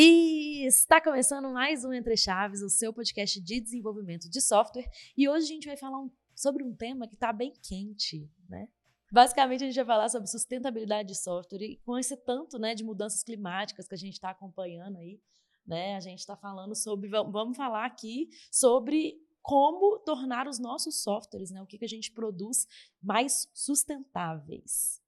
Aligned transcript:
E 0.00 0.64
está 0.64 1.00
começando 1.00 1.52
mais 1.52 1.84
um 1.84 1.92
Entre 1.92 2.16
Chaves, 2.16 2.62
o 2.62 2.70
seu 2.70 2.92
podcast 2.92 3.40
de 3.40 3.60
desenvolvimento 3.60 4.30
de 4.30 4.40
software. 4.40 4.88
E 5.16 5.28
hoje 5.28 5.46
a 5.46 5.48
gente 5.48 5.66
vai 5.66 5.76
falar 5.76 5.98
um, 5.98 6.08
sobre 6.36 6.62
um 6.62 6.72
tema 6.72 7.08
que 7.08 7.14
está 7.14 7.32
bem 7.32 7.52
quente, 7.60 8.30
né? 8.48 8.68
Basicamente, 9.10 9.64
a 9.64 9.66
gente 9.66 9.74
vai 9.74 9.84
falar 9.84 10.08
sobre 10.08 10.28
sustentabilidade 10.28 11.08
de 11.08 11.16
software 11.16 11.64
e 11.64 11.78
com 11.78 11.98
esse 11.98 12.16
tanto 12.16 12.60
né, 12.60 12.76
de 12.76 12.84
mudanças 12.84 13.24
climáticas 13.24 13.88
que 13.88 13.94
a 13.96 13.98
gente 13.98 14.12
está 14.12 14.30
acompanhando 14.30 14.98
aí, 14.98 15.20
né? 15.66 15.96
A 15.96 16.00
gente 16.00 16.20
está 16.20 16.36
falando 16.36 16.76
sobre, 16.76 17.08
vamos 17.08 17.56
falar 17.56 17.84
aqui 17.84 18.28
sobre 18.52 19.20
como 19.42 19.98
tornar 19.98 20.46
os 20.46 20.60
nossos 20.60 21.02
softwares, 21.02 21.50
né? 21.50 21.60
O 21.60 21.66
que, 21.66 21.76
que 21.76 21.84
a 21.84 21.88
gente 21.88 22.12
produz 22.12 22.68
mais 23.02 23.50
sustentáveis, 23.52 25.02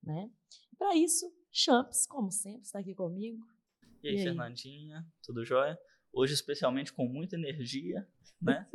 né? 0.00 0.30
Para 0.78 0.94
isso, 0.94 1.28
Champs, 1.50 2.06
como 2.06 2.30
sempre, 2.30 2.62
está 2.62 2.78
aqui 2.78 2.94
comigo. 2.94 3.44
E 4.02 4.08
aí, 4.08 4.14
e 4.14 4.18
aí, 4.18 4.24
Fernandinha, 4.24 5.06
tudo 5.22 5.44
jóia? 5.44 5.78
Hoje, 6.12 6.34
especialmente 6.34 6.92
com 6.92 7.06
muita 7.06 7.36
energia, 7.36 8.06
né? 8.40 8.68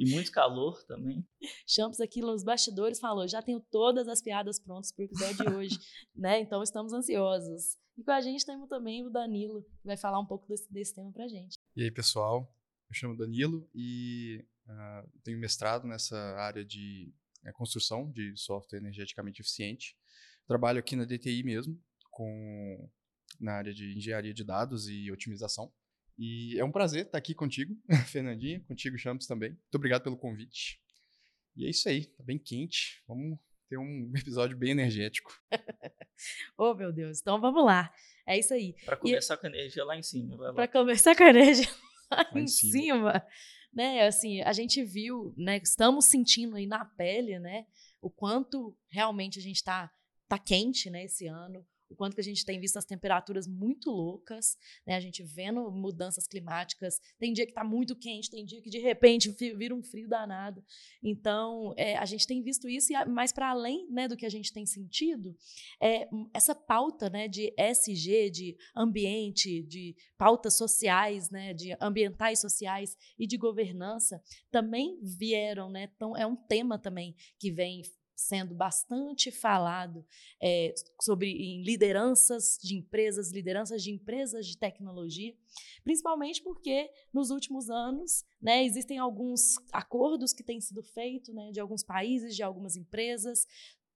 e 0.00 0.10
muito 0.10 0.32
calor 0.32 0.82
também. 0.84 1.26
Champs 1.66 2.00
aqui 2.00 2.20
nos 2.20 2.42
bastidores 2.42 2.98
falou: 2.98 3.28
já 3.28 3.42
tenho 3.42 3.60
todas 3.60 4.08
as 4.08 4.22
piadas 4.22 4.58
prontas 4.58 4.90
para 4.92 5.02
o 5.02 5.04
episódio 5.04 5.36
de 5.36 5.54
hoje, 5.54 5.78
né? 6.16 6.40
Então 6.40 6.62
estamos 6.62 6.92
ansiosos. 6.92 7.78
E 7.98 8.02
com 8.02 8.10
a 8.10 8.20
gente 8.20 8.46
temos 8.46 8.66
também 8.68 9.04
o 9.04 9.10
Danilo, 9.10 9.62
que 9.62 9.86
vai 9.86 9.96
falar 9.96 10.18
um 10.18 10.26
pouco 10.26 10.48
desse, 10.48 10.72
desse 10.72 10.94
tema 10.94 11.12
para 11.12 11.28
gente. 11.28 11.58
E 11.76 11.82
aí, 11.82 11.90
pessoal? 11.90 12.50
Eu 12.88 12.94
chamo 12.94 13.16
Danilo 13.16 13.68
e 13.74 14.42
uh, 14.66 15.20
tenho 15.22 15.38
mestrado 15.38 15.86
nessa 15.86 16.16
área 16.36 16.64
de 16.64 17.12
uh, 17.46 17.52
construção 17.52 18.10
de 18.10 18.34
software 18.36 18.78
energeticamente 18.78 19.42
eficiente. 19.42 19.96
Trabalho 20.46 20.78
aqui 20.78 20.96
na 20.96 21.04
DTI 21.04 21.42
mesmo, 21.42 21.78
com 22.10 22.90
na 23.38 23.52
área 23.52 23.72
de 23.72 23.96
engenharia 23.96 24.34
de 24.34 24.44
dados 24.44 24.88
e 24.88 25.10
otimização. 25.10 25.72
E 26.18 26.58
é 26.58 26.64
um 26.64 26.70
prazer 26.70 27.06
estar 27.06 27.18
aqui 27.18 27.34
contigo, 27.34 27.74
Fernandinha, 28.12 28.60
contigo, 28.60 28.98
Champs, 28.98 29.26
também. 29.26 29.50
Muito 29.50 29.74
obrigado 29.74 30.02
pelo 30.02 30.16
convite. 30.16 30.80
E 31.56 31.66
é 31.66 31.70
isso 31.70 31.88
aí, 31.88 32.06
tá 32.06 32.22
bem 32.22 32.38
quente. 32.38 33.02
Vamos 33.06 33.38
ter 33.68 33.78
um 33.78 34.12
episódio 34.16 34.56
bem 34.56 34.72
energético. 34.72 35.32
oh, 36.58 36.74
meu 36.74 36.92
Deus. 36.92 37.20
Então 37.20 37.40
vamos 37.40 37.64
lá. 37.64 37.92
É 38.26 38.38
isso 38.38 38.52
aí. 38.52 38.74
Para 38.84 38.96
começar 38.96 39.34
e... 39.34 39.36
com 39.38 39.46
a 39.46 39.50
energia 39.50 39.84
lá 39.84 39.96
em 39.96 40.02
cima. 40.02 40.52
Para 40.52 40.68
começar 40.68 41.16
com 41.16 41.24
a 41.24 41.30
energia 41.30 41.70
lá, 42.10 42.28
lá 42.32 42.40
em 42.40 42.46
cima. 42.46 42.72
cima. 42.72 43.26
Né, 43.72 44.04
assim, 44.04 44.42
a 44.42 44.52
gente 44.52 44.82
viu, 44.84 45.32
né, 45.36 45.56
estamos 45.62 46.06
sentindo 46.06 46.56
aí 46.56 46.66
na 46.66 46.84
pele, 46.84 47.38
né, 47.38 47.66
o 48.02 48.10
quanto 48.10 48.76
realmente 48.90 49.38
a 49.38 49.42
gente 49.42 49.56
está 49.56 49.88
tá 50.28 50.36
quente, 50.36 50.90
né, 50.90 51.04
esse 51.04 51.28
ano, 51.28 51.64
o 51.90 51.96
quanto 51.96 52.14
que 52.14 52.20
a 52.20 52.24
gente 52.24 52.44
tem 52.44 52.60
visto 52.60 52.76
as 52.76 52.84
temperaturas 52.84 53.48
muito 53.48 53.90
loucas, 53.90 54.56
né? 54.86 54.94
A 54.94 55.00
gente 55.00 55.22
vendo 55.22 55.70
mudanças 55.70 56.26
climáticas. 56.26 57.00
Tem 57.18 57.32
dia 57.32 57.44
que 57.44 57.50
está 57.50 57.64
muito 57.64 57.96
quente, 57.96 58.30
tem 58.30 58.44
dia 58.46 58.62
que 58.62 58.70
de 58.70 58.78
repente 58.78 59.28
vira 59.56 59.74
um 59.74 59.82
frio 59.82 60.08
danado. 60.08 60.64
Então, 61.02 61.74
é, 61.76 61.96
a 61.96 62.04
gente 62.04 62.26
tem 62.26 62.42
visto 62.42 62.68
isso, 62.68 62.92
e 62.92 63.04
mais 63.06 63.32
para 63.32 63.50
além 63.50 63.90
né, 63.90 64.06
do 64.06 64.16
que 64.16 64.24
a 64.24 64.30
gente 64.30 64.52
tem 64.52 64.64
sentido, 64.64 65.36
é, 65.80 66.08
essa 66.32 66.54
pauta 66.54 67.10
né, 67.10 67.26
de 67.26 67.52
SG, 67.56 68.30
de 68.30 68.56
ambiente, 68.74 69.62
de 69.62 69.96
pautas 70.16 70.56
sociais, 70.56 71.28
né, 71.30 71.52
de 71.52 71.76
ambientais 71.80 72.40
sociais 72.40 72.96
e 73.18 73.26
de 73.26 73.36
governança, 73.36 74.22
também 74.50 74.98
vieram, 75.02 75.68
né? 75.68 75.90
Então, 75.96 76.16
é 76.16 76.24
um 76.24 76.36
tema 76.36 76.78
também 76.78 77.16
que 77.38 77.50
vem 77.50 77.82
sendo 78.20 78.54
bastante 78.54 79.30
falado 79.30 80.04
é, 80.42 80.74
sobre 81.00 81.30
em 81.30 81.62
lideranças 81.62 82.58
de 82.62 82.76
empresas, 82.76 83.32
lideranças 83.32 83.82
de 83.82 83.90
empresas 83.90 84.46
de 84.46 84.58
tecnologia, 84.58 85.34
principalmente 85.82 86.42
porque 86.42 86.90
nos 87.12 87.30
últimos 87.30 87.70
anos 87.70 88.24
né, 88.40 88.64
existem 88.64 88.98
alguns 88.98 89.56
acordos 89.72 90.32
que 90.32 90.42
têm 90.42 90.60
sido 90.60 90.82
feitos 90.82 91.34
né, 91.34 91.50
de 91.50 91.60
alguns 91.60 91.82
países, 91.82 92.36
de 92.36 92.42
algumas 92.42 92.76
empresas, 92.76 93.46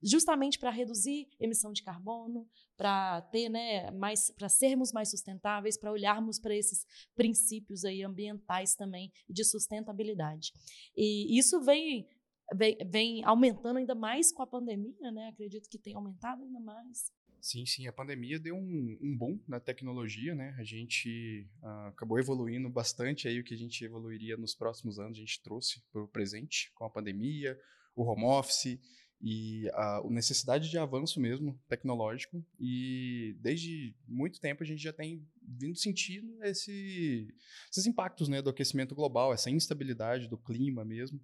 justamente 0.02 0.58
para 0.58 0.70
reduzir 0.70 1.28
emissão 1.40 1.72
de 1.72 1.82
carbono, 1.82 2.48
para 2.76 3.22
ter, 3.22 3.48
né, 3.48 3.90
mais, 3.90 4.30
para 4.30 4.48
sermos 4.48 4.92
mais 4.92 5.10
sustentáveis, 5.10 5.78
para 5.78 5.92
olharmos 5.92 6.38
para 6.38 6.54
esses 6.54 6.86
princípios 7.14 7.84
aí 7.84 8.02
ambientais 8.02 8.74
também 8.74 9.12
de 9.28 9.44
sustentabilidade. 9.44 10.52
E 10.96 11.38
isso 11.38 11.60
vem 11.62 12.06
vem, 12.54 12.76
vem 12.90 13.24
aumentando 13.24 13.78
ainda 13.78 13.94
mais 13.94 14.32
com 14.32 14.42
a 14.42 14.46
pandemia, 14.46 15.10
né? 15.12 15.28
Acredito 15.28 15.68
que 15.68 15.78
tem 15.78 15.94
aumentado 15.94 16.42
ainda 16.42 16.60
mais. 16.60 17.12
Sim, 17.40 17.66
sim, 17.66 17.86
a 17.86 17.92
pandemia 17.92 18.38
deu 18.40 18.56
um, 18.56 18.98
um 19.02 19.16
boom 19.16 19.38
na 19.46 19.60
tecnologia, 19.60 20.34
né? 20.34 20.54
A 20.58 20.64
gente 20.64 21.46
uh, 21.62 21.88
acabou 21.88 22.18
evoluindo 22.18 22.70
bastante 22.70 23.28
aí 23.28 23.38
o 23.38 23.44
que 23.44 23.52
a 23.52 23.58
gente 23.58 23.84
evoluiria 23.84 24.34
nos 24.36 24.54
próximos 24.54 24.98
anos, 24.98 25.18
a 25.18 25.20
gente 25.20 25.42
trouxe 25.42 25.82
para 25.92 26.02
o 26.02 26.08
presente 26.08 26.72
com 26.74 26.86
a 26.86 26.90
pandemia, 26.90 27.58
o 27.94 28.02
home 28.02 28.24
office 28.24 28.80
e 29.20 29.68
a, 29.74 30.02
necessidade 30.08 30.70
de 30.70 30.78
avanço 30.78 31.20
mesmo 31.20 31.58
tecnológico. 31.68 32.44
E 32.58 33.36
desde 33.40 33.94
muito 34.06 34.40
tempo 34.40 34.62
a 34.62 34.66
gente 34.66 34.82
já 34.82 34.92
tem 34.92 35.26
vindo 35.42 35.76
sentindo 35.76 36.42
esse, 36.44 37.28
esses 37.70 37.86
impactos 37.86 38.28
né, 38.28 38.40
do 38.40 38.50
aquecimento 38.50 38.94
global, 38.94 39.32
essa 39.32 39.50
instabilidade 39.50 40.28
do 40.28 40.38
clima 40.38 40.84
mesmo. 40.84 41.20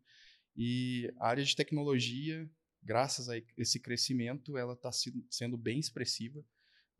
E 0.56 1.12
a 1.18 1.28
área 1.28 1.44
de 1.44 1.54
tecnologia, 1.54 2.48
graças 2.82 3.28
a 3.28 3.34
esse 3.56 3.80
crescimento, 3.80 4.56
ela 4.56 4.74
está 4.74 4.90
sendo 5.30 5.56
bem 5.56 5.78
expressiva 5.78 6.44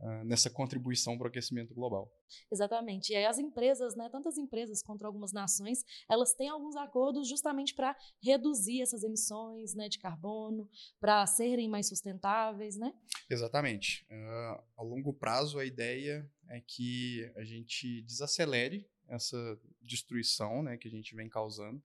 uh, 0.01 0.25
nessa 0.25 0.51
contribuição 0.51 1.17
para 1.17 1.27
o 1.27 1.29
aquecimento 1.29 1.75
global. 1.75 2.13
Exatamente. 2.51 3.13
E 3.13 3.17
aí 3.17 3.25
as 3.27 3.39
empresas, 3.39 3.95
né, 3.97 4.09
tantas 4.09 4.39
empresas 4.39 4.83
quanto 4.83 5.05
algumas 5.05 5.33
nações, 5.33 5.85
elas 6.09 6.35
têm 6.35 6.49
alguns 6.49 6.77
acordos 6.77 7.29
justamente 7.29 7.75
para 7.75 7.97
reduzir 8.23 8.83
essas 8.83 9.03
emissões 9.03 9.75
né, 9.75 9.89
de 9.89 9.99
carbono, 9.99 10.69
para 11.01 11.27
serem 11.27 11.69
mais 11.69 11.89
sustentáveis, 11.89 12.77
né? 12.77 12.93
Exatamente. 13.29 14.07
Uh, 14.11 14.63
a 14.77 14.83
longo 14.83 15.13
prazo, 15.13 15.59
a 15.59 15.65
ideia 15.65 16.29
é 16.49 16.61
que 16.61 17.31
a 17.37 17.45
gente 17.45 18.03
desacelere 18.03 18.89
essa 19.09 19.59
destruição 19.83 20.63
né, 20.63 20.77
que 20.77 20.87
a 20.87 20.91
gente 20.91 21.15
vem 21.17 21.29
causando 21.29 21.83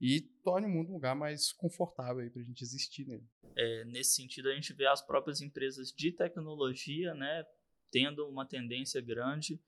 e 0.00 0.20
torne 0.44 0.66
o 0.66 0.70
mundo 0.70 0.90
um 0.90 0.94
lugar 0.94 1.16
mais 1.16 1.52
confortável 1.52 2.30
para 2.30 2.40
a 2.40 2.44
gente 2.44 2.62
existir 2.62 3.04
nele. 3.06 3.28
É, 3.56 3.84
nesse 3.84 4.14
sentido, 4.14 4.48
a 4.48 4.54
gente 4.54 4.72
vê 4.72 4.86
as 4.86 5.04
próprias 5.04 5.40
empresas 5.40 5.92
de 5.92 6.12
tecnologia 6.12 7.14
né, 7.14 7.44
tendo 7.90 8.28
uma 8.28 8.46
tendência 8.46 9.00
grande 9.00 9.60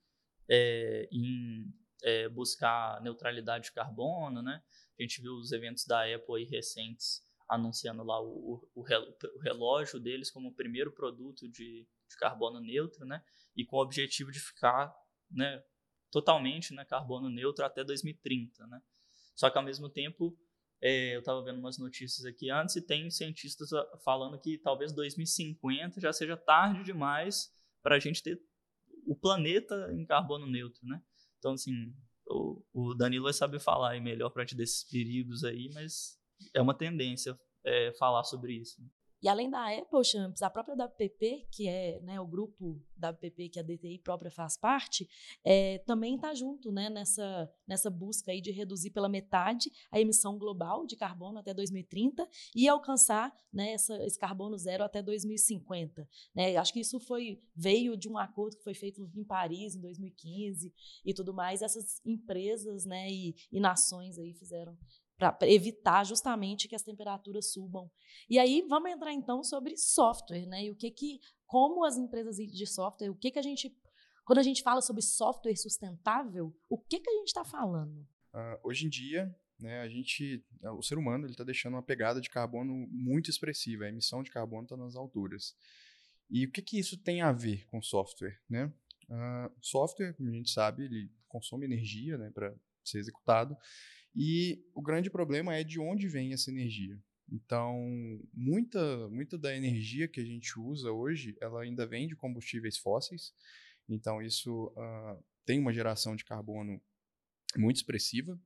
é, 0.49 1.07
em 1.11 1.73
é, 2.03 2.29
buscar 2.29 3.01
neutralidade 3.01 3.65
de 3.65 3.73
carbono. 3.73 4.41
Né? 4.41 4.63
A 4.97 5.01
gente 5.01 5.21
viu 5.21 5.33
os 5.33 5.51
eventos 5.51 5.85
da 5.85 6.03
Apple 6.03 6.45
recentes 6.45 7.21
anunciando 7.51 8.01
lá 8.01 8.21
o, 8.21 8.65
o, 8.73 8.81
o 8.81 9.39
relógio 9.41 9.99
deles 9.99 10.31
como 10.31 10.49
o 10.49 10.55
primeiro 10.55 10.93
produto 10.93 11.49
de, 11.49 11.85
de 12.09 12.17
carbono 12.17 12.61
neutro, 12.61 13.05
né? 13.05 13.21
E 13.57 13.65
com 13.65 13.75
o 13.75 13.81
objetivo 13.81 14.31
de 14.31 14.39
ficar 14.39 14.95
né, 15.29 15.61
totalmente 16.09 16.73
né, 16.73 16.85
carbono 16.85 17.29
neutro 17.29 17.65
até 17.65 17.83
2030, 17.83 18.65
né? 18.67 18.81
Só 19.35 19.49
que 19.49 19.57
ao 19.57 19.63
mesmo 19.63 19.89
tempo, 19.89 20.37
é, 20.81 21.15
eu 21.15 21.19
estava 21.19 21.43
vendo 21.43 21.59
umas 21.59 21.77
notícias 21.77 22.25
aqui 22.25 22.49
antes 22.49 22.75
e 22.75 22.81
tem 22.81 23.09
cientistas 23.09 23.71
ah, 23.71 23.97
falando 24.03 24.39
que 24.39 24.57
talvez 24.57 24.91
2050 24.91 26.01
já 26.01 26.11
seja 26.11 26.35
tarde 26.35 26.83
demais 26.83 27.49
para 27.83 27.95
a 27.95 27.99
gente 27.99 28.21
ter 28.23 28.41
o 29.05 29.15
planeta 29.15 29.91
em 29.93 30.05
carbono 30.05 30.47
neutro, 30.47 30.85
né? 30.85 31.01
Então, 31.37 31.53
assim, 31.53 31.93
o, 32.27 32.63
o 32.73 32.93
Danilo 32.93 33.25
vai 33.25 33.33
saber 33.33 33.59
falar 33.59 33.99
melhor 34.01 34.29
para 34.29 34.43
gente 34.43 34.55
desses 34.55 34.83
perigos 34.83 35.43
aí, 35.43 35.69
mas 35.73 36.19
é 36.53 36.61
uma 36.61 36.73
tendência 36.73 37.39
é, 37.63 37.91
falar 37.93 38.23
sobre 38.23 38.53
isso. 38.53 38.81
E 39.21 39.27
além 39.27 39.49
da 39.49 39.71
Apple 39.77 40.03
Champs, 40.03 40.41
a 40.41 40.49
própria 40.49 40.75
WPP, 40.75 41.47
que 41.51 41.67
é 41.67 41.99
né, 42.01 42.19
o 42.19 42.25
grupo 42.25 42.81
WPP 42.97 43.49
que 43.49 43.59
a 43.59 43.63
DTI 43.63 43.99
própria 43.99 44.31
faz 44.31 44.57
parte, 44.57 45.07
é, 45.43 45.79
também 45.79 46.15
está 46.15 46.33
junto 46.33 46.71
né, 46.71 46.89
nessa, 46.89 47.51
nessa 47.67 47.89
busca 47.89 48.31
aí 48.31 48.41
de 48.41 48.51
reduzir 48.51 48.91
pela 48.91 49.09
metade 49.09 49.71
a 49.91 49.99
emissão 49.99 50.37
global 50.37 50.85
de 50.85 50.95
carbono 50.95 51.39
até 51.39 51.53
2030 51.53 52.27
e 52.55 52.67
alcançar 52.67 53.31
né, 53.53 53.73
essa, 53.73 54.03
esse 54.05 54.17
carbono 54.17 54.57
zero 54.57 54.83
até 54.83 55.01
2050. 55.01 56.07
Né? 56.33 56.55
Acho 56.57 56.73
que 56.73 56.79
isso 56.79 56.99
foi 56.99 57.41
veio 57.55 57.95
de 57.95 58.09
um 58.09 58.17
acordo 58.17 58.57
que 58.57 58.63
foi 58.63 58.73
feito 58.73 59.09
em 59.15 59.23
Paris 59.23 59.75
em 59.75 59.81
2015 59.81 60.73
e 61.05 61.13
tudo 61.13 61.33
mais. 61.33 61.61
Essas 61.61 62.01
empresas 62.05 62.85
né, 62.85 63.11
e, 63.11 63.35
e 63.51 63.59
nações 63.59 64.17
aí 64.17 64.33
fizeram 64.33 64.77
para 65.21 65.49
evitar 65.49 66.03
justamente 66.03 66.67
que 66.67 66.75
as 66.75 66.83
temperaturas 66.83 67.51
subam. 67.51 67.89
E 68.29 68.39
aí 68.39 68.65
vamos 68.67 68.91
entrar 68.91 69.13
então 69.13 69.43
sobre 69.43 69.77
software, 69.77 70.45
né? 70.47 70.65
E 70.65 70.71
o 70.71 70.75
que 70.75 70.89
que 70.89 71.19
como 71.45 71.83
as 71.83 71.97
empresas 71.97 72.37
de 72.37 72.65
software, 72.65 73.09
o 73.09 73.15
que 73.15 73.31
que 73.31 73.39
a 73.39 73.43
gente 73.43 73.75
quando 74.23 74.39
a 74.39 74.43
gente 74.43 74.63
fala 74.63 74.81
sobre 74.81 75.01
software 75.01 75.55
sustentável, 75.55 76.55
o 76.69 76.77
que 76.77 76.99
que 76.99 77.09
a 77.09 77.13
gente 77.13 77.27
está 77.27 77.43
falando? 77.43 78.07
Uh, 78.33 78.57
hoje 78.63 78.85
em 78.85 78.89
dia, 78.89 79.35
né, 79.59 79.81
a 79.81 79.87
gente, 79.87 80.43
o 80.77 80.81
ser 80.81 80.97
humano, 80.97 81.25
ele 81.25 81.33
está 81.33 81.43
deixando 81.43 81.73
uma 81.73 81.83
pegada 81.83 82.21
de 82.21 82.29
carbono 82.29 82.87
muito 82.89 83.29
expressiva. 83.29 83.85
A 83.85 83.89
emissão 83.89 84.23
de 84.23 84.31
carbono 84.31 84.63
está 84.63 84.77
nas 84.77 84.95
alturas. 84.95 85.55
E 86.29 86.45
o 86.45 86.51
que 86.51 86.61
que 86.61 86.79
isso 86.79 86.97
tem 86.97 87.21
a 87.21 87.31
ver 87.31 87.65
com 87.65 87.81
software, 87.81 88.39
né? 88.49 88.71
Uh, 89.09 89.51
software, 89.61 90.13
como 90.13 90.29
a 90.29 90.33
gente 90.33 90.49
sabe, 90.49 90.85
ele 90.85 91.11
consome 91.27 91.65
energia 91.65 92.17
né, 92.17 92.31
para 92.33 92.55
ser 92.83 92.99
executado. 92.99 93.57
E 94.15 94.63
o 94.73 94.81
grande 94.81 95.09
problema 95.09 95.55
é 95.55 95.63
de 95.63 95.79
onde 95.79 96.07
vem 96.07 96.33
essa 96.33 96.51
energia. 96.51 96.99
Então, 97.31 97.79
muita, 98.33 99.07
muita 99.07 99.37
da 99.37 99.55
energia 99.55 100.07
que 100.07 100.19
a 100.19 100.25
gente 100.25 100.59
usa 100.59 100.91
hoje, 100.91 101.35
ela 101.39 101.61
ainda 101.61 101.87
vem 101.87 102.07
de 102.07 102.15
combustíveis 102.15 102.77
fósseis. 102.77 103.33
Então, 103.87 104.21
isso 104.21 104.67
uh, 104.67 105.23
tem 105.45 105.57
uma 105.57 105.71
geração 105.71 106.15
de 106.15 106.25
carbono 106.25 106.81
muito 107.55 107.77
expressiva. 107.77 108.37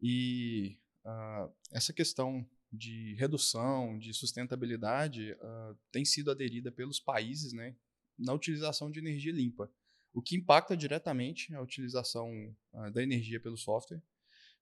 E 0.00 0.78
uh, 1.06 1.50
essa 1.70 1.92
questão 1.92 2.46
de 2.70 3.14
redução, 3.14 3.98
de 3.98 4.12
sustentabilidade, 4.12 5.32
uh, 5.32 5.78
tem 5.90 6.04
sido 6.04 6.30
aderida 6.30 6.70
pelos 6.70 7.00
países 7.00 7.54
né, 7.54 7.74
na 8.18 8.34
utilização 8.34 8.90
de 8.90 8.98
energia 8.98 9.32
limpa, 9.32 9.72
o 10.12 10.20
que 10.20 10.36
impacta 10.36 10.76
diretamente 10.76 11.54
a 11.54 11.62
utilização 11.62 12.54
da 12.92 13.02
energia 13.02 13.40
pelo 13.40 13.56
software, 13.56 14.02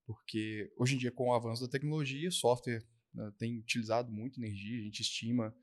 porque 0.07 0.73
hoje 0.77 0.95
em 0.95 0.99
dia, 0.99 1.11
com 1.11 1.29
o 1.29 1.35
avanço 1.35 1.63
da 1.63 1.71
tecnologia, 1.71 2.31
software 2.31 2.85
né, 3.15 3.33
tem 3.39 3.59
utilizado 3.59 4.11
muito 4.13 4.41
energia. 4.41 4.81
A 4.81 4.85
gente 4.85 5.03
estima 5.03 5.55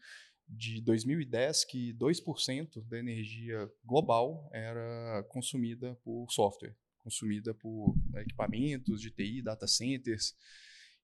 de 0.47 0.81
2010 0.81 1.65
que 1.65 1.93
2% 1.95 2.81
da 2.87 2.97
energia 2.97 3.69
global 3.83 4.49
era 4.53 5.23
consumida 5.29 5.95
por 6.03 6.27
software, 6.31 6.75
consumida 6.99 7.53
por 7.53 7.95
né, 8.11 8.21
equipamentos 8.21 9.01
de 9.01 9.11
TI, 9.11 9.41
data 9.41 9.67
centers. 9.67 10.35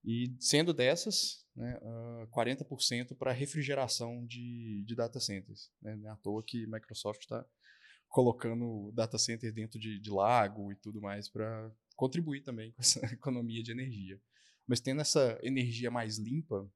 E 0.04 0.34
sendo 0.38 0.72
dessas, 0.74 1.46
né, 1.56 1.78
uh, 1.80 2.26
40% 2.28 3.16
para 3.16 3.32
refrigeração 3.32 4.24
de, 4.26 4.84
de 4.86 4.94
data 4.94 5.18
centers. 5.18 5.70
Né? 5.80 5.96
Não 5.96 6.08
é 6.08 6.12
à 6.12 6.16
toa 6.16 6.42
que 6.42 6.66
Microsoft 6.66 7.22
está 7.22 7.44
colocando 8.08 8.92
data 8.92 9.18
center 9.18 9.52
dentro 9.52 9.78
de, 9.78 9.98
de 9.98 10.10
lago 10.10 10.70
e 10.70 10.76
tudo 10.76 11.00
mais 11.00 11.28
para 11.28 11.70
contribuir 11.96 12.42
também 12.42 12.72
com 12.72 12.80
essa 12.80 13.00
economia 13.12 13.62
de 13.62 13.72
energia. 13.72 14.20
Mas 14.66 14.80
tendo 14.80 15.00
essa 15.00 15.38
energia 15.42 15.90
mais 15.90 16.18
limpa, 16.18 16.70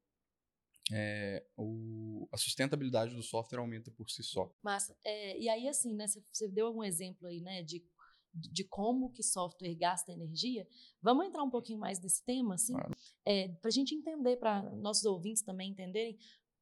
é, 0.92 1.44
o, 1.56 2.28
a 2.32 2.36
sustentabilidade 2.36 3.14
do 3.14 3.22
software 3.22 3.60
aumenta 3.60 3.90
por 3.90 4.10
si 4.10 4.22
só. 4.22 4.52
Massa. 4.62 4.96
É, 5.04 5.38
e 5.38 5.48
aí, 5.48 5.68
assim, 5.68 5.94
né, 5.94 6.06
você 6.06 6.48
deu 6.48 6.66
algum 6.66 6.82
exemplo 6.82 7.26
aí, 7.26 7.40
né, 7.40 7.62
de, 7.62 7.84
de 8.34 8.64
como 8.64 9.12
que 9.12 9.22
software 9.22 9.74
gasta 9.74 10.12
energia. 10.12 10.66
Vamos 11.02 11.26
entrar 11.26 11.42
um 11.42 11.50
pouquinho 11.50 11.78
mais 11.78 12.00
nesse 12.00 12.24
tema, 12.24 12.54
assim, 12.54 12.74
claro. 12.74 12.94
é, 13.24 13.48
para 13.48 13.68
a 13.68 13.72
gente 13.72 13.94
entender, 13.94 14.36
para 14.36 14.62
nossos 14.76 15.04
ouvintes 15.04 15.42
também 15.42 15.70
entenderem 15.70 16.18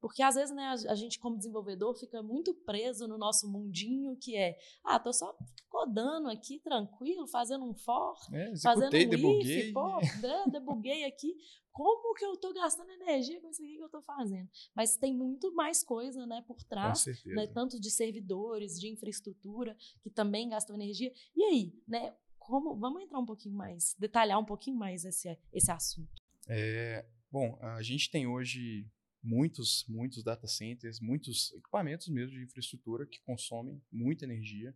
porque 0.06 0.22
às 0.22 0.36
vezes, 0.36 0.54
né, 0.54 0.72
a, 0.88 0.94
gente 0.94 1.18
como 1.18 1.36
desenvolvedor 1.36 1.92
fica 1.98 2.22
muito 2.22 2.54
preso 2.54 3.08
no 3.08 3.18
nosso 3.18 3.50
mundinho 3.50 4.16
que 4.16 4.36
é, 4.36 4.56
ah, 4.84 5.00
tô 5.00 5.12
só 5.12 5.36
codando 5.68 6.28
aqui 6.28 6.60
tranquilo, 6.60 7.26
fazendo 7.26 7.64
um 7.64 7.74
for, 7.74 8.14
é, 8.32 8.56
fazendo 8.56 8.86
um 8.86 9.08
debuguei. 9.08 9.70
if, 9.70 9.72
pô, 9.74 9.98
né, 9.98 10.44
debuguei 10.52 11.04
aqui. 11.06 11.34
Como 11.72 12.14
que 12.14 12.24
eu 12.24 12.36
tô 12.36 12.52
gastando 12.52 12.88
energia 12.92 13.40
com 13.40 13.50
isso 13.50 13.60
aqui 13.60 13.78
que 13.78 13.82
eu 13.82 13.88
tô 13.88 14.00
fazendo? 14.00 14.48
Mas 14.76 14.96
tem 14.96 15.12
muito 15.12 15.52
mais 15.56 15.82
coisa, 15.82 16.24
né, 16.24 16.40
por 16.46 16.62
trás, 16.62 17.04
né, 17.26 17.48
tanto 17.48 17.80
de 17.80 17.90
servidores, 17.90 18.78
de 18.78 18.88
infraestrutura 18.88 19.76
que 20.04 20.08
também 20.08 20.48
gastam 20.48 20.76
energia. 20.76 21.12
E 21.34 21.42
aí, 21.42 21.82
né, 21.84 22.14
como 22.38 22.76
vamos 22.76 23.02
entrar 23.02 23.18
um 23.18 23.26
pouquinho 23.26 23.56
mais, 23.56 23.96
detalhar 23.98 24.38
um 24.38 24.44
pouquinho 24.44 24.76
mais 24.76 25.04
esse 25.04 25.36
esse 25.52 25.72
assunto. 25.72 26.22
É, 26.48 27.04
bom, 27.28 27.58
a 27.60 27.82
gente 27.82 28.08
tem 28.08 28.24
hoje 28.24 28.88
muitos, 29.26 29.84
muitos 29.88 30.22
data 30.22 30.46
centers, 30.46 31.00
muitos 31.00 31.52
equipamentos 31.54 32.08
mesmo 32.08 32.36
de 32.36 32.44
infraestrutura 32.44 33.04
que 33.04 33.20
consomem 33.22 33.82
muita 33.90 34.24
energia. 34.24 34.74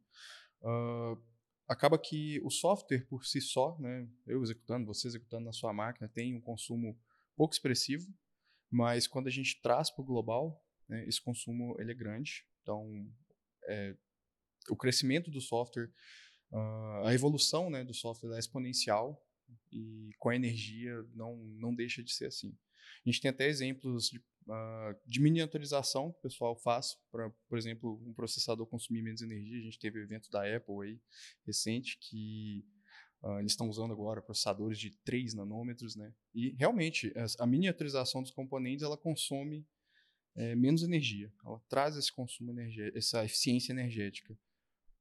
Uh, 0.61 1.17
acaba 1.69 1.97
que 1.97 2.41
o 2.43 2.50
software 2.50 3.06
por 3.06 3.25
si 3.25 3.41
só, 3.41 3.79
né, 3.79 4.08
eu 4.26 4.43
executando, 4.43 4.85
você 4.85 5.06
executando 5.06 5.44
na 5.44 5.52
sua 5.52 5.73
máquina, 5.73 6.08
tem 6.08 6.35
um 6.35 6.41
consumo 6.41 6.99
pouco 7.37 7.55
expressivo, 7.55 8.12
mas 8.69 9.06
quando 9.06 9.29
a 9.29 9.31
gente 9.31 9.62
traz 9.62 9.88
para 9.88 10.02
o 10.02 10.05
global, 10.05 10.62
né, 10.88 11.06
esse 11.06 11.23
consumo 11.23 11.81
ele 11.81 11.93
é 11.93 11.94
grande. 11.94 12.44
Então, 12.62 13.08
é, 13.69 13.96
o 14.69 14.76
crescimento 14.76 15.31
do 15.31 15.41
software, 15.41 15.91
uh, 16.50 17.06
a 17.06 17.14
evolução 17.14 17.70
né, 17.70 17.85
do 17.85 17.94
software 17.94 18.35
é 18.35 18.38
exponencial 18.38 19.25
e 19.73 20.11
com 20.19 20.29
a 20.29 20.37
energia 20.37 21.03
não, 21.14 21.37
não 21.37 21.75
deixa 21.75 22.03
de 22.03 22.12
ser 22.12 22.26
assim. 22.26 22.56
A 23.04 23.08
gente 23.10 23.20
tem 23.20 23.31
até 23.31 23.48
exemplos 23.48 24.08
de 24.08 24.20
uh, 24.50 24.98
de 25.06 25.20
miniaturização 25.20 26.12
que 26.12 26.19
o 26.19 26.22
pessoal 26.22 26.56
faz 26.56 26.96
para, 27.10 27.31
por 27.48 27.58
exemplo, 27.58 28.00
um 28.06 28.12
processador 28.12 28.66
consumir 28.66 29.02
menos 29.02 29.22
energia. 29.22 29.58
A 29.58 29.62
gente 29.62 29.78
teve 29.78 29.98
o 29.98 30.02
evento 30.02 30.31
da 30.31 30.40
Apple 30.40 30.75
aí 30.82 31.00
recente 31.46 31.98
que 31.98 32.64
uh, 33.22 33.38
eles 33.38 33.52
estão 33.52 33.69
usando 33.69 33.92
agora 33.92 34.22
processadores 34.22 34.78
de 34.78 34.90
3 35.04 35.34
nanômetros, 35.34 35.96
né? 35.96 36.12
E 36.34 36.50
realmente 36.58 37.12
a 37.38 37.46
miniaturização 37.46 38.22
dos 38.22 38.31
componentes 38.31 38.82
ela 38.82 38.96
consome 38.96 39.66
é, 40.36 40.54
menos 40.54 40.82
energia, 40.82 41.32
ela 41.44 41.60
traz 41.69 41.96
esse 41.96 42.12
consumo 42.12 42.54
essa 42.94 43.25
eficiência 43.25 43.72
energética. 43.72 44.38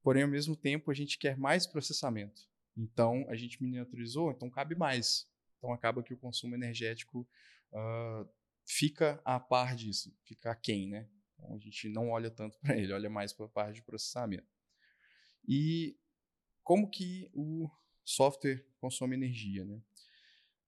Porém, 0.02 0.24
ao 0.24 0.28
mesmo 0.28 0.56
tempo, 0.56 0.90
a 0.90 0.94
gente 0.94 1.18
quer 1.18 1.36
mais 1.36 1.66
processamento. 1.66 2.48
Então, 2.76 3.24
a 3.28 3.36
gente 3.36 3.62
miniaturizou, 3.62 4.32
então 4.32 4.50
cabe 4.50 4.74
mais. 4.74 5.29
Então, 5.60 5.72
acaba 5.72 6.02
que 6.02 6.14
o 6.14 6.16
consumo 6.16 6.54
energético 6.54 7.28
uh, 7.70 8.26
fica 8.64 9.20
a 9.26 9.38
par 9.38 9.76
disso, 9.76 10.10
fica 10.24 10.54
quem, 10.56 10.88
né? 10.88 11.06
Então, 11.34 11.54
a 11.54 11.58
gente 11.58 11.86
não 11.90 12.10
olha 12.10 12.30
tanto 12.30 12.58
para 12.58 12.76
ele, 12.78 12.92
olha 12.94 13.10
mais 13.10 13.32
para 13.32 13.44
a 13.44 13.48
parte 13.48 13.74
de 13.76 13.82
processamento. 13.82 14.48
E 15.46 15.98
como 16.64 16.88
que 16.88 17.30
o 17.34 17.70
software 18.02 18.66
consome 18.78 19.14
energia, 19.14 19.64
né? 19.66 19.82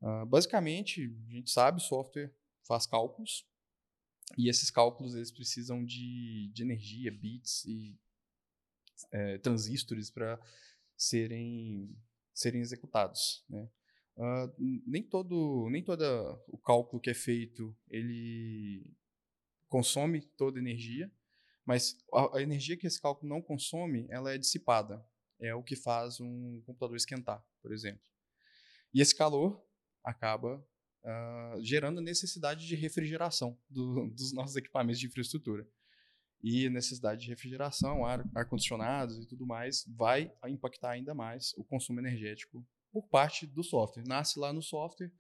Uh, 0.03 0.27
basicamente, 0.27 1.17
a 1.29 1.33
gente 1.33 1.51
sabe, 1.51 1.79
o 1.79 1.81
software 1.81 2.31
faz 2.63 2.87
cálculos 2.87 3.47
e 4.37 4.49
esses 4.51 4.71
cálculos 4.71 5.15
eles 5.15 5.31
precisam 5.31 5.83
de, 5.83 6.51
de 6.53 6.63
energia, 6.63 7.11
bits 7.11 7.65
e 7.65 7.99
é, 9.11 9.39
transistores 9.39 10.11
para 10.11 10.41
serem 10.97 11.97
serem 12.35 12.61
executados, 12.61 13.45
né? 13.49 13.69
Uh, 14.17 14.53
nem 14.87 15.03
todo 15.03 15.69
nem 15.71 15.83
todo 15.83 16.03
o 16.47 16.59
cálculo 16.59 17.01
que 17.01 17.09
é 17.09 17.15
feito 17.15 17.75
ele 17.89 18.95
consome 19.69 20.21
toda 20.37 20.59
a 20.59 20.61
energia, 20.61 21.11
mas 21.65 21.97
a, 22.13 22.37
a, 22.37 22.43
energia 22.43 22.77
que 22.77 22.87
esse 22.87 23.01
cálculo 23.01 23.27
não 23.27 23.41
consome 23.41 24.07
ela 24.11 24.31
é 24.33 24.37
dissipada. 24.37 25.03
É 25.41 25.55
o 25.55 25.63
que 25.63 25.75
faz 25.75 26.21
um 26.21 26.61
computador 26.67 26.95
esquentar, 26.95 27.43
por 27.63 27.73
exemplo. 27.73 28.05
E 28.95 29.01
esse 29.01 29.17
calor 29.17 29.65
acaba 30.05 30.59
uh, 31.03 31.63
gerando 31.63 31.99
a 31.99 32.03
necessidade 32.03 32.67
de 32.67 32.77
refrigeração 32.77 33.59
do, 33.69 34.11
dos 34.15 34.33
nossos 34.33 34.57
equipamentos 34.57 35.01
de 35.01 35.07
infraestrutura. 35.07 35.67
E 36.45 36.69
necessidade 36.69 37.23
de 37.23 37.29
refrigeração, 37.29 38.05
ar-condicionados 38.35 39.17
ar 39.17 39.23
e 39.23 39.27
tudo 39.27 39.47
mais, 39.47 39.85
vai 39.87 40.33
impactar 40.49 40.91
ainda 40.91 41.15
mais 41.15 41.55
o 41.57 41.65
consumo 41.65 42.01
energético 42.01 42.67
por 42.93 43.09
parte 43.09 43.47
do 43.47 43.65
software. 43.65 44.05
Nasce 44.07 44.39
lá 44.39 44.53
no 44.53 44.63
software 44.63 45.11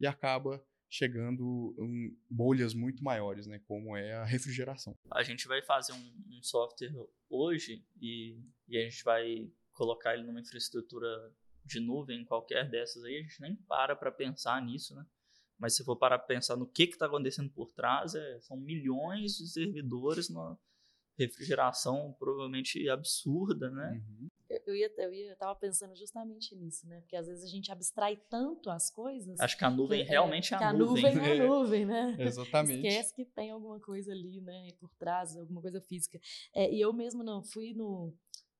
e 0.00 0.06
acaba 0.06 0.62
chegando 0.90 1.74
em 1.78 2.18
bolhas 2.28 2.74
muito 2.74 3.04
maiores, 3.04 3.46
né, 3.46 3.60
como 3.60 3.96
é 3.96 4.14
a 4.14 4.24
refrigeração. 4.24 4.98
A 5.12 5.22
gente 5.22 5.46
vai 5.46 5.62
fazer 5.62 5.92
um, 5.92 6.38
um 6.38 6.42
software 6.42 6.92
hoje 7.28 7.86
e, 8.00 8.42
e, 8.68 8.76
a 8.76 8.82
gente 8.82 9.04
vai 9.04 9.48
colocar 9.72 10.14
ele 10.14 10.24
numa 10.24 10.40
infraestrutura 10.40 11.06
de 11.64 11.78
nuvem, 11.78 12.24
qualquer 12.24 12.68
dessas 12.68 13.04
aí, 13.04 13.18
a 13.18 13.22
gente 13.22 13.40
nem 13.40 13.54
para 13.54 13.94
para 13.94 14.10
pensar 14.10 14.60
nisso, 14.60 14.94
né? 14.96 15.06
Mas 15.56 15.76
se 15.76 15.84
for 15.84 15.94
parar 15.94 16.18
para 16.18 16.26
pensar 16.26 16.56
no 16.56 16.66
que 16.66 16.84
está 16.84 17.06
acontecendo 17.06 17.50
por 17.50 17.70
trás, 17.72 18.14
é, 18.14 18.40
são 18.40 18.56
milhões 18.56 19.36
de 19.36 19.46
servidores 19.46 20.28
numa 20.28 20.58
refrigeração 21.18 22.16
provavelmente 22.18 22.88
absurda, 22.88 23.70
né? 23.70 24.02
Uhum 24.08 24.29
eu 24.66 24.74
ia, 24.74 24.92
eu 24.98 25.12
ia, 25.12 25.30
eu 25.30 25.36
tava 25.36 25.54
pensando 25.54 25.94
justamente 25.96 26.54
nisso, 26.54 26.86
né? 26.86 27.00
Porque 27.00 27.16
às 27.16 27.26
vezes 27.26 27.44
a 27.44 27.48
gente 27.48 27.70
abstrai 27.70 28.16
tanto 28.28 28.70
as 28.70 28.90
coisas. 28.90 29.38
Acho 29.40 29.56
que 29.56 29.64
a 29.64 29.70
nuvem 29.70 30.04
que, 30.04 30.10
realmente 30.10 30.54
é, 30.54 30.56
é 30.56 30.64
a 30.64 30.72
nuvem. 30.72 31.06
a 31.06 31.14
nuvem 31.14 31.28
é 31.28 31.40
a 31.40 31.46
nuvem, 31.46 31.86
né? 31.86 32.16
Exatamente. 32.18 32.86
Esquece 32.86 33.14
que 33.14 33.24
tem 33.24 33.50
alguma 33.50 33.80
coisa 33.80 34.12
ali, 34.12 34.40
né? 34.40 34.68
Por 34.78 34.92
trás, 34.94 35.36
alguma 35.36 35.60
coisa 35.60 35.80
física. 35.80 36.18
É, 36.54 36.72
e 36.72 36.80
eu 36.80 36.92
mesmo 36.92 37.22
não 37.22 37.42
fui 37.42 37.74
no, 37.74 38.14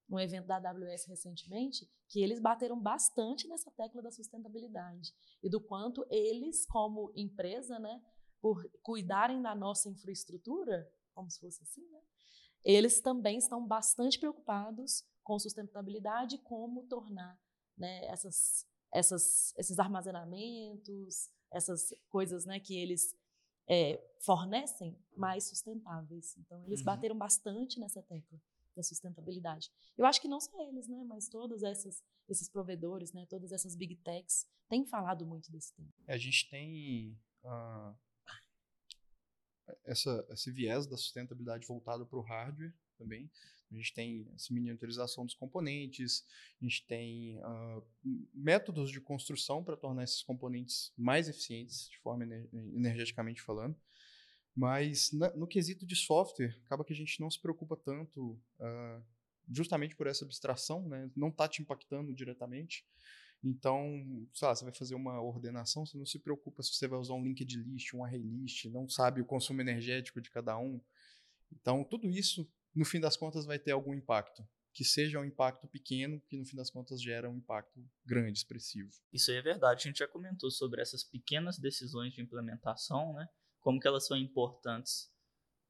no 0.08 0.18
evento 0.18 0.46
da 0.46 0.56
AWS 0.56 1.06
recentemente, 1.06 1.88
que 2.08 2.20
eles 2.22 2.40
bateram 2.40 2.78
bastante 2.78 3.46
nessa 3.46 3.70
tecla 3.70 4.02
da 4.02 4.10
sustentabilidade 4.10 5.14
e 5.42 5.48
do 5.48 5.60
quanto 5.60 6.04
eles, 6.10 6.66
como 6.66 7.12
empresa, 7.14 7.78
né, 7.78 8.02
por 8.40 8.68
cuidarem 8.82 9.40
da 9.40 9.54
nossa 9.54 9.88
infraestrutura, 9.88 10.90
como 11.14 11.30
se 11.30 11.38
fosse 11.38 11.62
assim, 11.62 11.86
né? 11.90 12.00
Eles 12.64 13.00
também 13.00 13.38
estão 13.38 13.66
bastante 13.66 14.18
preocupados 14.18 15.04
com 15.30 15.38
sustentabilidade, 15.38 16.38
como 16.38 16.88
tornar 16.88 17.40
né, 17.78 18.04
essas, 18.06 18.66
essas, 18.92 19.54
esses 19.56 19.78
armazenamentos, 19.78 21.30
essas 21.52 21.94
coisas 22.08 22.44
né, 22.44 22.58
que 22.58 22.76
eles 22.76 23.16
é, 23.68 24.04
fornecem 24.18 24.98
mais 25.16 25.44
sustentáveis. 25.44 26.36
Então, 26.36 26.64
eles 26.66 26.80
uhum. 26.80 26.86
bateram 26.86 27.16
bastante 27.16 27.78
nessa 27.78 28.02
tecla. 28.02 28.40
da 28.74 28.82
sustentabilidade. 28.82 29.70
Eu 29.96 30.04
acho 30.04 30.20
que 30.20 30.26
não 30.26 30.40
só 30.40 30.60
eles, 30.68 30.88
né, 30.88 31.04
mas 31.04 31.28
todos 31.28 31.62
essas, 31.62 32.02
esses 32.28 32.48
provedores, 32.48 33.12
né, 33.12 33.24
todas 33.26 33.52
essas 33.52 33.76
big 33.76 33.94
techs 33.98 34.48
têm 34.68 34.84
falado 34.84 35.24
muito 35.24 35.48
desse 35.52 35.72
tema. 35.74 35.92
É, 36.08 36.14
a 36.14 36.18
gente 36.18 36.50
tem 36.50 37.16
uh, 37.44 37.96
essa, 39.84 40.26
esse 40.30 40.50
viés 40.50 40.88
da 40.88 40.96
sustentabilidade 40.96 41.68
voltado 41.68 42.04
para 42.04 42.18
o 42.18 42.22
hardware 42.22 42.74
também. 43.00 43.30
A 43.72 43.74
gente 43.76 43.94
tem 43.94 44.28
essa 44.34 44.52
miniaturização 44.52 45.24
dos 45.24 45.34
componentes, 45.34 46.26
a 46.60 46.64
gente 46.64 46.84
tem 46.86 47.38
uh, 47.38 47.86
métodos 48.34 48.90
de 48.90 49.00
construção 49.00 49.62
para 49.62 49.76
tornar 49.76 50.02
esses 50.02 50.22
componentes 50.22 50.92
mais 50.98 51.28
eficientes, 51.28 51.88
de 51.88 51.98
forma 51.98 52.24
energeticamente 52.52 53.40
falando. 53.40 53.76
Mas 54.56 55.12
na, 55.12 55.30
no 55.36 55.46
quesito 55.46 55.86
de 55.86 55.94
software, 55.94 56.56
acaba 56.66 56.84
que 56.84 56.92
a 56.92 56.96
gente 56.96 57.20
não 57.20 57.30
se 57.30 57.40
preocupa 57.40 57.76
tanto, 57.76 58.32
uh, 58.58 59.02
justamente 59.48 59.94
por 59.94 60.08
essa 60.08 60.24
abstração, 60.24 60.88
né? 60.88 61.08
não 61.16 61.28
está 61.28 61.48
te 61.48 61.62
impactando 61.62 62.12
diretamente. 62.12 62.84
Então, 63.42 64.28
sei 64.34 64.48
lá, 64.48 64.54
você 64.54 64.64
vai 64.64 64.74
fazer 64.74 64.94
uma 64.94 65.22
ordenação, 65.22 65.86
você 65.86 65.96
não 65.96 66.04
se 66.04 66.18
preocupa 66.18 66.62
se 66.62 66.74
você 66.74 66.86
vai 66.86 66.98
usar 66.98 67.14
um 67.14 67.24
linked 67.24 67.56
list, 67.56 67.94
um 67.94 68.04
array 68.04 68.20
list, 68.20 68.66
não 68.66 68.88
sabe 68.88 69.20
o 69.20 69.24
consumo 69.24 69.60
energético 69.60 70.20
de 70.20 70.30
cada 70.30 70.58
um. 70.58 70.80
Então, 71.52 71.82
tudo 71.82 72.10
isso 72.10 72.46
no 72.74 72.84
fim 72.84 73.00
das 73.00 73.16
contas 73.16 73.44
vai 73.44 73.58
ter 73.58 73.72
algum 73.72 73.94
impacto. 73.94 74.46
Que 74.72 74.84
seja 74.84 75.18
um 75.18 75.24
impacto 75.24 75.66
pequeno, 75.66 76.20
que 76.28 76.36
no 76.36 76.44
fim 76.44 76.56
das 76.56 76.70
contas 76.70 77.02
gera 77.02 77.28
um 77.28 77.36
impacto 77.36 77.84
grande, 78.04 78.38
expressivo. 78.38 78.88
Isso 79.12 79.30
aí 79.30 79.36
é 79.36 79.42
verdade. 79.42 79.82
A 79.82 79.90
gente 79.90 79.98
já 79.98 80.06
comentou 80.06 80.48
sobre 80.50 80.80
essas 80.80 81.02
pequenas 81.02 81.58
decisões 81.58 82.12
de 82.14 82.22
implementação, 82.22 83.12
né? 83.14 83.28
Como 83.58 83.80
que 83.80 83.88
elas 83.88 84.06
são 84.06 84.16
importantes 84.16 85.10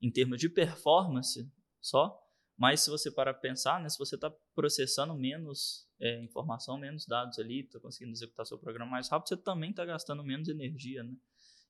em 0.03 0.11
termos 0.11 0.39
de 0.39 0.49
performance 0.49 1.51
só, 1.81 2.19
mas 2.57 2.83
se 2.83 2.91
você 2.91 3.11
para 3.11 3.33
pensar, 3.33 3.81
né, 3.81 3.89
se 3.89 3.99
você 3.99 4.17
está 4.17 4.31
processando 4.55 5.15
menos 5.15 5.89
é, 5.99 6.23
informação, 6.23 6.77
menos 6.79 7.07
dados 7.07 7.39
ali, 7.39 7.61
está 7.61 7.81
conseguindo 7.81 8.13
executar 8.13 8.45
seu 8.45 8.59
programa 8.59 8.91
mais 8.91 9.09
rápido, 9.09 9.29
você 9.29 9.37
também 9.37 9.71
está 9.71 9.85
gastando 9.85 10.23
menos 10.23 10.47
energia, 10.49 11.03
né? 11.03 11.17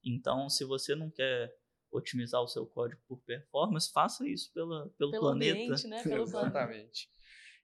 Então, 0.02 0.49
se 0.49 0.64
você 0.64 0.94
não 0.96 1.10
quer 1.10 1.54
otimizar 1.90 2.40
o 2.40 2.49
seu 2.49 2.66
código 2.66 3.00
por 3.06 3.20
performance, 3.23 3.90
faça 3.92 4.28
isso 4.28 4.52
pela, 4.52 4.88
pelo, 4.99 5.11
pelo 5.11 5.23
planeta. 5.23 5.52
Ambiente, 5.52 5.87
né? 5.87 6.02
pelo 6.04 6.23
Exatamente. 6.23 7.09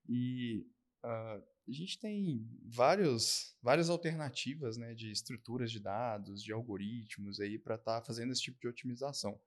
E 0.08 0.66
uh, 1.04 1.42
a 1.68 1.72
gente 1.72 1.98
tem 1.98 2.48
vários, 2.64 3.56
várias 3.60 3.90
alternativas 3.90 4.76
né, 4.76 4.94
de 4.94 5.10
estruturas 5.10 5.70
de 5.70 5.80
dados, 5.80 6.42
de 6.42 6.52
algoritmos 6.52 7.40
aí 7.40 7.58
para 7.58 7.74
estar 7.74 8.00
tá 8.00 8.06
fazendo 8.06 8.32
esse 8.32 8.42
tipo 8.42 8.58
de 8.60 8.68
otimização. 8.68 9.40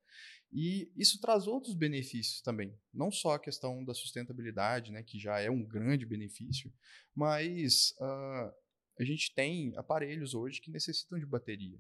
E 0.51 0.91
isso 0.97 1.19
traz 1.21 1.47
outros 1.47 1.75
benefícios 1.75 2.41
também. 2.41 2.77
Não 2.93 3.11
só 3.11 3.33
a 3.33 3.39
questão 3.39 3.85
da 3.85 3.93
sustentabilidade, 3.93 4.91
né, 4.91 5.01
que 5.01 5.17
já 5.17 5.39
é 5.39 5.49
um 5.49 5.63
grande 5.63 6.05
benefício, 6.05 6.73
mas 7.15 7.91
uh, 7.99 8.51
a 8.99 9.03
gente 9.03 9.33
tem 9.33 9.73
aparelhos 9.77 10.33
hoje 10.33 10.59
que 10.59 10.71
necessitam 10.71 11.17
de 11.17 11.25
bateria 11.25 11.79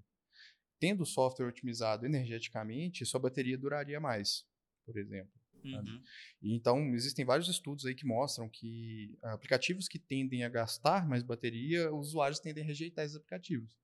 tendo 0.79 1.01
o 1.01 1.05
software 1.05 1.47
otimizado 1.47 2.05
energeticamente, 2.05 3.05
sua 3.05 3.19
bateria 3.19 3.57
duraria 3.57 3.99
mais, 3.99 4.45
por 4.85 4.97
exemplo. 4.97 5.39
Uhum. 5.61 6.01
então, 6.41 6.95
existem 6.95 7.25
vários 7.25 7.49
estudos 7.49 7.85
aí 7.85 7.93
que 7.93 8.05
mostram 8.05 8.47
que 8.47 9.17
aplicativos 9.21 9.89
que 9.89 9.99
tendem 9.99 10.45
a 10.45 10.49
gastar 10.49 11.05
mais 11.05 11.21
bateria, 11.21 11.93
os 11.93 12.09
usuários 12.09 12.39
tendem 12.39 12.63
a 12.63 12.65
rejeitar 12.65 13.03
esses 13.03 13.17
aplicativos. 13.17 13.77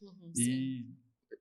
Uhum, 0.00 0.32
e 0.36 0.44
sim. 0.44 0.96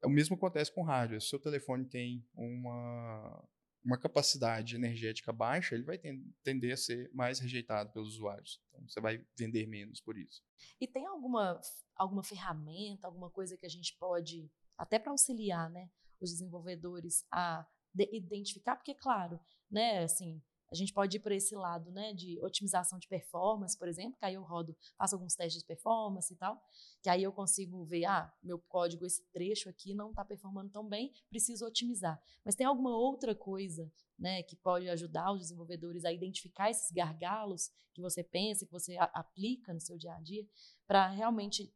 o 0.06 0.10
mesmo 0.10 0.36
acontece 0.38 0.74
com 0.74 0.82
hardware. 0.82 1.20
Se 1.20 1.28
o 1.28 1.30
seu 1.32 1.40
telefone 1.40 1.86
tem 1.86 2.26
uma, 2.34 3.44
uma 3.84 4.00
capacidade 4.00 4.76
energética 4.76 5.34
baixa, 5.34 5.76
ele 5.76 5.84
vai 5.84 6.00
tender 6.42 6.74
a 6.74 6.78
ser 6.78 7.12
mais 7.14 7.40
rejeitado 7.40 7.92
pelos 7.92 8.16
usuários. 8.16 8.62
Então, 8.70 8.88
você 8.88 9.02
vai 9.02 9.24
vender 9.38 9.68
menos 9.68 10.00
por 10.00 10.18
isso. 10.18 10.42
E 10.80 10.88
tem 10.88 11.06
alguma, 11.06 11.60
alguma 11.96 12.24
ferramenta, 12.24 13.08
alguma 13.08 13.30
coisa 13.30 13.58
que 13.58 13.66
a 13.66 13.70
gente 13.70 13.96
pode 14.00 14.50
até 14.78 15.00
para 15.00 15.12
auxiliar, 15.12 15.70
né, 15.70 15.90
os 16.20 16.32
desenvolvedores 16.32 17.26
a 17.32 17.66
de 17.94 18.10
identificar, 18.12 18.76
porque 18.76 18.94
claro, 18.94 19.40
né, 19.72 20.04
assim, 20.04 20.42
a 20.70 20.76
gente 20.76 20.92
pode 20.92 21.16
ir 21.16 21.20
por 21.20 21.32
esse 21.32 21.56
lado, 21.56 21.92
né, 21.92 22.14
de 22.14 22.38
otimização 22.42 23.00
de 23.00 23.08
performance, 23.08 23.78
por 23.78 23.88
exemplo, 23.88 24.18
que 24.18 24.26
aí 24.26 24.34
eu 24.34 24.44
rodo, 24.44 24.76
faço 24.98 25.16
alguns 25.16 25.36
testes 25.36 25.62
de 25.62 25.68
performance 25.68 26.34
e 26.34 26.36
tal, 26.36 26.62
que 27.02 27.10
aí 27.10 27.24
eu 27.24 27.32
consigo 27.32 27.86
ver, 27.86 28.06
ah, 28.06 28.34
meu 28.44 28.60
código, 28.60 29.06
esse 29.06 29.24
trecho 29.32 29.70
aqui 29.70 29.94
não 29.94 30.10
está 30.10 30.26
performando 30.26 30.72
tão 30.72 30.86
bem, 30.88 31.14
preciso 31.30 31.66
otimizar. 31.66 32.22
Mas 32.44 32.56
tem 32.56 32.66
alguma 32.66 32.96
outra 32.96 33.34
coisa, 33.34 33.90
né, 34.18 34.44
que 34.44 34.56
pode 34.56 34.90
ajudar 34.90 35.32
os 35.32 35.40
desenvolvedores 35.40 36.04
a 36.04 36.12
identificar 36.12 36.70
esses 36.70 36.92
gargalos 36.92 37.72
que 37.94 38.02
você 38.02 38.24
pensa, 38.24 38.66
que 38.66 38.72
você 38.72 38.98
aplica 38.98 39.74
no 39.74 39.80
seu 39.80 39.98
dia 39.98 40.14
a 40.14 40.20
dia, 40.20 40.46
para 40.86 41.08
realmente 41.08 41.74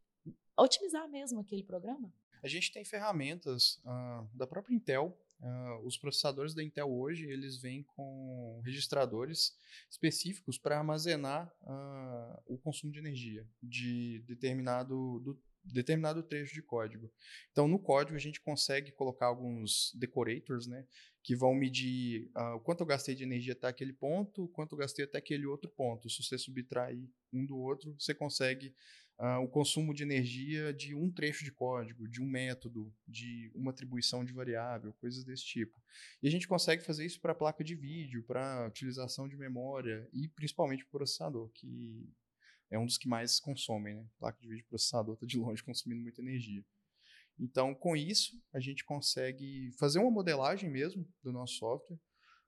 otimizar 0.57 1.07
mesmo 1.07 1.39
aquele 1.39 1.63
programa? 1.63 2.13
A 2.41 2.47
gente 2.47 2.71
tem 2.71 2.85
ferramentas 2.85 3.81
uh, 3.85 4.27
da 4.33 4.47
própria 4.47 4.73
Intel. 4.73 5.17
Uh, 5.41 5.85
os 5.85 5.97
processadores 5.97 6.53
da 6.53 6.61
Intel 6.61 6.91
hoje 6.91 7.25
eles 7.25 7.61
vêm 7.61 7.83
com 7.83 8.61
registradores 8.65 9.57
específicos 9.89 10.57
para 10.57 10.77
armazenar 10.77 11.49
uh, 11.61 12.43
o 12.45 12.57
consumo 12.57 12.91
de 12.91 12.99
energia 12.99 13.47
de 13.63 14.21
determinado, 14.27 15.19
do, 15.21 15.41
determinado 15.63 16.23
trecho 16.23 16.53
de 16.53 16.61
código. 16.61 17.09
Então, 17.51 17.67
no 17.67 17.79
código, 17.79 18.15
a 18.15 18.19
gente 18.19 18.41
consegue 18.41 18.91
colocar 18.91 19.27
alguns 19.27 19.93
decorators, 19.95 20.67
né, 20.67 20.85
que 21.23 21.35
vão 21.35 21.53
medir 21.53 22.29
uh, 22.35 22.55
o 22.55 22.59
quanto 22.59 22.81
eu 22.81 22.87
gastei 22.87 23.15
de 23.15 23.23
energia 23.23 23.53
até 23.53 23.67
aquele 23.67 23.93
ponto, 23.93 24.47
quanto 24.49 24.73
eu 24.73 24.79
gastei 24.79 25.05
até 25.05 25.17
aquele 25.17 25.45
outro 25.45 25.69
ponto. 25.69 26.09
Se 26.09 26.23
você 26.23 26.37
subtrair 26.37 27.09
um 27.31 27.45
do 27.45 27.57
outro, 27.57 27.95
você 27.97 28.13
consegue 28.13 28.73
uh, 29.19 29.43
o 29.43 29.47
consumo 29.47 29.93
de 29.93 30.03
energia 30.03 30.73
de 30.73 30.95
um 30.95 31.11
trecho 31.11 31.43
de 31.43 31.51
código, 31.51 32.07
de 32.07 32.21
um 32.21 32.25
método, 32.25 32.93
de 33.07 33.51
uma 33.53 33.71
atribuição 33.71 34.23
de 34.23 34.33
variável, 34.33 34.93
coisas 34.93 35.23
desse 35.23 35.43
tipo. 35.43 35.79
E 36.23 36.27
a 36.27 36.31
gente 36.31 36.47
consegue 36.47 36.83
fazer 36.83 37.05
isso 37.05 37.19
para 37.19 37.35
placa 37.35 37.63
de 37.63 37.75
vídeo, 37.75 38.23
para 38.23 38.67
utilização 38.67 39.27
de 39.27 39.35
memória 39.35 40.07
e 40.13 40.27
principalmente 40.29 40.83
para 40.85 40.99
processador, 40.99 41.49
que 41.49 42.09
é 42.71 42.79
um 42.79 42.85
dos 42.85 42.97
que 42.97 43.07
mais 43.07 43.39
consomem, 43.39 43.95
né? 43.95 44.05
Placa 44.17 44.39
de 44.39 44.47
vídeo 44.47 44.65
processador 44.67 45.15
está 45.15 45.25
de 45.25 45.37
longe 45.37 45.61
consumindo 45.63 46.01
muita 46.01 46.21
energia. 46.21 46.63
Então, 47.37 47.73
com 47.73 47.95
isso, 47.95 48.37
a 48.53 48.59
gente 48.59 48.83
consegue 48.83 49.71
fazer 49.79 49.99
uma 49.99 50.11
modelagem 50.11 50.69
mesmo 50.69 51.07
do 51.23 51.31
nosso 51.31 51.55
software. 51.55 51.97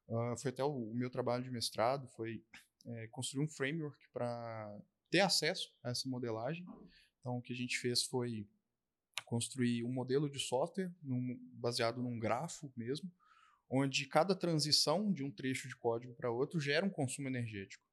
Uh, 0.07 0.37
foi 0.37 0.51
até 0.51 0.63
o, 0.63 0.91
o, 0.91 0.93
meu 0.93 1.09
trabalho 1.09 1.43
de 1.43 1.49
mestrado, 1.49 2.09
foi 2.09 2.43
é, 2.85 3.07
construir 3.07 3.45
um 3.45 3.47
framework 3.47 3.97
para 4.11 4.77
ter 5.11 5.19
acesso 5.19 5.71
a 5.83 5.91
essa 5.91 6.09
modelagem. 6.09 6.65
Então, 7.19 7.37
o 7.37 7.41
que 7.41 7.53
a 7.53 7.55
gente 7.55 7.77
fez 7.77 8.03
foi 8.03 8.47
construir 9.25 9.83
um 9.83 9.91
modelo 9.91 10.29
de 10.29 10.39
software 10.39 10.91
num, 11.03 11.37
baseado 11.53 12.01
num 12.01 12.17
grafo 12.17 12.71
mesmo, 12.75 13.11
onde 13.69 14.05
cada 14.07 14.35
transição 14.35 15.11
de 15.13 15.23
um 15.23 15.29
trecho 15.31 15.67
de 15.67 15.75
código 15.75 16.13
para 16.13 16.31
outro 16.31 16.59
gera 16.59 16.85
um 16.85 16.89
consumo 16.89 17.27
energético. 17.27 17.83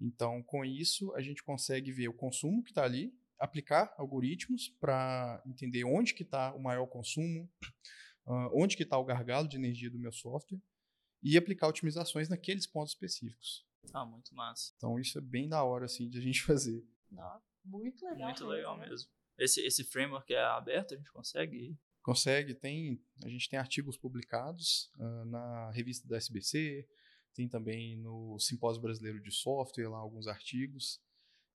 Então, 0.00 0.42
com 0.42 0.64
isso, 0.64 1.14
a 1.14 1.20
gente 1.20 1.42
consegue 1.42 1.92
ver 1.92 2.08
o 2.08 2.14
consumo 2.14 2.62
que 2.62 2.70
está 2.70 2.84
ali, 2.84 3.14
aplicar 3.38 3.94
algoritmos 3.98 4.68
para 4.80 5.42
entender 5.46 5.84
onde 5.84 6.14
que 6.14 6.22
está 6.22 6.54
o 6.54 6.60
maior 6.60 6.86
consumo, 6.86 7.48
uh, 8.26 8.50
onde 8.52 8.76
que 8.76 8.82
está 8.82 8.96
o 8.98 9.04
gargalo 9.04 9.46
de 9.46 9.56
energia 9.56 9.90
do 9.90 9.98
meu 9.98 10.12
software 10.12 10.60
e 11.22 11.36
aplicar 11.36 11.68
otimizações 11.68 12.28
naqueles 12.28 12.66
pontos 12.66 12.92
específicos. 12.92 13.64
Ah, 13.92 14.04
muito 14.04 14.34
massa. 14.34 14.72
Então 14.76 14.98
isso 14.98 15.18
é 15.18 15.20
bem 15.20 15.48
da 15.48 15.62
hora, 15.64 15.86
assim, 15.86 16.08
de 16.08 16.18
a 16.18 16.22
gente 16.22 16.42
fazer. 16.44 16.84
Não, 17.10 17.42
muito 17.64 18.04
legal. 18.04 18.28
Muito 18.28 18.46
legal 18.46 18.78
né? 18.78 18.88
mesmo. 18.88 19.08
Esse, 19.38 19.60
esse 19.62 19.84
framework 19.84 20.32
é 20.32 20.42
aberto, 20.42 20.94
a 20.94 20.96
gente 20.96 21.10
consegue? 21.10 21.76
Consegue, 22.02 22.54
tem. 22.54 23.02
A 23.22 23.28
gente 23.28 23.48
tem 23.48 23.58
artigos 23.58 23.96
publicados 23.96 24.92
uh, 24.96 25.24
na 25.24 25.70
revista 25.70 26.06
da 26.08 26.16
SBC, 26.16 26.86
tem 27.34 27.48
também 27.48 27.96
no 27.96 28.38
Simpósio 28.38 28.82
Brasileiro 28.82 29.20
de 29.22 29.30
Software, 29.30 29.88
lá 29.88 29.98
alguns 29.98 30.26
artigos. 30.26 31.00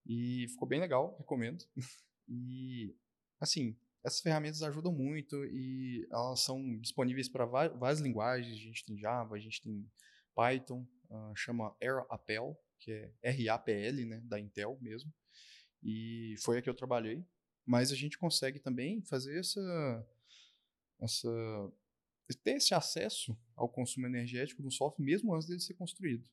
E 0.05 0.47
ficou 0.49 0.67
bem 0.67 0.79
legal, 0.79 1.15
recomendo. 1.17 1.65
e, 2.27 2.95
assim, 3.39 3.77
essas 4.03 4.21
ferramentas 4.21 4.63
ajudam 4.63 4.93
muito 4.93 5.35
e 5.45 6.07
elas 6.09 6.39
são 6.39 6.79
disponíveis 6.79 7.27
para 7.27 7.45
várias 7.45 7.99
linguagens. 7.99 8.53
A 8.53 8.59
gente 8.59 8.85
tem 8.85 8.97
Java, 8.97 9.35
a 9.35 9.39
gente 9.39 9.61
tem 9.61 9.85
Python, 10.33 10.87
uh, 11.09 11.35
chama 11.35 11.75
AirAppel, 11.81 12.57
que 12.79 12.91
é 12.91 13.11
R-A-P-L, 13.21 14.05
né, 14.05 14.21
da 14.23 14.39
Intel 14.39 14.77
mesmo. 14.81 15.13
E 15.83 16.35
foi 16.43 16.57
a 16.57 16.61
que 16.61 16.69
eu 16.69 16.75
trabalhei. 16.75 17.25
Mas 17.65 17.91
a 17.91 17.95
gente 17.95 18.17
consegue 18.17 18.59
também 18.59 19.01
fazer 19.01 19.39
essa, 19.39 20.07
essa 20.99 21.29
ter 22.43 22.55
esse 22.55 22.73
acesso 22.73 23.37
ao 23.55 23.69
consumo 23.69 24.05
energético 24.07 24.61
do 24.61 24.71
software 24.71 25.03
mesmo 25.03 25.33
antes 25.33 25.47
dele 25.47 25.59
ser 25.59 25.73
construído. 25.73 26.27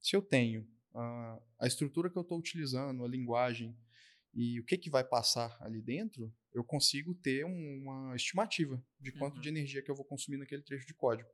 Se 0.00 0.16
eu 0.16 0.22
tenho 0.22 0.62
uh, 0.94 1.42
a 1.58 1.66
estrutura 1.66 2.10
que 2.10 2.16
eu 2.16 2.22
estou 2.22 2.38
utilizando, 2.38 3.04
a 3.04 3.08
linguagem 3.08 3.76
e 4.34 4.58
o 4.60 4.64
que, 4.64 4.78
que 4.78 4.90
vai 4.90 5.04
passar 5.04 5.56
ali 5.60 5.82
dentro, 5.82 6.32
eu 6.52 6.64
consigo 6.64 7.14
ter 7.14 7.44
um, 7.44 7.82
uma 7.82 8.16
estimativa 8.16 8.82
de 9.00 9.12
quanto 9.12 9.36
uhum. 9.36 9.40
de 9.40 9.48
energia 9.48 9.82
que 9.82 9.90
eu 9.90 9.94
vou 9.94 10.04
consumir 10.04 10.38
naquele 10.38 10.62
trecho 10.62 10.86
de 10.86 10.94
código. 10.94 11.28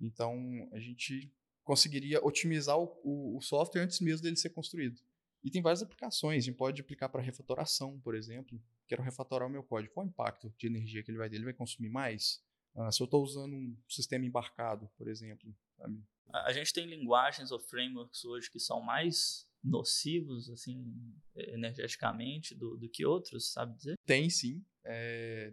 Então, 0.00 0.68
a 0.72 0.78
gente 0.78 1.32
conseguiria 1.68 2.24
otimizar 2.24 2.78
o, 2.78 2.98
o, 3.04 3.36
o 3.36 3.42
software 3.42 3.82
antes 3.82 4.00
mesmo 4.00 4.22
dele 4.22 4.36
ser 4.36 4.48
construído. 4.48 4.98
E 5.44 5.50
tem 5.50 5.60
várias 5.60 5.82
aplicações. 5.82 6.42
A 6.42 6.46
gente 6.46 6.56
pode 6.56 6.80
aplicar 6.80 7.10
para 7.10 7.20
refatoração, 7.20 8.00
por 8.00 8.14
exemplo. 8.14 8.58
Quero 8.86 9.02
refatorar 9.02 9.46
o 9.46 9.50
meu 9.50 9.62
código. 9.62 9.92
Qual 9.92 10.06
o 10.06 10.08
impacto 10.08 10.50
de 10.56 10.66
energia 10.66 11.02
que 11.02 11.10
ele 11.10 11.18
vai 11.18 11.28
ter? 11.28 11.36
Ele 11.36 11.44
vai 11.44 11.52
consumir 11.52 11.90
mais? 11.90 12.42
Uh, 12.74 12.90
se 12.90 13.02
eu 13.02 13.04
estou 13.04 13.22
usando 13.22 13.54
um 13.54 13.76
sistema 13.86 14.24
embarcado, 14.24 14.90
por 14.96 15.08
exemplo. 15.08 15.54
Sabe? 15.76 16.02
A 16.32 16.52
gente 16.54 16.72
tem 16.72 16.86
linguagens 16.86 17.52
ou 17.52 17.60
frameworks 17.60 18.24
hoje 18.24 18.50
que 18.50 18.58
são 18.58 18.80
mais 18.80 19.46
nocivos, 19.62 20.48
assim, 20.48 20.90
energeticamente 21.36 22.54
do, 22.54 22.78
do 22.78 22.88
que 22.88 23.04
outros, 23.04 23.52
sabe 23.52 23.76
dizer? 23.76 23.94
Tem 24.06 24.30
sim. 24.30 24.64
É, 24.86 25.52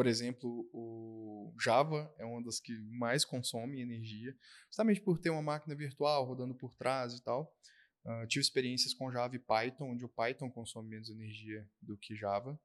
por 0.00 0.06
exemplo, 0.06 0.66
o 0.72 1.54
Java 1.60 2.10
é 2.16 2.24
uma 2.24 2.42
das 2.42 2.58
que 2.58 2.72
mais 2.88 3.22
consome 3.22 3.82
energia, 3.82 4.34
justamente 4.66 4.98
por 4.98 5.18
ter 5.18 5.28
uma 5.28 5.42
máquina 5.42 5.74
virtual 5.74 6.24
rodando 6.24 6.54
por 6.54 6.72
trás 6.72 7.12
e 7.12 7.22
tal. 7.22 7.54
Uh, 8.02 8.26
tive 8.26 8.40
experiências 8.40 8.94
com 8.94 9.12
Java 9.12 9.36
e 9.36 9.38
Python, 9.38 9.90
onde 9.90 10.02
o 10.02 10.08
Python 10.08 10.50
consome 10.50 10.88
menos 10.88 11.10
energia 11.10 11.68
do 11.82 11.98
que 11.98 12.16
Java. 12.16 12.58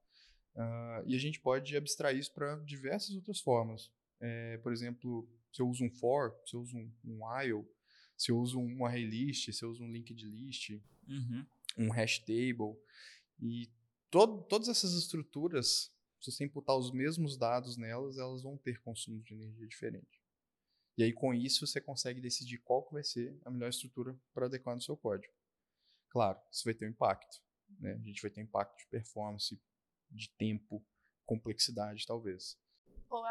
Uh, 0.56 1.04
e 1.06 1.14
a 1.14 1.20
gente 1.20 1.42
pode 1.42 1.76
abstrair 1.76 2.18
isso 2.18 2.34
para 2.34 2.56
diversas 2.60 3.14
outras 3.14 3.42
formas. 3.42 3.92
É, 4.22 4.58
por 4.60 4.72
exemplo, 4.72 5.30
se 5.52 5.62
eu 5.62 5.68
uso 5.68 5.84
um 5.84 5.92
for, 5.92 6.34
se 6.46 6.56
eu 6.56 6.62
uso 6.62 6.78
um, 6.78 6.90
um 7.04 7.20
while, 7.26 7.68
se 8.18 8.32
eu 8.32 8.40
uso 8.40 8.62
um 8.62 8.86
array 8.86 9.04
list, 9.04 9.52
se 9.52 9.62
eu 9.62 9.70
uso 9.70 9.84
um 9.84 9.92
linked 9.92 10.26
list, 10.26 10.70
uhum. 11.06 11.46
um 11.80 11.90
hash 11.90 12.20
table. 12.20 12.80
E 13.42 13.70
to 14.10 14.46
todas 14.48 14.70
essas 14.70 14.94
estruturas, 14.94 15.94
se 16.26 16.32
você 16.32 16.46
imputar 16.46 16.76
os 16.76 16.92
mesmos 16.92 17.38
dados 17.38 17.78
nelas, 17.78 18.18
elas 18.18 18.42
vão 18.42 18.58
ter 18.58 18.82
consumo 18.82 19.22
de 19.22 19.34
energia 19.34 19.68
diferente. 19.68 20.22
E 20.98 21.04
aí, 21.04 21.14
com 21.14 21.34
isso, 21.34 21.66
você 21.68 21.80
consegue 21.80 22.20
decidir 22.20 22.58
qual 22.60 22.84
que 22.84 22.94
vai 22.94 23.04
ser 23.04 23.38
a 23.44 23.52
melhor 23.52 23.70
estrutura 23.70 24.18
para 24.34 24.46
adequar 24.46 24.76
no 24.76 24.82
seu 24.82 24.96
código. 24.96 25.34
Claro, 26.10 26.40
isso 26.52 26.64
vai 26.64 26.74
ter 26.74 26.86
um 26.86 26.90
impacto. 26.90 27.42
Né? 27.80 27.94
A 27.94 27.98
gente 27.98 28.22
vai 28.22 28.32
ter 28.32 28.42
impacto 28.42 28.78
de 28.78 28.88
performance, 28.88 29.62
de 30.10 30.30
tempo, 30.38 30.84
complexidade, 31.26 32.06
talvez. 32.06 32.58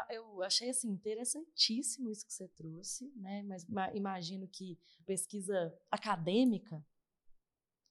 Eu 0.09 0.41
achei 0.41 0.69
assim 0.69 0.89
interessantíssimo 0.89 2.09
isso 2.09 2.25
que 2.25 2.33
você 2.33 2.47
trouxe, 2.47 3.11
né? 3.15 3.43
Mas 3.43 3.65
imagino 3.93 4.47
que 4.47 4.79
pesquisa 5.05 5.77
acadêmica 5.91 6.83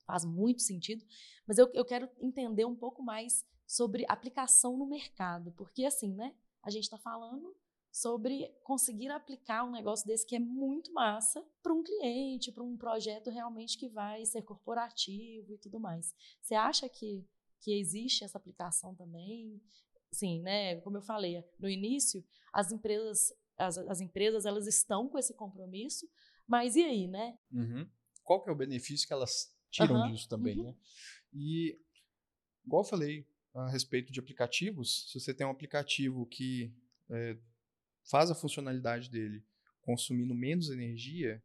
faz 0.07 0.25
muito 0.25 0.63
sentido. 0.63 1.05
Mas 1.47 1.59
eu, 1.59 1.71
eu 1.75 1.85
quero 1.85 2.09
entender 2.21 2.65
um 2.65 2.77
pouco 2.77 3.03
mais 3.03 3.45
sobre 3.67 4.05
aplicação 4.09 4.77
no 4.77 4.87
mercado, 4.87 5.53
porque 5.53 5.85
assim, 5.85 6.13
né? 6.13 6.35
A 6.63 6.71
gente 6.71 6.85
está 6.85 6.99
falando 6.99 7.55
sobre 7.95 8.53
conseguir 8.65 9.09
aplicar 9.09 9.63
um 9.63 9.71
negócio 9.71 10.05
desse 10.05 10.27
que 10.27 10.35
é 10.35 10.41
muito 10.41 10.93
massa 10.93 11.47
para 11.63 11.73
um 11.73 11.81
cliente, 11.81 12.51
para 12.51 12.65
um 12.65 12.77
projeto 12.77 13.31
realmente 13.31 13.79
que 13.79 13.89
vai 13.89 14.27
ser 14.27 14.43
corporativo 14.43 15.55
e 15.55 15.59
tudo 15.59 15.79
mais. 15.79 16.13
Você 16.43 16.57
acha 16.57 16.89
que, 16.89 17.25
que 17.61 17.79
existe 17.79 18.25
essa 18.25 18.37
aplicação 18.37 18.97
também? 18.97 19.63
Sim, 20.11 20.41
né? 20.43 20.81
Como 20.81 20.97
eu 20.97 21.03
falei 21.03 21.45
no 21.57 21.69
início, 21.69 22.25
as 22.53 22.73
empresas, 22.73 23.33
as, 23.57 23.79
as 23.79 24.01
empresas 24.01 24.45
elas 24.45 24.67
estão 24.67 25.09
com 25.09 25.17
esse 25.17 25.33
compromisso, 25.33 26.11
mas 26.49 26.75
e 26.75 26.83
aí, 26.83 27.07
né? 27.07 27.39
Uhum. 27.53 27.89
Qual 28.25 28.43
que 28.43 28.51
é 28.51 28.53
o 28.53 28.57
benefício 28.57 29.07
que 29.07 29.13
elas 29.13 29.54
tiram 29.75 29.97
uhum. 29.97 30.13
disso 30.13 30.29
também, 30.29 30.59
uhum. 30.59 30.65
né? 30.65 30.75
E 31.33 31.79
igual 32.65 32.83
eu 32.83 32.89
falei 32.89 33.27
a 33.55 33.69
respeito 33.71 34.13
de 34.13 34.21
aplicativos, 34.21 35.11
se 35.11 35.21
você 35.21 35.35
tem 35.35 35.47
um 35.47 35.51
aplicativo 35.51 36.27
que 36.27 36.73
é, 37.11 37.37
faz 38.09 38.31
a 38.31 38.35
funcionalidade 38.35 39.11
dele 39.11 39.45
consumindo 39.83 40.35
menos 40.35 40.71
energia, 40.71 41.43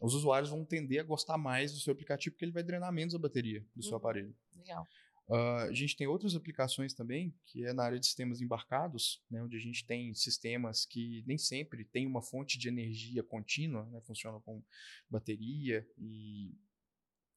os 0.00 0.14
usuários 0.14 0.50
vão 0.50 0.64
tender 0.64 1.00
a 1.00 1.04
gostar 1.04 1.38
mais 1.38 1.72
do 1.72 1.80
seu 1.80 1.92
aplicativo 1.92 2.34
porque 2.34 2.44
ele 2.44 2.52
vai 2.52 2.62
drenar 2.62 2.92
menos 2.92 3.14
a 3.14 3.18
bateria 3.18 3.60
do 3.74 3.76
uhum. 3.76 3.82
seu 3.82 3.96
aparelho. 3.96 4.34
Legal. 4.54 4.86
Uh, 5.26 5.68
a 5.68 5.72
gente 5.72 5.96
tem 5.96 6.06
outras 6.06 6.34
aplicações 6.34 6.92
também, 6.92 7.34
que 7.46 7.64
é 7.64 7.72
na 7.72 7.84
área 7.84 7.98
de 7.98 8.04
sistemas 8.04 8.42
embarcados, 8.42 9.22
né, 9.30 9.42
onde 9.42 9.56
a 9.56 9.60
gente 9.60 9.86
tem 9.86 10.12
sistemas 10.14 10.84
que 10.84 11.24
nem 11.26 11.38
sempre 11.38 11.82
tem 11.82 12.06
uma 12.06 12.20
fonte 12.20 12.58
de 12.58 12.68
energia 12.68 13.22
contínua, 13.22 13.86
né, 13.86 14.02
funcionam 14.02 14.42
com 14.42 14.62
bateria 15.08 15.86
e 15.96 16.54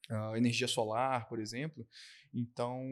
uh, 0.10 0.36
energia 0.36 0.68
solar, 0.68 1.28
por 1.28 1.40
exemplo. 1.40 1.88
Então, 2.34 2.84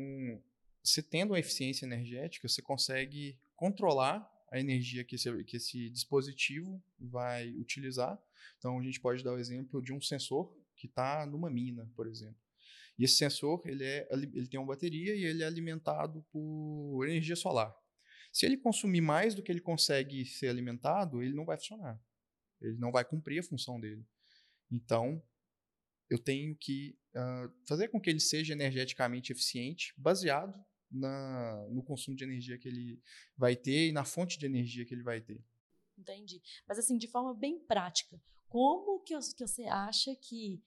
você 0.83 1.01
tendo 1.01 1.31
uma 1.31 1.39
eficiência 1.39 1.85
energética, 1.85 2.47
você 2.47 2.61
consegue 2.61 3.37
controlar 3.55 4.29
a 4.51 4.59
energia 4.59 5.03
que 5.03 5.15
esse, 5.15 5.43
que 5.43 5.57
esse 5.57 5.89
dispositivo 5.89 6.81
vai 6.99 7.49
utilizar. 7.51 8.19
Então, 8.57 8.79
a 8.79 8.83
gente 8.83 8.99
pode 8.99 9.23
dar 9.23 9.33
o 9.33 9.39
exemplo 9.39 9.81
de 9.81 9.91
um 9.91 10.01
sensor 10.01 10.55
que 10.75 10.87
está 10.87 11.25
numa 11.25 11.49
mina, 11.49 11.89
por 11.95 12.07
exemplo. 12.07 12.37
E 12.97 13.03
esse 13.03 13.15
sensor 13.15 13.61
ele, 13.65 13.83
é, 13.83 14.07
ele 14.11 14.47
tem 14.47 14.59
uma 14.59 14.67
bateria 14.67 15.15
e 15.15 15.25
ele 15.25 15.43
é 15.43 15.45
alimentado 15.45 16.25
por 16.31 17.05
energia 17.07 17.35
solar. 17.35 17.75
Se 18.31 18.45
ele 18.45 18.57
consumir 18.57 19.01
mais 19.01 19.33
do 19.33 19.41
que 19.41 19.51
ele 19.51 19.61
consegue 19.61 20.25
ser 20.25 20.47
alimentado, 20.47 21.21
ele 21.21 21.33
não 21.33 21.45
vai 21.45 21.57
funcionar. 21.57 22.01
Ele 22.61 22.77
não 22.77 22.91
vai 22.91 23.03
cumprir 23.03 23.39
a 23.39 23.43
função 23.43 23.79
dele. 23.79 24.05
Então, 24.71 25.21
eu 26.09 26.19
tenho 26.19 26.55
que 26.55 26.97
uh, 27.15 27.51
fazer 27.65 27.87
com 27.87 27.99
que 27.99 28.09
ele 28.09 28.19
seja 28.19 28.53
energeticamente 28.53 29.31
eficiente, 29.31 29.93
baseado 29.97 30.63
na, 30.91 31.67
no 31.69 31.83
consumo 31.83 32.15
de 32.15 32.23
energia 32.23 32.57
que 32.57 32.67
ele 32.67 33.01
vai 33.37 33.55
ter 33.55 33.87
e 33.87 33.91
na 33.91 34.05
fonte 34.05 34.37
de 34.37 34.45
energia 34.45 34.85
que 34.85 34.93
ele 34.93 35.03
vai 35.03 35.21
ter. 35.21 35.43
Entendi. 35.97 36.41
Mas 36.67 36.77
assim, 36.77 36.97
de 36.97 37.07
forma 37.07 37.33
bem 37.33 37.59
prática, 37.59 38.21
como 38.47 38.99
que, 39.01 39.17
que 39.35 39.47
você 39.47 39.63
acha 39.63 40.15
que. 40.15 40.61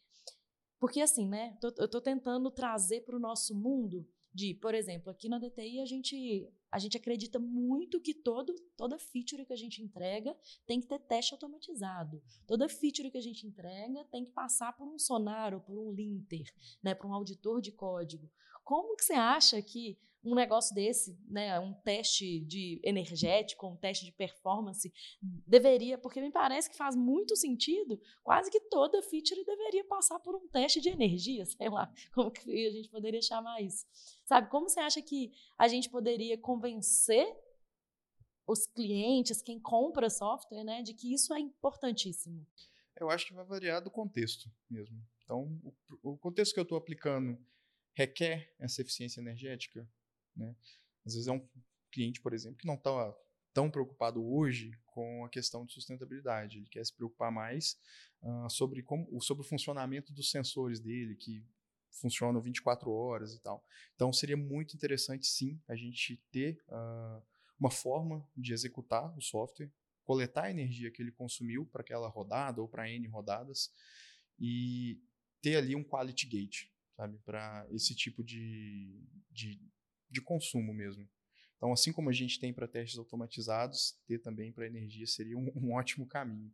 Porque 0.78 1.00
assim, 1.00 1.28
né? 1.28 1.56
Eu 1.62 1.84
estou 1.84 2.00
tentando 2.00 2.50
trazer 2.50 3.02
para 3.02 3.16
o 3.16 3.20
nosso 3.20 3.54
mundo 3.54 4.08
de, 4.32 4.54
por 4.54 4.74
exemplo, 4.74 5.10
aqui 5.10 5.28
na 5.28 5.38
DTI 5.38 5.80
a 5.80 5.86
gente 5.86 6.48
a 6.70 6.78
gente 6.78 6.96
acredita 6.96 7.38
muito 7.38 8.00
que 8.00 8.14
todo, 8.14 8.54
toda 8.76 8.98
feature 8.98 9.44
que 9.44 9.52
a 9.52 9.56
gente 9.56 9.82
entrega 9.82 10.36
tem 10.66 10.80
que 10.80 10.86
ter 10.86 10.98
teste 10.98 11.34
automatizado. 11.34 12.22
Toda 12.46 12.68
feature 12.68 13.10
que 13.10 13.18
a 13.18 13.22
gente 13.22 13.46
entrega 13.46 14.04
tem 14.06 14.24
que 14.24 14.32
passar 14.32 14.76
por 14.76 14.86
um 14.86 14.98
sonar 14.98 15.54
ou 15.54 15.60
por 15.60 15.78
um 15.78 15.92
linter, 15.92 16.52
né, 16.82 16.94
por 16.94 17.06
um 17.06 17.14
auditor 17.14 17.60
de 17.60 17.72
código. 17.72 18.30
Como 18.68 18.94
que 18.96 19.02
você 19.02 19.14
acha 19.14 19.62
que 19.62 19.98
um 20.22 20.34
negócio 20.34 20.74
desse, 20.74 21.18
né, 21.26 21.58
um 21.58 21.72
teste 21.72 22.38
de 22.40 22.78
energético, 22.84 23.66
um 23.66 23.74
teste 23.74 24.04
de 24.04 24.12
performance, 24.12 24.92
deveria, 25.22 25.96
porque 25.96 26.20
me 26.20 26.30
parece 26.30 26.68
que 26.68 26.76
faz 26.76 26.94
muito 26.94 27.34
sentido, 27.34 27.98
quase 28.22 28.50
que 28.50 28.60
toda 28.60 29.00
feature 29.00 29.42
deveria 29.42 29.82
passar 29.86 30.20
por 30.20 30.36
um 30.36 30.46
teste 30.48 30.82
de 30.82 30.90
energia, 30.90 31.46
sei 31.56 31.70
lá, 31.70 31.90
como 32.12 32.30
que 32.30 32.66
a 32.66 32.70
gente 32.70 32.90
poderia 32.90 33.22
chamar 33.22 33.62
isso. 33.62 33.86
Sabe, 34.26 34.50
como 34.50 34.68
você 34.68 34.80
acha 34.80 35.00
que 35.00 35.32
a 35.56 35.66
gente 35.66 35.88
poderia 35.88 36.36
convencer 36.36 37.34
os 38.46 38.66
clientes, 38.66 39.40
quem 39.40 39.58
compra 39.58 40.10
software, 40.10 40.62
né, 40.62 40.82
de 40.82 40.92
que 40.92 41.14
isso 41.14 41.32
é 41.32 41.40
importantíssimo? 41.40 42.46
Eu 43.00 43.08
acho 43.08 43.28
que 43.28 43.32
vai 43.32 43.46
variar 43.46 43.82
do 43.82 43.90
contexto 43.90 44.50
mesmo. 44.68 45.02
Então, 45.24 45.58
o, 46.02 46.12
o 46.12 46.18
contexto 46.18 46.52
que 46.52 46.60
eu 46.60 46.64
estou 46.64 46.76
aplicando 46.76 47.38
requer 47.98 48.54
essa 48.60 48.80
eficiência 48.80 49.20
energética, 49.20 49.84
né? 50.36 50.54
Às 51.04 51.14
vezes 51.14 51.26
é 51.26 51.32
um 51.32 51.44
cliente, 51.90 52.20
por 52.20 52.32
exemplo, 52.32 52.56
que 52.56 52.66
não 52.66 52.74
está 52.74 53.12
tão 53.52 53.68
preocupado 53.68 54.24
hoje 54.24 54.70
com 54.86 55.24
a 55.24 55.28
questão 55.28 55.66
de 55.66 55.72
sustentabilidade. 55.72 56.58
Ele 56.58 56.68
quer 56.68 56.86
se 56.86 56.94
preocupar 56.94 57.32
mais 57.32 57.76
uh, 58.22 58.48
sobre, 58.48 58.84
como, 58.84 59.20
sobre 59.20 59.44
o 59.44 59.48
funcionamento 59.48 60.12
dos 60.12 60.30
sensores 60.30 60.78
dele, 60.78 61.16
que 61.16 61.44
funcionam 61.90 62.40
24 62.40 62.88
horas 62.88 63.34
e 63.34 63.40
tal. 63.40 63.64
Então, 63.96 64.12
seria 64.12 64.36
muito 64.36 64.76
interessante, 64.76 65.26
sim, 65.26 65.60
a 65.66 65.74
gente 65.74 66.22
ter 66.30 66.62
uh, 66.68 67.20
uma 67.58 67.70
forma 67.70 68.24
de 68.36 68.52
executar 68.52 69.12
o 69.18 69.20
software, 69.20 69.72
coletar 70.04 70.44
a 70.44 70.50
energia 70.50 70.92
que 70.92 71.02
ele 71.02 71.10
consumiu 71.10 71.66
para 71.66 71.80
aquela 71.80 72.06
rodada 72.06 72.62
ou 72.62 72.68
para 72.68 72.88
N 72.88 73.08
rodadas 73.08 73.72
e 74.38 75.02
ter 75.42 75.56
ali 75.56 75.74
um 75.74 75.82
quality 75.82 76.26
gate 76.26 76.77
sabe? 76.98 77.16
Para 77.24 77.64
esse 77.70 77.94
tipo 77.94 78.24
de, 78.24 79.00
de, 79.30 79.60
de 80.10 80.20
consumo 80.20 80.74
mesmo. 80.74 81.08
Então, 81.56 81.72
assim 81.72 81.92
como 81.92 82.10
a 82.10 82.12
gente 82.12 82.40
tem 82.40 82.52
para 82.52 82.66
testes 82.66 82.98
automatizados, 82.98 83.92
ter 84.06 84.18
também 84.18 84.52
para 84.52 84.66
energia 84.66 85.06
seria 85.06 85.38
um, 85.38 85.50
um, 85.54 85.74
ótimo 85.74 86.06
caminho. 86.06 86.52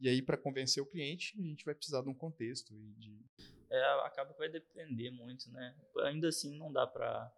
E 0.00 0.08
aí, 0.08 0.22
para 0.22 0.38
convencer 0.38 0.82
o 0.82 0.86
cliente, 0.86 1.38
a 1.38 1.42
gente 1.42 1.64
vai 1.64 1.74
precisar 1.74 2.02
de 2.02 2.08
um 2.08 2.14
contexto. 2.14 2.74
E 2.74 2.92
de... 2.94 3.24
É, 3.70 3.84
acaba 4.06 4.32
que 4.32 4.38
vai 4.38 4.48
depender 4.48 5.10
muito, 5.10 5.50
né? 5.50 5.76
Ainda 6.04 6.28
assim, 6.28 6.56
não 6.58 6.72
dá 6.72 6.86
para 6.86 7.32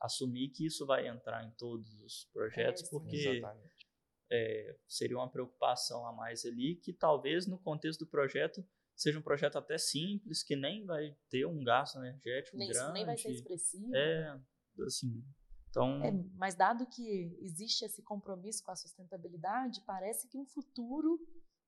assumir 0.00 0.50
que 0.50 0.66
isso 0.66 0.86
vai 0.86 1.08
entrar 1.08 1.44
em 1.44 1.50
todos 1.52 2.00
os 2.00 2.24
projetos, 2.32 2.84
é, 2.84 2.90
porque 2.90 3.42
é, 4.30 4.76
seria 4.86 5.16
uma 5.16 5.30
preocupação 5.30 6.06
a 6.06 6.12
mais 6.12 6.44
ali, 6.44 6.76
que 6.76 6.92
talvez 6.92 7.46
no 7.46 7.58
contexto 7.58 8.00
do 8.00 8.06
projeto 8.06 8.64
seja 9.00 9.18
um 9.18 9.22
projeto 9.22 9.56
até 9.56 9.78
simples, 9.78 10.42
que 10.42 10.56
nem 10.56 10.84
vai 10.84 11.16
ter 11.30 11.46
um 11.46 11.62
gasto 11.62 11.98
energético 11.98 12.56
nem, 12.56 12.68
grande. 12.68 12.92
Nem 12.92 13.06
vai 13.06 13.16
ser 13.16 13.30
expressivo. 13.30 13.94
É, 13.94 14.40
assim. 14.86 15.24
Então... 15.70 16.02
É, 16.04 16.10
mas 16.34 16.54
dado 16.54 16.86
que 16.86 17.36
existe 17.40 17.84
esse 17.84 18.02
compromisso 18.02 18.62
com 18.64 18.70
a 18.70 18.76
sustentabilidade, 18.76 19.82
parece 19.86 20.28
que 20.28 20.38
um 20.38 20.46
futuro 20.46 21.18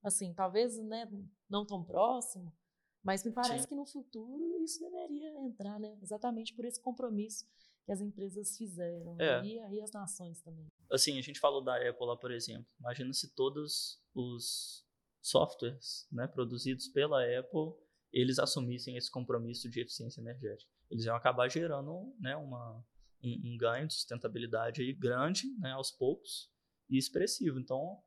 Assim, 0.03 0.33
talvez 0.33 0.77
né, 0.79 1.07
não 1.47 1.65
tão 1.65 1.83
próximo, 1.83 2.51
mas 3.03 3.23
me 3.23 3.31
parece 3.31 3.63
Sim. 3.63 3.69
que 3.69 3.75
no 3.75 3.85
futuro 3.85 4.63
isso 4.63 4.79
deveria 4.79 5.39
entrar, 5.41 5.79
né? 5.79 5.97
Exatamente 6.01 6.55
por 6.55 6.65
esse 6.65 6.81
compromisso 6.81 7.45
que 7.85 7.91
as 7.91 8.01
empresas 8.01 8.57
fizeram. 8.57 9.15
É. 9.19 9.41
né? 9.41 9.47
E 9.47 9.59
aí 9.59 9.81
as 9.81 9.91
nações 9.91 10.41
também. 10.41 10.67
Assim, 10.91 11.19
a 11.19 11.21
gente 11.21 11.39
falou 11.39 11.63
da 11.63 11.75
Apple 11.77 12.05
lá, 12.05 12.17
por 12.17 12.31
exemplo. 12.31 12.65
Imagina 12.79 13.13
se 13.13 13.33
todos 13.35 14.01
os 14.13 14.83
softwares 15.21 16.07
né, 16.11 16.27
produzidos 16.27 16.87
pela 16.87 17.23
Apple, 17.23 17.73
eles 18.11 18.39
assumissem 18.39 18.97
esse 18.97 19.09
compromisso 19.09 19.69
de 19.69 19.79
eficiência 19.79 20.19
energética. 20.19 20.69
Eles 20.89 21.05
iam 21.05 21.15
acabar 21.15 21.49
gerando 21.49 22.13
né, 22.19 22.35
uma, 22.35 22.83
um, 23.23 23.53
um 23.53 23.57
ganho 23.57 23.87
de 23.87 23.93
sustentabilidade 23.93 24.81
aí 24.81 24.93
grande, 24.93 25.47
né, 25.59 25.71
aos 25.71 25.91
poucos, 25.91 26.51
e 26.89 26.97
expressivo. 26.97 27.59
Então, 27.59 28.01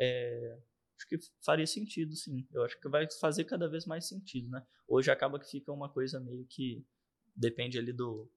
é, 0.00 0.58
acho 0.96 1.08
que 1.08 1.18
faria 1.44 1.66
sentido, 1.66 2.16
sim. 2.16 2.46
Eu 2.52 2.64
acho 2.64 2.80
que 2.80 2.88
vai 2.88 3.06
fazer 3.20 3.44
cada 3.44 3.68
vez 3.68 3.86
mais 3.86 4.08
sentido, 4.08 4.50
né? 4.50 4.66
Hoje 4.88 5.10
acaba 5.10 5.38
que 5.38 5.48
fica 5.48 5.72
uma 5.72 5.88
coisa 5.88 6.18
meio 6.18 6.44
que 6.46 6.84
depende 7.36 7.78
ali 7.78 7.92
do, 7.92 8.30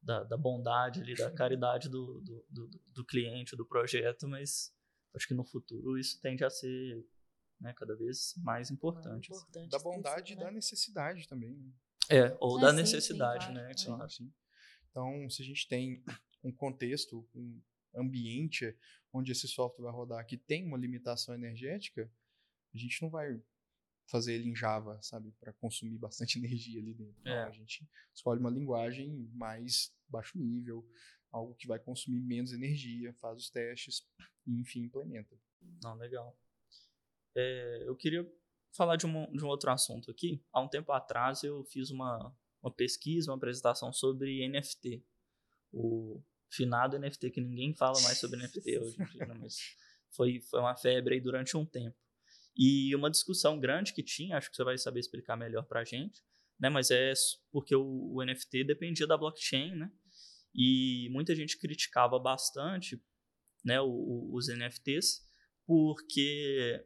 da, 0.00 0.22
da 0.24 0.36
bondade 0.36 1.00
ali, 1.00 1.14
da 1.14 1.30
caridade 1.30 1.88
do, 1.88 2.20
do, 2.20 2.46
do, 2.48 2.70
do 2.94 3.04
cliente, 3.04 3.56
do 3.56 3.66
projeto, 3.66 4.28
mas 4.28 4.72
acho 5.14 5.26
que 5.26 5.34
no 5.34 5.44
futuro 5.44 5.98
isso 5.98 6.20
tende 6.20 6.44
a 6.44 6.50
ser 6.50 7.04
né, 7.60 7.72
cada 7.74 7.94
vez 7.94 8.34
mais 8.38 8.70
importante. 8.70 9.30
assim. 9.30 9.40
Importante 9.42 9.70
Da 9.70 9.78
bondade 9.78 10.10
e 10.10 10.14
princípio, 10.22 10.38
da 10.40 10.46
né? 10.46 10.52
necessidade 10.52 11.28
também. 11.28 11.54
né? 11.56 11.72
É, 12.08 12.36
ou 12.40 12.58
É, 12.58 12.62
da 12.62 12.70
sim, 12.70 12.76
sim, 12.76 12.82
necessidade, 12.82 13.46
claro. 13.46 13.54
né? 13.60 13.72
Claro. 13.84 14.10
Sim. 14.10 14.32
Então, 14.90 15.30
se 15.30 15.42
a 15.42 15.44
gente 15.44 15.68
tem 15.68 16.02
um 16.42 16.50
contexto, 16.52 17.28
um 17.34 17.60
ambiente 17.94 18.76
onde 19.12 19.30
esse 19.32 19.46
software 19.46 19.84
vai 19.84 19.92
rodar 19.92 20.26
que 20.26 20.36
tem 20.36 20.64
uma 20.66 20.78
limitação 20.78 21.34
energética, 21.34 22.10
a 22.74 22.78
gente 22.78 23.00
não 23.02 23.10
vai 23.10 23.40
fazer 24.08 24.34
ele 24.34 24.48
em 24.48 24.56
Java, 24.56 25.00
sabe, 25.02 25.30
para 25.38 25.52
consumir 25.52 25.98
bastante 25.98 26.38
energia 26.38 26.80
ali 26.80 26.94
dentro. 26.94 27.20
Não, 27.24 27.30
É. 27.32 27.44
a 27.44 27.50
gente 27.52 27.88
escolhe 28.14 28.40
uma 28.40 28.50
linguagem 28.50 29.28
mais 29.34 29.92
baixo 30.08 30.36
nível, 30.38 30.84
algo 31.30 31.54
que 31.54 31.68
vai 31.68 31.78
consumir 31.78 32.20
menos 32.20 32.52
energia, 32.52 33.12
faz 33.14 33.38
os 33.38 33.50
testes 33.50 34.04
e, 34.46 34.58
enfim, 34.60 34.80
implementa. 34.82 35.36
Não, 35.82 35.94
legal. 35.94 36.36
É, 37.36 37.84
eu 37.86 37.96
queria 37.96 38.26
falar 38.72 38.96
de 38.96 39.06
um, 39.06 39.30
de 39.32 39.44
um 39.44 39.48
outro 39.48 39.70
assunto 39.70 40.10
aqui. 40.10 40.42
Há 40.52 40.60
um 40.60 40.68
tempo 40.68 40.92
atrás 40.92 41.42
eu 41.42 41.64
fiz 41.64 41.90
uma, 41.90 42.34
uma 42.62 42.72
pesquisa, 42.72 43.30
uma 43.30 43.36
apresentação 43.36 43.92
sobre 43.92 44.48
NFT. 44.48 45.04
O 45.72 46.22
finado 46.50 46.98
NFT, 46.98 47.30
que 47.30 47.40
ninguém 47.40 47.74
fala 47.74 48.00
mais 48.02 48.18
sobre 48.18 48.38
NFT 48.40 48.78
hoje 48.80 48.96
em 49.00 49.04
dia, 49.06 49.26
né? 49.26 49.34
mas 49.38 49.56
foi, 50.10 50.40
foi 50.40 50.60
uma 50.60 50.76
febre 50.76 51.14
aí 51.14 51.20
durante 51.20 51.56
um 51.56 51.64
tempo. 51.64 51.96
E 52.56 52.94
uma 52.94 53.10
discussão 53.10 53.58
grande 53.58 53.92
que 53.92 54.02
tinha, 54.02 54.36
acho 54.36 54.50
que 54.50 54.56
você 54.56 54.64
vai 54.64 54.76
saber 54.76 55.00
explicar 55.00 55.36
melhor 55.36 55.64
pra 55.64 55.84
gente, 55.84 56.22
né? 56.58 56.68
mas 56.68 56.90
é 56.90 57.12
porque 57.50 57.74
o, 57.74 58.12
o 58.12 58.24
NFT 58.24 58.64
dependia 58.64 59.06
da 59.06 59.16
blockchain, 59.16 59.76
né? 59.76 59.90
E 60.52 61.08
muita 61.12 61.34
gente 61.34 61.56
criticava 61.58 62.18
bastante 62.18 63.00
né, 63.64 63.80
os 63.80 64.48
NFTs, 64.48 65.24
porque 65.64 66.84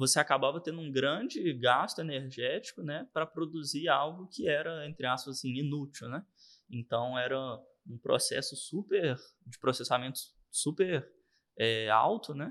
você 0.00 0.18
acabava 0.18 0.58
tendo 0.62 0.80
um 0.80 0.90
grande 0.90 1.52
gasto 1.52 1.98
energético 1.98 2.82
né, 2.82 3.06
para 3.12 3.26
produzir 3.26 3.86
algo 3.86 4.26
que 4.28 4.48
era, 4.48 4.88
entre 4.88 5.04
aspas, 5.04 5.36
assim, 5.36 5.52
inútil. 5.52 6.08
Né? 6.08 6.24
Então, 6.70 7.18
era 7.18 7.38
um 7.86 7.98
processo 7.98 8.56
super 8.56 9.14
de 9.46 9.58
processamento 9.58 10.18
super 10.50 11.06
é, 11.54 11.90
alto 11.90 12.32
né, 12.32 12.50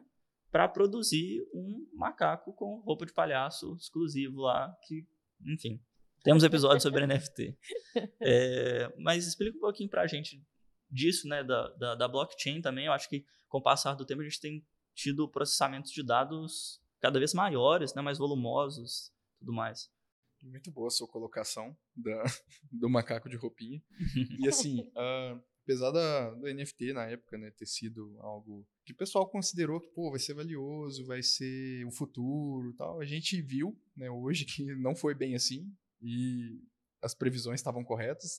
para 0.51 0.67
produzir 0.67 1.41
um 1.51 1.89
macaco 1.91 2.53
com 2.53 2.81
roupa 2.81 3.03
de 3.03 3.13
palhaço 3.13 3.75
exclusivo 3.77 4.41
lá, 4.41 4.71
que, 4.87 5.07
enfim, 5.43 5.83
temos 6.23 6.43
episódios 6.43 6.83
sobre 6.83 7.01
NFT. 7.07 7.57
É, 8.21 8.93
mas 8.99 9.25
explica 9.25 9.57
um 9.57 9.61
pouquinho 9.61 9.89
para 9.89 10.03
a 10.03 10.07
gente 10.07 10.39
disso, 10.87 11.27
né, 11.27 11.43
da, 11.43 11.67
da, 11.69 11.95
da 11.95 12.07
blockchain 12.07 12.61
também. 12.61 12.85
Eu 12.85 12.93
acho 12.93 13.09
que 13.09 13.25
com 13.47 13.57
o 13.57 13.63
passar 13.63 13.95
do 13.95 14.05
tempo 14.05 14.21
a 14.21 14.23
gente 14.23 14.39
tem 14.39 14.63
tido 14.93 15.27
processamentos 15.27 15.91
de 15.91 16.05
dados 16.05 16.79
cada 16.99 17.19
vez 17.19 17.33
maiores, 17.33 17.93
né, 17.93 18.01
mais 18.01 18.17
volumosos, 18.17 19.11
tudo 19.39 19.53
mais. 19.53 19.89
Muito 20.41 20.71
boa 20.71 20.87
a 20.87 20.91
sua 20.91 21.07
colocação 21.07 21.75
da, 21.95 22.23
do 22.71 22.89
macaco 22.89 23.29
de 23.29 23.35
roupinha. 23.35 23.81
E 24.39 24.47
assim, 24.47 24.89
ah, 24.95 25.39
apesar 25.63 25.91
da, 25.91 26.31
do 26.31 26.53
NFT 26.53 26.93
na 26.93 27.05
época 27.05 27.37
né, 27.37 27.51
ter 27.51 27.65
sido 27.65 28.17
algo 28.21 28.67
que 28.85 28.93
o 28.93 28.95
pessoal 28.95 29.29
considerou 29.29 29.79
que 29.79 29.89
pô, 29.89 30.09
vai 30.09 30.19
ser 30.19 30.33
valioso, 30.33 31.05
vai 31.05 31.21
ser 31.21 31.85
o 31.85 31.91
futuro 31.91 32.73
tal, 32.73 32.99
a 32.99 33.05
gente 33.05 33.41
viu 33.41 33.77
né, 33.95 34.09
hoje 34.09 34.45
que 34.45 34.63
não 34.77 34.95
foi 34.95 35.13
bem 35.13 35.35
assim 35.35 35.71
e 36.01 36.61
as 37.01 37.13
previsões 37.13 37.59
estavam 37.59 37.83
corretas. 37.83 38.37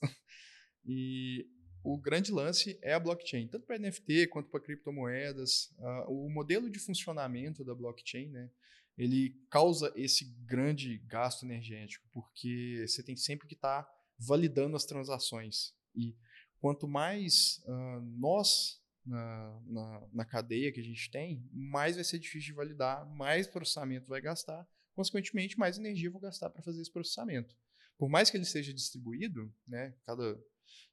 E 0.83 1.47
o 1.83 1.97
grande 1.97 2.31
lance 2.31 2.77
é 2.81 2.93
a 2.93 2.99
blockchain, 2.99 3.47
tanto 3.47 3.65
para 3.65 3.79
NFT 3.79 4.27
quanto 4.27 4.49
para 4.49 4.59
criptomoedas. 4.59 5.73
Ah, 5.79 6.05
o 6.07 6.29
modelo 6.29 6.69
de 6.69 6.79
funcionamento 6.79 7.63
da 7.63 7.73
blockchain, 7.73 8.29
né, 8.29 8.49
ele 8.97 9.35
causa 9.49 9.91
esse 9.95 10.25
grande 10.45 10.99
gasto 11.07 11.43
energético, 11.43 12.07
porque 12.11 12.85
você 12.87 13.01
tem 13.01 13.15
sempre 13.15 13.47
que 13.47 13.55
estar 13.55 13.89
validando 14.17 14.75
as 14.75 14.85
transações. 14.85 15.73
E 15.95 16.15
quanto 16.59 16.87
mais 16.87 17.63
ah, 17.67 18.01
nós 18.17 18.81
na, 19.05 19.61
na, 19.65 20.07
na 20.13 20.25
cadeia 20.25 20.71
que 20.71 20.79
a 20.79 20.83
gente 20.83 21.09
tem, 21.09 21.43
mais 21.51 21.95
vai 21.95 22.03
ser 22.03 22.19
difícil 22.19 22.51
de 22.51 22.53
validar, 22.53 23.05
mais 23.15 23.47
processamento 23.47 24.07
vai 24.07 24.21
gastar, 24.21 24.67
consequentemente, 24.93 25.57
mais 25.57 25.77
energia 25.77 26.07
eu 26.07 26.11
vou 26.11 26.21
gastar 26.21 26.49
para 26.49 26.61
fazer 26.61 26.81
esse 26.81 26.91
processamento. 26.91 27.55
Por 27.97 28.09
mais 28.09 28.29
que 28.29 28.37
ele 28.37 28.45
seja 28.45 28.73
distribuído, 28.73 29.53
né, 29.67 29.95
cada, 30.05 30.39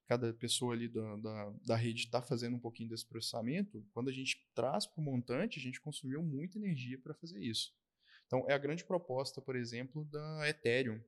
cada 0.06 0.32
pessoa 0.32 0.74
ali 0.74 0.88
da, 0.88 1.16
da, 1.16 1.54
da 1.66 1.76
rede 1.76 2.04
está 2.04 2.22
fazendo 2.22 2.56
um 2.56 2.60
pouquinho 2.60 2.88
desse 2.88 3.06
processamento, 3.06 3.86
quando 3.92 4.08
a 4.08 4.12
gente 4.12 4.48
traz 4.54 4.86
para 4.86 5.00
o 5.00 5.04
montante, 5.04 5.58
a 5.58 5.62
gente 5.62 5.80
consumiu 5.80 6.22
muita 6.22 6.58
energia 6.58 6.98
para 6.98 7.14
fazer 7.14 7.40
isso. 7.40 7.74
Então, 8.26 8.44
é 8.48 8.54
a 8.54 8.58
grande 8.58 8.84
proposta, 8.84 9.40
por 9.40 9.56
exemplo, 9.56 10.04
da 10.06 10.48
Ethereum. 10.48 11.00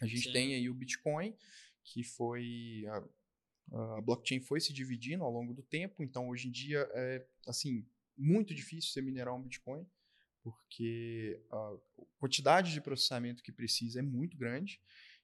A 0.00 0.06
gente 0.06 0.24
Sim. 0.24 0.32
tem 0.32 0.54
aí 0.54 0.68
o 0.68 0.74
Bitcoin, 0.74 1.34
que 1.82 2.02
foi. 2.02 2.84
A, 2.88 3.96
a 3.96 4.00
blockchain 4.00 4.40
foi 4.40 4.60
se 4.60 4.72
dividindo 4.72 5.22
ao 5.22 5.30
longo 5.30 5.52
do 5.52 5.62
tempo, 5.62 6.02
então 6.02 6.28
hoje 6.28 6.48
em 6.48 6.50
dia 6.50 6.88
é 6.94 7.26
assim 7.46 7.86
muito 8.16 8.54
difícil 8.54 8.90
você 8.90 9.02
minerar 9.02 9.34
um 9.34 9.42
Bitcoin, 9.42 9.86
porque 10.42 11.40
a 11.50 11.76
quantidade 12.18 12.72
de 12.72 12.80
processamento 12.80 13.42
que 13.42 13.52
precisa 13.52 13.98
é 14.00 14.02
muito 14.02 14.36
grande. 14.36 14.80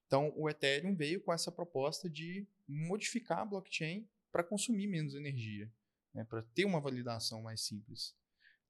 Então, 0.06 0.32
o 0.36 0.48
Ethereum 0.48 0.94
veio 0.94 1.22
com 1.22 1.32
essa 1.32 1.50
proposta 1.50 2.08
de 2.08 2.46
modificar 2.68 3.40
a 3.40 3.44
blockchain 3.44 4.08
para 4.30 4.44
consumir 4.44 4.86
menos 4.86 5.14
energia, 5.14 5.72
né, 6.12 6.24
para 6.24 6.42
ter 6.42 6.64
uma 6.64 6.80
validação 6.80 7.42
mais 7.42 7.62
simples. 7.62 8.14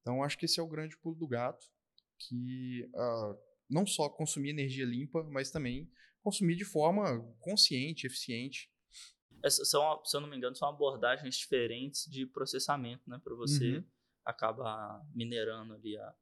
Então, 0.00 0.22
acho 0.22 0.38
que 0.38 0.44
esse 0.44 0.60
é 0.60 0.62
o 0.62 0.68
grande 0.68 0.96
pulo 0.98 1.16
do 1.16 1.26
gato, 1.26 1.66
que 2.18 2.88
ah, 2.94 3.36
não 3.68 3.86
só 3.86 4.08
consumir 4.08 4.50
energia 4.50 4.84
limpa, 4.84 5.22
mas 5.24 5.50
também 5.50 5.90
consumir 6.22 6.56
de 6.56 6.64
forma 6.64 7.20
consciente, 7.40 8.06
eficiente. 8.06 8.70
Essas 9.42 9.68
são, 9.68 10.02
se 10.04 10.16
eu 10.16 10.20
não 10.20 10.28
me 10.28 10.36
engano, 10.36 10.56
são 10.56 10.68
abordagens 10.68 11.36
diferentes 11.36 12.04
de 12.10 12.24
processamento, 12.26 13.08
né, 13.08 13.20
para 13.22 13.34
você 13.34 13.76
Uhum. 13.76 13.84
acabar 14.24 15.06
minerando 15.14 15.74
ali 15.74 15.96
a, 15.98 16.14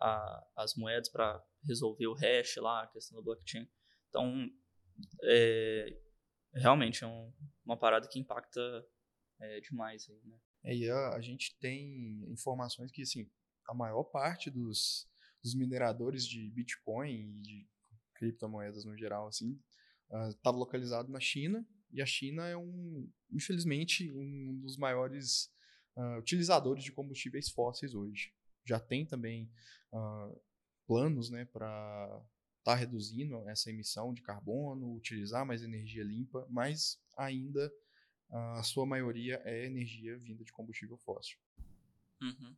a, 0.00 0.46
as 0.56 0.74
moedas 0.76 1.08
para 1.08 1.44
resolver 1.64 2.06
o 2.06 2.14
hash 2.14 2.56
lá, 2.56 2.82
a 2.82 2.86
questão 2.86 3.16
da 3.16 3.22
blockchain. 3.24 3.68
Então, 4.12 4.46
é, 5.24 5.98
realmente 6.54 7.02
é 7.02 7.06
um- 7.06 7.32
uma 7.64 7.78
parada 7.78 8.06
que 8.06 8.18
impacta 8.18 8.60
é, 9.40 9.60
demais 9.60 10.08
aí, 10.08 10.20
né? 10.24 10.38
É, 10.64 10.76
e 10.76 10.90
a, 10.90 11.14
a 11.14 11.20
gente 11.22 11.56
tem 11.58 12.22
informações 12.30 12.92
que, 12.92 13.00
assim, 13.02 13.28
a 13.66 13.74
maior 13.74 14.04
parte 14.04 14.50
dos, 14.50 15.08
dos 15.42 15.54
mineradores 15.54 16.26
de 16.28 16.50
Bitcoin 16.50 17.10
e 17.10 17.40
de 17.40 17.68
criptomoedas 18.14 18.84
no 18.84 18.96
geral, 18.96 19.26
assim, 19.26 19.58
estava 20.28 20.56
localizado 20.56 21.10
na 21.10 21.18
China, 21.18 21.66
e 21.90 22.00
a 22.00 22.06
China 22.06 22.46
é 22.46 22.56
um, 22.56 23.10
infelizmente, 23.32 24.12
um 24.12 24.60
dos 24.60 24.76
maiores 24.76 25.50
ah, 25.96 26.18
utilizadores 26.18 26.84
de 26.84 26.92
combustíveis 26.92 27.50
fósseis 27.50 27.94
hoje. 27.94 28.32
Já 28.64 28.78
tem 28.78 29.04
também 29.04 29.50
ah, 29.92 30.30
planos, 30.86 31.30
né, 31.30 31.46
para 31.46 32.22
estar 32.62 32.76
reduzindo 32.76 33.36
essa 33.48 33.70
emissão 33.70 34.14
de 34.14 34.22
carbono, 34.22 34.94
utilizar 34.94 35.44
mais 35.44 35.62
energia 35.62 36.04
limpa, 36.04 36.46
mas 36.48 37.02
ainda 37.16 37.72
a 38.30 38.62
sua 38.62 38.86
maioria 38.86 39.42
é 39.44 39.66
energia 39.66 40.16
vinda 40.16 40.42
de 40.44 40.52
combustível 40.52 40.96
fóssil. 40.96 41.38
Uhum. 42.22 42.56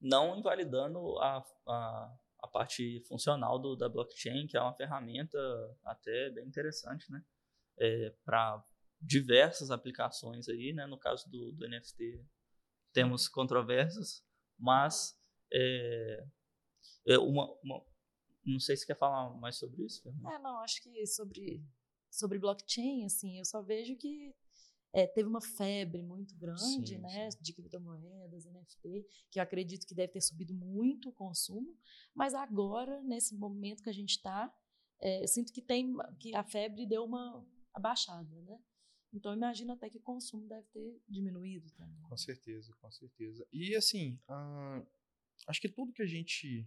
Não 0.00 0.38
invalidando 0.38 1.18
a, 1.18 1.44
a, 1.66 2.18
a 2.40 2.48
parte 2.48 3.00
funcional 3.08 3.58
do, 3.58 3.76
da 3.76 3.88
blockchain, 3.88 4.46
que 4.46 4.56
é 4.56 4.60
uma 4.60 4.74
ferramenta 4.74 5.38
até 5.84 6.30
bem 6.30 6.46
interessante, 6.46 7.10
né? 7.10 7.22
É, 7.78 8.14
para 8.24 8.64
diversas 9.00 9.70
aplicações 9.70 10.48
aí, 10.48 10.72
né? 10.72 10.86
No 10.86 10.98
caso 10.98 11.28
do, 11.28 11.52
do 11.52 11.68
NFT, 11.68 12.24
temos 12.92 13.28
controvérsias, 13.28 14.24
mas 14.58 15.18
é, 15.52 16.24
É 17.06 17.18
uma, 17.18 17.52
uma, 17.62 17.84
não 18.52 18.60
sei 18.60 18.76
se 18.76 18.86
quer 18.86 18.96
falar 18.96 19.34
mais 19.38 19.56
sobre 19.56 19.84
isso. 19.84 20.02
Fernanda. 20.02 20.34
É, 20.34 20.38
não, 20.38 20.58
acho 20.58 20.82
que 20.82 21.06
sobre, 21.06 21.64
sobre 22.10 22.38
blockchain, 22.38 23.04
assim, 23.04 23.38
eu 23.38 23.44
só 23.44 23.62
vejo 23.62 23.96
que 23.96 24.34
é, 24.92 25.06
teve 25.06 25.28
uma 25.28 25.40
febre 25.40 26.02
muito 26.02 26.34
grande, 26.36 26.94
sim, 26.94 26.98
né, 26.98 27.30
sim. 27.30 27.38
de 27.42 27.52
criptomoedas, 27.52 28.46
NFT, 28.46 29.06
que 29.30 29.38
eu 29.38 29.42
acredito 29.42 29.86
que 29.86 29.94
deve 29.94 30.12
ter 30.12 30.20
subido 30.20 30.54
muito 30.54 31.10
o 31.10 31.12
consumo, 31.12 31.76
mas 32.14 32.34
agora, 32.34 33.02
nesse 33.02 33.34
momento 33.36 33.82
que 33.82 33.90
a 33.90 33.94
gente 33.94 34.12
está, 34.12 34.50
é, 35.00 35.22
eu 35.22 35.28
sinto 35.28 35.52
que 35.52 35.60
tem 35.60 35.94
que 36.18 36.34
a 36.34 36.42
febre 36.42 36.86
deu 36.86 37.04
uma 37.04 37.46
abaixada, 37.74 38.40
né? 38.42 38.58
Então 39.12 39.32
imagino 39.32 39.72
até 39.72 39.88
que 39.88 39.98
o 39.98 40.02
consumo 40.02 40.46
deve 40.46 40.66
ter 40.68 41.02
diminuído 41.08 41.70
também. 41.72 42.02
Com 42.02 42.16
certeza, 42.16 42.74
com 42.80 42.90
certeza. 42.90 43.46
E 43.52 43.74
assim, 43.76 44.18
uh, 44.28 44.86
acho 45.46 45.60
que 45.60 45.68
tudo 45.68 45.92
que 45.92 46.02
a 46.02 46.06
gente, 46.06 46.66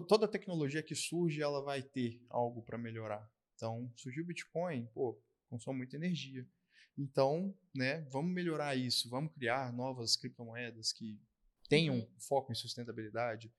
toda 0.00 0.26
tecnologia 0.26 0.82
que 0.82 0.94
surge, 0.94 1.42
ela 1.42 1.62
vai 1.62 1.82
ter 1.82 2.24
algo 2.30 2.62
para 2.62 2.78
melhorar. 2.78 3.30
Então 3.54 3.92
surgiu 3.96 4.24
o 4.24 4.26
Bitcoin, 4.26 4.86
pô, 4.94 5.20
consome 5.50 5.78
muita 5.78 5.96
energia. 5.96 6.48
Então, 6.96 7.54
né, 7.74 8.02
vamos 8.10 8.32
melhorar 8.32 8.76
isso, 8.76 9.08
vamos 9.08 9.32
criar 9.32 9.72
novas 9.72 10.16
criptomoedas 10.16 10.92
que 10.92 11.20
tenham 11.68 11.96
uhum. 11.96 12.14
foco 12.18 12.52
em 12.52 12.54
sustentabilidade. 12.54 13.52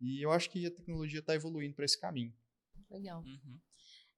E 0.00 0.24
eu 0.24 0.30
acho 0.30 0.48
que 0.50 0.64
a 0.66 0.70
tecnologia 0.70 1.20
está 1.20 1.34
evoluindo 1.34 1.74
para 1.74 1.84
esse 1.84 2.00
caminho. 2.00 2.32
Legal. 2.88 3.22
Uhum. 3.22 3.60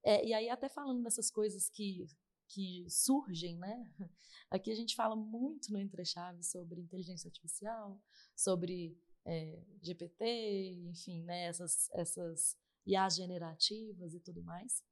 É, 0.05 0.27
e 0.27 0.33
aí, 0.33 0.49
até 0.49 0.69
falando 0.69 1.03
dessas 1.03 1.31
coisas 1.31 1.69
que, 1.69 2.07
que 2.49 2.85
surgem, 2.89 3.57
né? 3.59 3.91
Aqui 4.51 4.71
a 4.71 4.75
gente 4.75 4.95
fala 4.95 5.17
muito 5.17 5.73
no 5.73 5.79
Entre 5.79 6.05
Chaves 6.05 6.51
sobre 6.51 6.81
inteligência 6.81 7.29
artificial, 7.29 8.03
sobre 8.37 8.99
é, 9.31 9.63
GPT, 9.81 10.89
enfim, 10.91 11.23
né? 11.23 11.45
Essas, 11.45 11.89
essas 11.93 12.57
IAs 12.85 13.15
generativas 13.15 14.13
e 14.13 14.21
tudo 14.21 14.43
mais. 14.43 14.83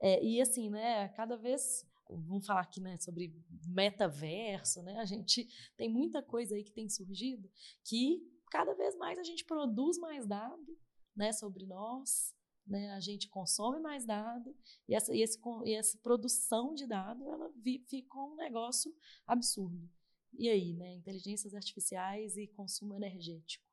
É, 0.00 0.22
e 0.24 0.40
assim, 0.40 0.70
né? 0.70 1.08
Cada 1.08 1.36
vez 1.36 1.84
vamos 2.08 2.46
falar 2.46 2.60
aqui 2.60 2.80
né, 2.80 2.98
sobre 2.98 3.34
metaverso, 3.66 4.82
né? 4.82 4.98
A 4.98 5.04
gente 5.04 5.48
tem 5.76 5.88
muita 5.88 6.22
coisa 6.22 6.54
aí 6.54 6.62
que 6.62 6.72
tem 6.72 6.88
surgido 6.88 7.50
que 7.82 8.22
cada 8.50 8.74
vez 8.74 8.94
mais 8.96 9.18
a 9.18 9.24
gente 9.24 9.44
produz 9.44 9.98
mais 9.98 10.26
dado, 10.26 10.78
né, 11.16 11.32
sobre 11.32 11.66
nós, 11.66 12.34
né? 12.66 12.90
A 12.92 13.00
gente 13.00 13.28
consome 13.28 13.80
mais 13.80 14.04
dado 14.04 14.54
e 14.88 14.94
essa, 14.94 15.14
e 15.14 15.22
esse, 15.22 15.40
e 15.64 15.74
essa 15.74 15.98
produção 15.98 16.74
de 16.74 16.86
dado 16.86 17.28
ela 17.28 17.50
vi, 17.56 17.84
ficou 17.88 18.32
um 18.32 18.36
negócio 18.36 18.94
absurdo. 19.26 19.90
E 20.38 20.48
aí, 20.48 20.72
né? 20.72 20.94
Inteligências 20.94 21.54
artificiais 21.54 22.36
e 22.36 22.46
consumo 22.48 22.94
energético, 22.94 23.64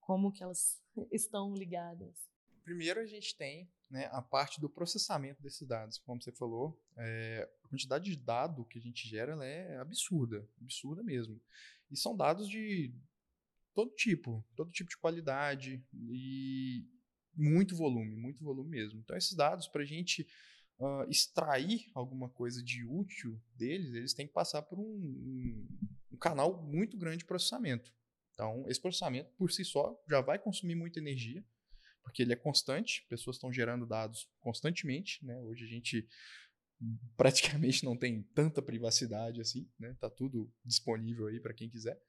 como 0.00 0.32
que 0.32 0.42
elas 0.42 0.82
estão 1.12 1.54
ligadas? 1.54 2.28
Primeiro 2.64 3.00
a 3.00 3.06
gente 3.06 3.36
tem 3.36 3.70
né, 3.90 4.08
a 4.12 4.20
parte 4.20 4.60
do 4.60 4.68
processamento 4.68 5.42
desses 5.42 5.66
dados. 5.66 5.98
Como 5.98 6.20
você 6.20 6.32
falou, 6.32 6.78
é, 6.96 7.48
a 7.64 7.68
quantidade 7.68 8.04
de 8.04 8.16
dado 8.16 8.64
que 8.66 8.78
a 8.78 8.82
gente 8.82 9.08
gera 9.08 9.32
é 9.44 9.78
absurda, 9.78 10.46
absurda 10.60 11.02
mesmo. 11.02 11.40
E 11.90 11.96
são 11.96 12.16
dados 12.16 12.48
de 12.48 12.94
todo 13.74 13.90
tipo, 13.94 14.44
todo 14.56 14.70
tipo 14.70 14.90
de 14.90 14.98
qualidade 14.98 15.82
e 15.94 16.84
muito 17.34 17.76
volume, 17.76 18.16
muito 18.16 18.44
volume 18.44 18.68
mesmo. 18.68 18.98
Então, 18.98 19.16
esses 19.16 19.34
dados, 19.34 19.68
para 19.68 19.82
a 19.82 19.86
gente 19.86 20.26
uh, 20.78 21.08
extrair 21.08 21.90
alguma 21.94 22.28
coisa 22.28 22.62
de 22.62 22.84
útil 22.84 23.40
deles, 23.54 23.94
eles 23.94 24.14
têm 24.14 24.26
que 24.26 24.32
passar 24.32 24.62
por 24.62 24.78
um, 24.78 24.82
um, 24.82 25.68
um 26.12 26.16
canal 26.16 26.62
muito 26.62 26.96
grande 26.96 27.18
de 27.18 27.24
processamento. 27.24 27.92
Então, 28.32 28.64
esse 28.68 28.80
processamento, 28.80 29.30
por 29.36 29.50
si 29.50 29.64
só, 29.64 30.00
já 30.08 30.20
vai 30.20 30.38
consumir 30.38 30.76
muita 30.76 31.00
energia, 31.00 31.44
porque 32.02 32.22
ele 32.22 32.32
é 32.32 32.36
constante, 32.36 33.04
pessoas 33.08 33.36
estão 33.36 33.52
gerando 33.52 33.86
dados 33.86 34.30
constantemente, 34.40 35.24
né? 35.24 35.38
Hoje 35.40 35.64
a 35.64 35.68
gente 35.68 36.08
praticamente 37.16 37.84
não 37.84 37.96
tem 37.96 38.22
tanta 38.34 38.62
privacidade 38.62 39.40
assim, 39.40 39.68
né? 39.78 39.96
Tá 40.00 40.08
tudo 40.08 40.52
disponível 40.64 41.26
aí 41.26 41.40
para 41.40 41.52
quem 41.52 41.68
quiser. 41.68 42.00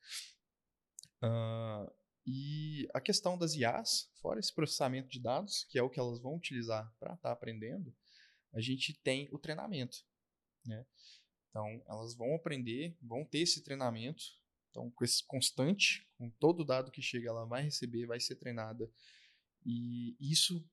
Uh, 1.23 1.91
e 2.25 2.87
a 2.93 3.01
questão 3.01 3.37
das 3.37 3.55
IAs, 3.55 4.11
fora 4.21 4.39
esse 4.39 4.53
processamento 4.53 5.09
de 5.09 5.19
dados, 5.19 5.65
que 5.69 5.79
é 5.79 5.83
o 5.83 5.89
que 5.89 5.99
elas 5.99 6.21
vão 6.21 6.35
utilizar 6.35 6.93
para 6.99 7.15
estar 7.15 7.29
tá 7.29 7.31
aprendendo, 7.31 7.91
a 8.53 8.61
gente 8.61 8.93
tem 9.01 9.29
o 9.31 9.39
treinamento, 9.39 9.97
né? 10.65 10.85
Então, 11.49 11.83
elas 11.87 12.15
vão 12.15 12.35
aprender, 12.35 12.95
vão 13.01 13.25
ter 13.25 13.39
esse 13.39 13.63
treinamento. 13.63 14.23
Então, 14.69 14.91
com 14.91 15.03
esse 15.03 15.25
constante, 15.25 16.07
com 16.15 16.29
todo 16.29 16.63
dado 16.63 16.91
que 16.91 17.01
chega, 17.01 17.29
ela 17.29 17.45
vai 17.45 17.63
receber, 17.63 18.05
vai 18.05 18.19
ser 18.19 18.35
treinada 18.35 18.89
e 19.65 20.15
isso 20.19 20.65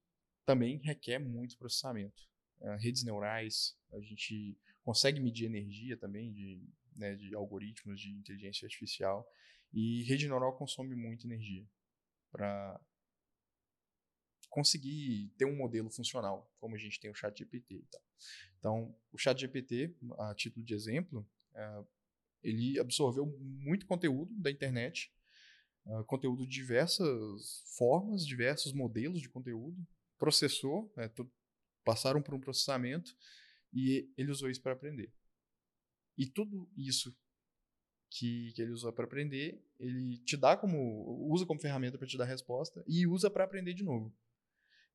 também 0.44 0.78
requer 0.78 1.18
muito 1.18 1.58
processamento. 1.58 2.22
Uh, 2.60 2.76
redes 2.76 3.02
neurais, 3.02 3.76
a 3.92 4.00
gente 4.00 4.58
consegue 4.82 5.20
medir 5.20 5.46
energia 5.46 5.96
também 5.96 6.32
de, 6.32 6.62
né, 6.94 7.14
de 7.16 7.34
algoritmos 7.34 8.00
de 8.00 8.10
inteligência 8.10 8.66
artificial. 8.66 9.28
E 9.72 10.04
rede 10.04 10.28
neural 10.28 10.56
consome 10.56 10.94
muita 10.94 11.26
energia 11.26 11.68
para 12.30 12.80
conseguir 14.48 15.32
ter 15.36 15.44
um 15.44 15.56
modelo 15.56 15.90
funcional, 15.90 16.50
como 16.58 16.74
a 16.74 16.78
gente 16.78 16.98
tem 17.00 17.10
o 17.10 17.14
chat 17.14 17.38
GPT 17.38 17.74
e 17.74 17.86
tal. 17.90 18.02
Então, 18.58 18.96
o 19.12 19.18
chat 19.18 19.38
GPT, 19.38 19.94
a 20.18 20.34
título 20.34 20.64
de 20.64 20.74
exemplo, 20.74 21.28
uh, 21.54 21.86
ele 22.42 22.78
absorveu 22.78 23.26
muito 23.26 23.86
conteúdo 23.86 24.34
da 24.38 24.50
internet 24.50 25.12
uh, 25.86 26.04
conteúdo 26.04 26.46
de 26.46 26.52
diversas 26.52 27.62
formas, 27.76 28.26
diversos 28.26 28.72
modelos 28.72 29.20
de 29.20 29.28
conteúdo, 29.28 29.76
processou, 30.18 30.92
né, 30.96 31.10
passaram 31.84 32.22
por 32.22 32.34
um 32.34 32.40
processamento 32.40 33.16
e 33.72 34.10
ele 34.16 34.30
usou 34.30 34.50
isso 34.50 34.62
para 34.62 34.72
aprender. 34.72 35.12
E 36.16 36.26
tudo 36.26 36.68
isso 36.76 37.14
que, 38.10 38.52
que 38.52 38.62
ele 38.62 38.72
usou 38.72 38.92
para 38.92 39.04
aprender, 39.04 39.62
ele 39.78 40.18
te 40.18 40.36
dá 40.36 40.56
como 40.56 41.28
usa 41.30 41.44
como 41.44 41.60
ferramenta 41.60 41.98
para 41.98 42.06
te 42.06 42.16
dar 42.16 42.24
resposta 42.24 42.82
e 42.86 43.06
usa 43.06 43.30
para 43.30 43.44
aprender 43.44 43.74
de 43.74 43.84
novo. 43.84 44.14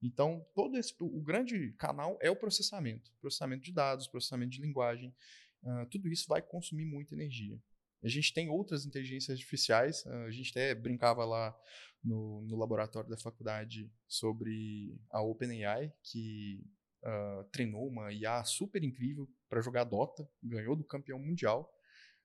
Então, 0.01 0.45
todo 0.55 0.77
esse 0.77 0.93
o 0.99 1.21
grande 1.21 1.73
canal 1.73 2.17
é 2.21 2.29
o 2.29 2.35
processamento, 2.35 3.11
processamento 3.21 3.63
de 3.63 3.71
dados, 3.71 4.07
processamento 4.07 4.51
de 4.51 4.61
linguagem. 4.61 5.13
Uh, 5.61 5.85
tudo 5.91 6.09
isso 6.09 6.27
vai 6.27 6.41
consumir 6.41 6.85
muita 6.85 7.13
energia. 7.13 7.61
A 8.03 8.07
gente 8.07 8.33
tem 8.33 8.49
outras 8.49 8.85
inteligências 8.85 9.37
artificiais, 9.37 10.03
ah, 10.07 10.23
a 10.23 10.31
gente 10.31 10.49
até 10.49 10.73
brincava 10.73 11.23
lá 11.23 11.55
no, 12.03 12.41
no 12.47 12.57
laboratório 12.57 13.07
da 13.07 13.17
faculdade 13.17 13.91
sobre 14.07 14.99
a 15.11 15.21
OpenAI, 15.21 15.93
que 16.03 16.65
uh, 17.03 17.43
treinou 17.51 17.87
uma 17.87 18.11
IA 18.11 18.43
super 18.43 18.83
incrível 18.83 19.29
para 19.47 19.61
jogar 19.61 19.83
Dota, 19.83 20.27
ganhou 20.41 20.75
do 20.75 20.83
campeão 20.83 21.19
mundial, 21.19 21.71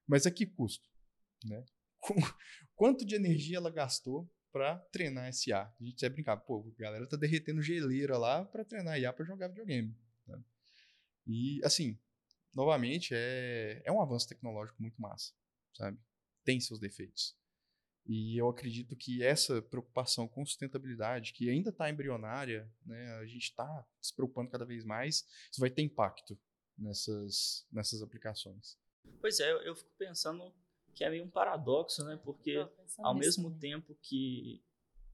mas 0.06 0.24
a 0.26 0.30
que 0.30 0.46
custo? 0.46 0.88
Né? 1.44 1.62
Quanto 2.74 3.04
de 3.04 3.14
energia 3.14 3.58
ela 3.58 3.70
gastou 3.70 4.30
para 4.56 4.78
treinar 4.90 5.28
esse 5.28 5.50
IA? 5.50 5.62
A 5.62 5.84
gente 5.84 5.96
até 5.96 6.08
brincava, 6.08 6.40
pô, 6.40 6.66
a 6.78 6.82
galera 6.82 7.06
tá 7.06 7.16
derretendo 7.16 7.60
geleira 7.60 8.16
lá 8.16 8.44
para 8.44 8.64
treinar 8.64 8.98
IA 8.98 9.12
para 9.12 9.24
jogar 9.24 9.48
videogame. 9.48 9.94
Né? 10.26 10.42
E, 11.26 11.60
assim, 11.62 11.98
novamente, 12.54 13.10
é, 13.12 13.82
é 13.84 13.92
um 13.92 14.00
avanço 14.00 14.28
tecnológico 14.28 14.80
muito 14.80 15.00
massa 15.00 15.34
sabe? 15.76 15.98
Tem 16.44 16.58
seus 16.58 16.80
defeitos. 16.80 17.36
E 18.06 18.40
eu 18.40 18.48
acredito 18.48 18.96
que 18.96 19.22
essa 19.22 19.60
preocupação 19.60 20.28
com 20.28 20.46
sustentabilidade, 20.46 21.32
que 21.32 21.50
ainda 21.50 21.70
está 21.70 21.90
embrionária, 21.90 22.70
né, 22.84 23.14
a 23.16 23.26
gente 23.26 23.50
está 23.50 23.86
se 24.00 24.14
preocupando 24.14 24.50
cada 24.50 24.64
vez 24.64 24.84
mais, 24.84 25.26
isso 25.50 25.60
vai 25.60 25.68
ter 25.68 25.82
impacto 25.82 26.38
nessas, 26.78 27.66
nessas 27.70 28.00
aplicações. 28.00 28.78
Pois 29.20 29.38
é, 29.40 29.68
eu 29.68 29.74
fico 29.74 29.90
pensando 29.98 30.54
que 30.96 31.04
é 31.04 31.10
meio 31.10 31.24
um 31.24 31.30
paradoxo, 31.30 32.02
né? 32.06 32.18
Porque 32.24 32.66
ao 32.98 33.14
mesmo 33.14 33.50
também. 33.50 33.72
tempo 33.72 33.94
que, 34.02 34.64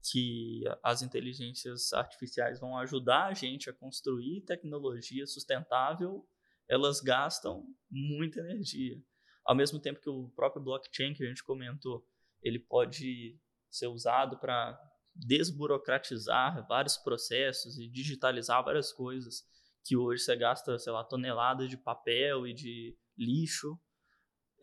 que 0.01 0.63
as 0.81 1.01
inteligências 1.01 1.91
artificiais 1.91 2.57
vão 2.61 2.77
ajudar 2.77 3.25
a 3.25 3.33
gente 3.33 3.69
a 3.69 3.73
construir 3.73 4.41
tecnologia 4.45 5.27
sustentável, 5.27 6.25
elas 6.69 7.01
gastam 7.01 7.67
muita 7.91 8.39
energia. 8.39 8.97
Ao 9.43 9.53
mesmo 9.53 9.77
tempo 9.77 9.99
que 9.99 10.09
o 10.09 10.29
próprio 10.29 10.63
blockchain 10.63 11.13
que 11.13 11.25
a 11.25 11.27
gente 11.27 11.43
comentou, 11.43 12.07
ele 12.41 12.59
pode 12.59 13.37
ser 13.69 13.87
usado 13.87 14.39
para 14.39 14.79
desburocratizar 15.13 16.65
vários 16.65 16.95
processos 16.95 17.77
e 17.77 17.89
digitalizar 17.89 18.63
várias 18.63 18.93
coisas 18.93 19.43
que 19.83 19.97
hoje 19.97 20.23
você 20.23 20.35
gasta, 20.37 20.79
sei 20.79 20.93
lá, 20.93 21.03
toneladas 21.03 21.69
de 21.69 21.75
papel 21.75 22.47
e 22.47 22.53
de 22.53 22.97
lixo, 23.17 23.77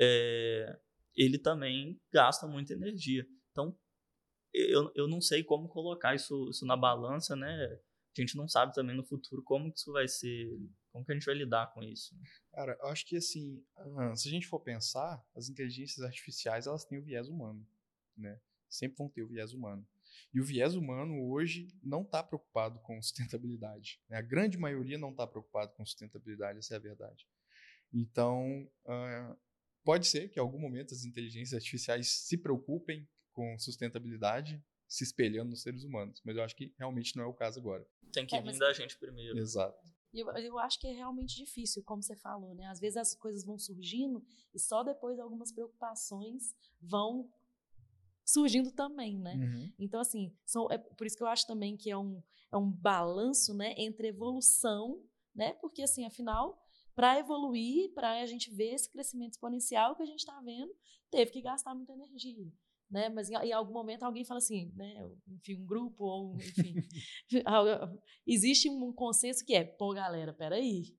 é, 0.00 0.80
ele 1.16 1.38
também 1.38 2.00
gasta 2.12 2.46
muita 2.46 2.72
energia. 2.72 3.26
Então, 3.50 3.76
eu, 4.52 4.92
eu 4.94 5.08
não 5.08 5.20
sei 5.20 5.44
como 5.44 5.68
colocar 5.68 6.14
isso, 6.14 6.48
isso 6.50 6.66
na 6.66 6.76
balança, 6.76 7.36
né? 7.36 7.80
A 8.16 8.20
gente 8.20 8.36
não 8.36 8.48
sabe 8.48 8.74
também 8.74 8.96
no 8.96 9.04
futuro 9.04 9.42
como 9.42 9.68
isso 9.68 9.92
vai 9.92 10.08
ser 10.08 10.50
como 10.92 11.04
que 11.04 11.12
a 11.12 11.14
gente 11.14 11.26
vai 11.26 11.34
lidar 11.34 11.72
com 11.72 11.82
isso? 11.82 12.14
Cara, 12.52 12.76
eu 12.80 12.88
acho 12.88 13.06
que 13.06 13.16
assim, 13.16 13.64
se 14.16 14.28
a 14.28 14.30
gente 14.30 14.48
for 14.48 14.60
pensar, 14.60 15.24
as 15.34 15.48
inteligências 15.48 16.04
artificiais 16.04 16.66
elas 16.66 16.84
têm 16.84 16.98
o 16.98 17.02
viés 17.02 17.28
humano, 17.28 17.66
né? 18.16 18.40
sempre 18.68 18.96
vão 18.98 19.08
ter 19.08 19.22
o 19.22 19.28
viés 19.28 19.52
humano. 19.52 19.86
E 20.32 20.40
o 20.40 20.44
viés 20.44 20.74
humano 20.74 21.28
hoje 21.28 21.68
não 21.82 22.02
está 22.02 22.22
preocupado 22.22 22.78
com 22.80 23.00
sustentabilidade. 23.02 24.00
Né? 24.08 24.16
A 24.16 24.22
grande 24.22 24.58
maioria 24.58 24.98
não 24.98 25.10
está 25.10 25.26
preocupado 25.26 25.72
com 25.74 25.84
sustentabilidade, 25.84 26.58
essa 26.58 26.74
é 26.74 26.76
a 26.76 26.80
verdade. 26.80 27.26
Então, 27.92 28.68
uh, 28.84 29.36
pode 29.90 30.06
ser 30.06 30.28
que 30.28 30.38
em 30.38 30.42
algum 30.42 30.60
momento 30.60 30.94
as 30.94 31.04
inteligências 31.04 31.52
artificiais 31.52 32.08
se 32.08 32.38
preocupem 32.38 33.08
com 33.32 33.58
sustentabilidade, 33.58 34.62
se 34.86 35.02
espelhando 35.02 35.50
nos 35.50 35.62
seres 35.62 35.82
humanos. 35.82 36.22
Mas 36.24 36.36
eu 36.36 36.44
acho 36.44 36.54
que 36.54 36.72
realmente 36.78 37.16
não 37.16 37.24
é 37.24 37.26
o 37.26 37.34
caso 37.34 37.58
agora. 37.58 37.84
Tem 38.12 38.24
que 38.24 38.36
é, 38.36 38.40
vir 38.40 38.56
da 38.56 38.72
gente 38.72 38.96
primeiro. 38.96 39.36
Exato. 39.36 39.84
Eu, 40.14 40.30
eu 40.36 40.58
acho 40.60 40.78
que 40.78 40.86
é 40.86 40.92
realmente 40.92 41.34
difícil, 41.34 41.82
como 41.82 42.04
você 42.04 42.14
falou, 42.14 42.54
né? 42.54 42.66
Às 42.66 42.78
vezes 42.78 42.98
as 42.98 43.16
coisas 43.16 43.44
vão 43.44 43.58
surgindo 43.58 44.24
e 44.54 44.60
só 44.60 44.84
depois 44.84 45.18
algumas 45.18 45.50
preocupações 45.50 46.54
vão 46.80 47.28
surgindo 48.24 48.70
também, 48.70 49.18
né? 49.18 49.34
Uhum. 49.34 49.72
Então, 49.76 50.00
assim, 50.00 50.32
são, 50.46 50.70
é 50.70 50.78
por 50.78 51.04
isso 51.04 51.16
que 51.16 51.22
eu 51.24 51.28
acho 51.28 51.48
também 51.48 51.76
que 51.76 51.90
é 51.90 51.98
um, 51.98 52.22
é 52.52 52.56
um 52.56 52.70
balanço, 52.70 53.52
né, 53.52 53.74
entre 53.76 54.06
evolução, 54.06 55.04
né? 55.34 55.52
Porque, 55.54 55.82
assim, 55.82 56.06
afinal, 56.06 56.56
para 57.00 57.18
evoluir, 57.18 57.94
para 57.94 58.20
a 58.20 58.26
gente 58.26 58.50
ver 58.50 58.74
esse 58.74 58.90
crescimento 58.90 59.32
exponencial 59.32 59.96
que 59.96 60.02
a 60.02 60.06
gente 60.06 60.18
está 60.18 60.38
vendo, 60.42 60.70
teve 61.10 61.30
que 61.30 61.40
gastar 61.40 61.74
muita 61.74 61.94
energia 61.94 62.52
né? 62.90 63.08
Mas 63.08 63.30
em, 63.30 63.36
em, 63.36 63.52
algum 63.52 63.72
momento 63.72 64.02
alguém 64.02 64.24
fala 64.24 64.38
assim, 64.38 64.70
né? 64.74 65.08
Enfim, 65.28 65.54
um 65.54 65.64
grupo 65.64 66.04
ou 66.04 66.36
enfim, 66.36 66.74
existe 68.26 68.68
um 68.68 68.92
consenso 68.92 69.46
que 69.46 69.54
é, 69.54 69.62
pô, 69.62 69.94
galera, 69.94 70.34
peraí, 70.34 70.98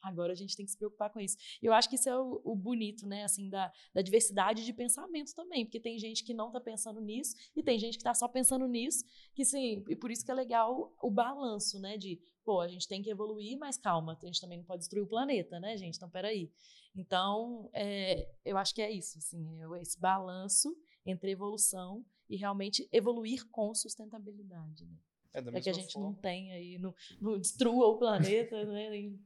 agora 0.00 0.32
a 0.32 0.36
gente 0.36 0.56
tem 0.56 0.64
que 0.64 0.70
se 0.70 0.78
preocupar 0.78 1.12
com 1.12 1.20
isso. 1.20 1.36
E 1.60 1.66
eu 1.66 1.72
acho 1.72 1.88
que 1.88 1.96
isso 1.96 2.08
é 2.08 2.16
o, 2.16 2.40
o 2.44 2.54
bonito, 2.54 3.06
né? 3.06 3.24
Assim, 3.24 3.50
da, 3.50 3.72
da, 3.92 4.00
diversidade 4.00 4.64
de 4.64 4.72
pensamento 4.72 5.34
também, 5.34 5.64
porque 5.64 5.80
tem 5.80 5.98
gente 5.98 6.24
que 6.24 6.32
não 6.32 6.46
está 6.46 6.60
pensando 6.60 7.00
nisso 7.00 7.34
e 7.56 7.62
tem 7.62 7.78
gente 7.78 7.94
que 7.94 8.02
está 8.02 8.14
só 8.14 8.28
pensando 8.28 8.66
nisso, 8.68 9.04
que 9.34 9.44
sim, 9.44 9.84
e 9.88 9.96
por 9.96 10.12
isso 10.12 10.24
que 10.24 10.30
é 10.30 10.34
legal 10.34 10.94
o 11.02 11.10
balanço, 11.10 11.80
né? 11.80 11.98
De, 11.98 12.20
pô, 12.44 12.60
a 12.60 12.68
gente 12.68 12.88
tem 12.88 13.02
que 13.02 13.10
evoluir, 13.10 13.58
mas 13.58 13.76
calma, 13.76 14.18
a 14.20 14.26
gente 14.26 14.40
também 14.40 14.58
não 14.58 14.64
pode 14.64 14.80
destruir 14.80 15.02
o 15.02 15.06
planeta, 15.06 15.58
né, 15.60 15.76
gente? 15.76 15.96
Então, 15.96 16.10
peraí. 16.10 16.50
Então, 16.94 17.70
é, 17.72 18.28
eu 18.44 18.56
acho 18.58 18.74
que 18.74 18.82
é 18.82 18.90
isso, 18.90 19.18
assim, 19.18 19.60
é 19.60 19.80
esse 19.80 19.98
balanço 19.98 20.76
entre 21.06 21.30
evolução 21.30 22.04
e 22.28 22.36
realmente 22.36 22.88
evoluir 22.92 23.46
com 23.50 23.74
sustentabilidade. 23.74 24.84
Né? 24.84 24.96
É 25.34 25.42
Para 25.42 25.60
que 25.60 25.70
a 25.70 25.72
gente 25.72 25.92
forma. 25.92 26.08
não 26.08 26.14
tenha 26.14 26.54
aí, 26.54 26.78
não, 26.78 26.94
não 27.20 27.38
destrua 27.38 27.86
o 27.86 27.98
planeta 27.98 28.64
né, 28.66 28.96
em 28.96 29.18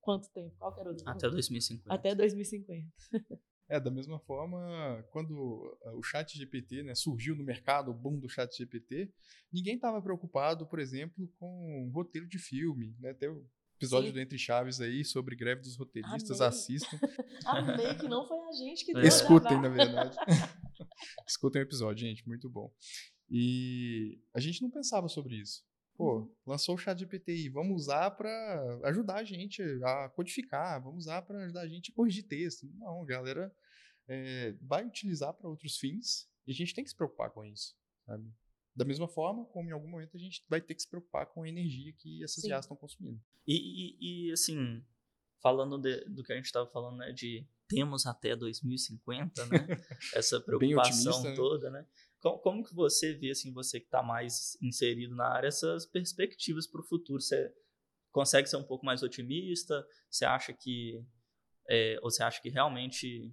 quanto 0.00 0.28
tempo? 0.30 0.54
Qual 0.58 0.78
era 0.78 0.92
o 0.92 0.96
Até 1.06 1.28
2050. 1.28 1.92
Até 1.92 2.14
2050. 2.14 2.92
É, 3.70 3.78
da 3.78 3.90
mesma 3.90 4.18
forma, 4.18 4.58
quando 5.12 5.78
eh, 5.84 5.90
o 5.92 6.02
chat 6.02 6.36
GPT 6.36 6.82
né, 6.82 6.92
surgiu 6.92 7.36
no 7.36 7.44
mercado, 7.44 7.92
o 7.92 7.94
boom 7.94 8.18
do 8.18 8.28
chat 8.28 8.52
GPT, 8.52 9.12
ninguém 9.52 9.76
estava 9.76 10.02
preocupado, 10.02 10.66
por 10.66 10.80
exemplo, 10.80 11.32
com 11.38 11.88
roteiro 11.94 12.26
de 12.26 12.36
filme. 12.36 12.96
Né? 12.98 13.14
Tem 13.14 13.28
o 13.28 13.46
episódio 13.76 14.08
Sim. 14.08 14.14
do 14.14 14.20
Entre 14.20 14.36
Chaves 14.36 14.80
aí 14.80 15.04
sobre 15.04 15.36
greve 15.36 15.62
dos 15.62 15.76
roteiristas, 15.76 16.40
Amei. 16.40 16.48
assistam. 16.48 16.98
Amei 17.46 17.94
que 17.94 18.08
não 18.08 18.26
foi 18.26 18.40
a 18.40 18.52
gente 18.52 18.84
que 18.84 18.92
deu 18.92 19.04
Escutem, 19.04 19.62
na 19.62 19.68
verdade. 19.68 20.16
Escutem 21.24 21.62
o 21.62 21.64
episódio, 21.64 22.04
gente, 22.04 22.26
muito 22.26 22.50
bom. 22.50 22.74
E 23.30 24.20
a 24.34 24.40
gente 24.40 24.62
não 24.62 24.70
pensava 24.70 25.08
sobre 25.08 25.36
isso. 25.36 25.62
Pô, 26.00 26.20
uhum. 26.20 26.34
lançou 26.46 26.76
o 26.76 26.78
chat 26.78 26.98
GPT 26.98 27.50
vamos 27.50 27.82
usar 27.82 28.10
para 28.12 28.80
ajudar 28.84 29.16
a 29.16 29.24
gente 29.24 29.62
a 29.84 30.08
codificar, 30.08 30.82
vamos 30.82 31.04
usar 31.04 31.20
para 31.20 31.44
ajudar 31.44 31.60
a 31.60 31.68
gente 31.68 31.90
a 31.90 31.94
corrigir 31.94 32.26
texto. 32.26 32.66
Não, 32.78 33.02
a 33.02 33.04
galera 33.04 33.54
é, 34.08 34.52
vai 34.62 34.82
utilizar 34.82 35.34
para 35.34 35.46
outros 35.46 35.76
fins 35.76 36.26
e 36.46 36.52
a 36.52 36.54
gente 36.54 36.72
tem 36.74 36.82
que 36.82 36.88
se 36.88 36.96
preocupar 36.96 37.30
com 37.30 37.44
isso, 37.44 37.76
sabe? 38.06 38.32
Da 38.74 38.82
mesma 38.82 39.06
forma 39.08 39.44
como 39.44 39.68
em 39.68 39.72
algum 39.72 39.88
momento 39.88 40.16
a 40.16 40.18
gente 40.18 40.42
vai 40.48 40.58
ter 40.58 40.74
que 40.74 40.80
se 40.80 40.88
preocupar 40.88 41.26
com 41.26 41.42
a 41.42 41.48
energia 41.50 41.92
que 41.92 42.24
essas 42.24 42.44
IAs 42.44 42.64
estão 42.64 42.78
consumindo. 42.78 43.20
E, 43.46 43.52
e, 43.54 44.28
e, 44.28 44.32
assim, 44.32 44.82
falando 45.42 45.76
de, 45.76 46.02
do 46.06 46.24
que 46.24 46.32
a 46.32 46.36
gente 46.36 46.46
estava 46.46 46.66
falando, 46.70 46.96
né, 46.96 47.12
de 47.12 47.46
temos 47.70 48.04
até 48.04 48.34
2050, 48.34 49.46
né? 49.46 49.58
Essa 50.14 50.40
preocupação 50.40 51.22
né? 51.22 51.34
toda, 51.34 51.70
né? 51.70 51.86
Como, 52.18 52.38
como, 52.40 52.64
que 52.64 52.74
você 52.74 53.14
vê, 53.14 53.30
assim, 53.30 53.52
você 53.52 53.78
que 53.78 53.86
está 53.86 54.02
mais 54.02 54.58
inserido 54.60 55.14
na 55.14 55.28
área, 55.28 55.48
essas 55.48 55.86
perspectivas 55.86 56.66
para 56.66 56.80
o 56.80 56.84
futuro? 56.84 57.20
Você 57.20 57.54
consegue 58.10 58.48
ser 58.48 58.56
um 58.56 58.64
pouco 58.64 58.84
mais 58.84 59.02
otimista? 59.02 59.86
Você 60.10 60.24
acha 60.24 60.52
que, 60.52 61.02
é, 61.68 61.98
ou 62.02 62.10
você 62.10 62.22
acha 62.22 62.42
que 62.42 62.50
realmente 62.50 63.32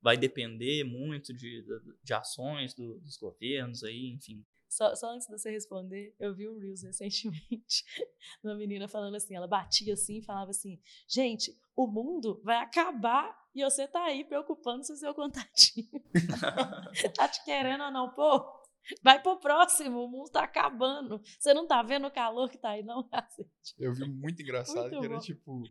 vai 0.00 0.16
depender 0.16 0.84
muito 0.84 1.34
de, 1.34 1.62
de, 1.62 1.80
de 2.02 2.14
ações 2.14 2.72
do, 2.74 2.98
dos 3.00 3.16
governos 3.16 3.82
aí, 3.82 4.12
enfim? 4.14 4.44
Só, 4.72 4.94
só 4.94 5.10
antes 5.14 5.26
de 5.26 5.38
você 5.38 5.50
responder, 5.50 6.16
eu 6.18 6.34
vi 6.34 6.48
um 6.48 6.58
Reels 6.58 6.82
recentemente 6.82 7.84
uma 8.42 8.54
menina 8.54 8.88
falando 8.88 9.14
assim, 9.14 9.36
ela 9.36 9.46
batia 9.46 9.92
assim 9.92 10.16
e 10.16 10.22
falava 10.22 10.50
assim, 10.50 10.80
gente, 11.06 11.54
o 11.76 11.86
mundo 11.86 12.40
vai 12.42 12.56
acabar 12.56 13.36
e 13.54 13.64
você 13.64 13.86
tá 13.86 14.04
aí 14.04 14.24
preocupando 14.24 14.84
se 14.84 14.92
o 14.92 14.96
seu 14.96 15.14
contatinho 15.14 16.02
tá 17.16 17.28
te 17.28 17.44
querendo 17.44 17.84
ou 17.84 17.90
não, 17.90 18.14
pô, 18.14 18.62
vai 19.02 19.22
pro 19.22 19.38
próximo, 19.38 20.04
o 20.04 20.08
mundo 20.08 20.30
tá 20.30 20.44
acabando. 20.44 21.20
Você 21.38 21.54
não 21.54 21.66
tá 21.66 21.82
vendo 21.82 22.06
o 22.06 22.10
calor 22.10 22.50
que 22.50 22.58
tá 22.58 22.70
aí, 22.70 22.82
não, 22.82 23.06
cacete. 23.08 23.74
Eu 23.78 23.92
vi 23.92 24.08
muito 24.08 24.42
engraçado 24.42 24.90
muito 24.90 25.00
que 25.00 25.06
era 25.06 25.18
tipo, 25.18 25.62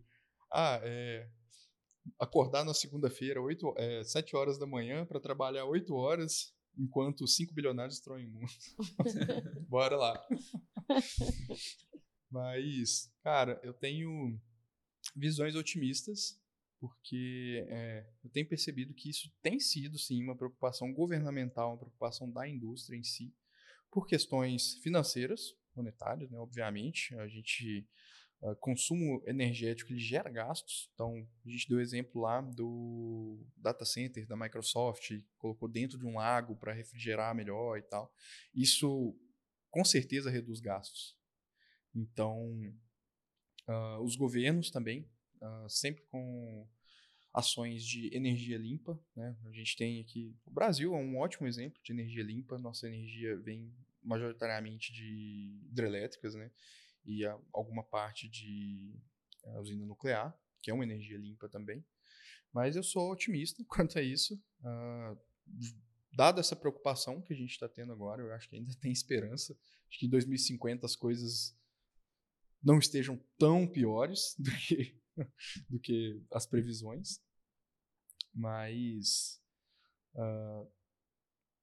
ah, 0.52 0.80
é, 0.84 1.28
acordar 2.20 2.64
na 2.64 2.74
segunda-feira, 2.74 3.40
é, 3.78 4.04
7 4.04 4.36
horas 4.36 4.58
da 4.58 4.66
manhã, 4.66 5.06
para 5.06 5.20
trabalhar 5.20 5.66
8 5.66 5.94
horas, 5.94 6.54
enquanto 6.78 7.28
cinco 7.28 7.54
bilionários 7.54 7.96
destroem 7.96 8.28
o 8.28 8.32
mundo. 8.32 8.52
Bora 9.68 9.98
lá. 9.98 10.28
Mas, 12.30 13.12
cara, 13.22 13.60
eu 13.64 13.74
tenho 13.74 14.40
visões 15.16 15.56
otimistas, 15.56 16.40
porque 16.82 17.64
é, 17.70 18.08
eu 18.24 18.30
tenho 18.32 18.50
percebido 18.50 18.92
que 18.92 19.08
isso 19.08 19.32
tem 19.40 19.60
sido, 19.60 20.00
sim, 20.00 20.24
uma 20.24 20.36
preocupação 20.36 20.92
governamental, 20.92 21.70
uma 21.70 21.78
preocupação 21.78 22.30
da 22.30 22.48
indústria 22.48 22.98
em 22.98 23.04
si, 23.04 23.32
por 23.92 24.08
questões 24.08 24.80
financeiras, 24.80 25.56
monetárias, 25.76 26.32
né, 26.32 26.40
obviamente. 26.40 27.16
A 27.16 27.28
gente 27.28 27.88
Uh, 28.44 28.56
consumo 28.56 29.22
energético 29.28 29.94
ele 29.94 30.00
gera 30.00 30.28
gastos. 30.28 30.90
Então, 30.96 31.30
a 31.46 31.48
gente 31.48 31.70
deu 31.70 31.80
exemplo 31.80 32.20
lá 32.20 32.42
do 32.42 33.40
data 33.56 33.86
center 33.86 34.26
da 34.26 34.36
Microsoft, 34.36 35.12
colocou 35.38 35.70
dentro 35.70 36.00
de 36.00 36.08
um 36.08 36.16
lago 36.16 36.56
para 36.56 36.74
refrigerar 36.74 37.36
melhor 37.36 37.78
e 37.78 37.84
tal. 37.84 38.12
Isso 38.52 39.16
com 39.70 39.86
certeza 39.86 40.32
reduz 40.32 40.60
gastos. 40.60 41.16
Então, 41.94 42.74
uh, 43.70 44.02
os 44.02 44.16
governos 44.16 44.72
também, 44.72 45.08
uh, 45.42 45.70
sempre 45.70 46.04
com 46.06 46.68
ações 47.34 47.84
de 47.84 48.14
energia 48.16 48.58
limpa. 48.58 49.00
Né? 49.16 49.36
A 49.46 49.52
gente 49.52 49.76
tem 49.76 50.02
aqui. 50.02 50.36
O 50.46 50.52
Brasil 50.52 50.94
é 50.94 50.98
um 50.98 51.18
ótimo 51.18 51.48
exemplo 51.48 51.82
de 51.84 51.92
energia 51.92 52.24
limpa. 52.24 52.58
Nossa 52.58 52.88
energia 52.88 53.38
vem 53.38 53.74
majoritariamente 54.04 54.92
de 54.92 55.62
hidrelétricas, 55.70 56.36
né? 56.36 56.52
e 57.06 57.26
alguma 57.54 57.84
parte 57.84 58.28
de 58.28 58.96
eh, 59.44 59.60
usina 59.60 59.86
nuclear, 59.86 60.38
que 60.62 60.70
é 60.70 60.74
uma 60.74 60.84
energia 60.84 61.18
limpa 61.18 61.50
também. 61.50 61.84
Mas 62.54 62.76
eu 62.76 62.84
sou 62.84 63.12
otimista 63.12 63.64
quanto 63.68 63.98
a 63.98 64.02
isso. 64.02 64.36
Uh, 64.62 65.18
dada 66.14 66.40
essa 66.40 66.56
preocupação 66.56 67.22
que 67.22 67.34
a 67.34 67.36
gente 67.36 67.52
está 67.52 67.68
tendo 67.68 67.92
agora, 67.92 68.22
eu 68.22 68.34
acho 68.34 68.50
que 68.50 68.56
ainda 68.56 68.74
tem 68.80 68.92
esperança. 68.92 69.58
Acho 69.90 70.00
que 70.00 70.06
em 70.06 70.10
2050 70.10 70.86
as 70.86 70.96
coisas 70.96 71.58
não 72.64 72.78
estejam 72.78 73.20
tão 73.38 73.68
piores 73.68 74.36
do 74.40 74.52
que, 74.52 75.01
do 75.70 75.80
que 75.80 76.22
as 76.32 76.46
previsões. 76.46 77.22
Mas 78.34 79.42
uh, 80.16 80.72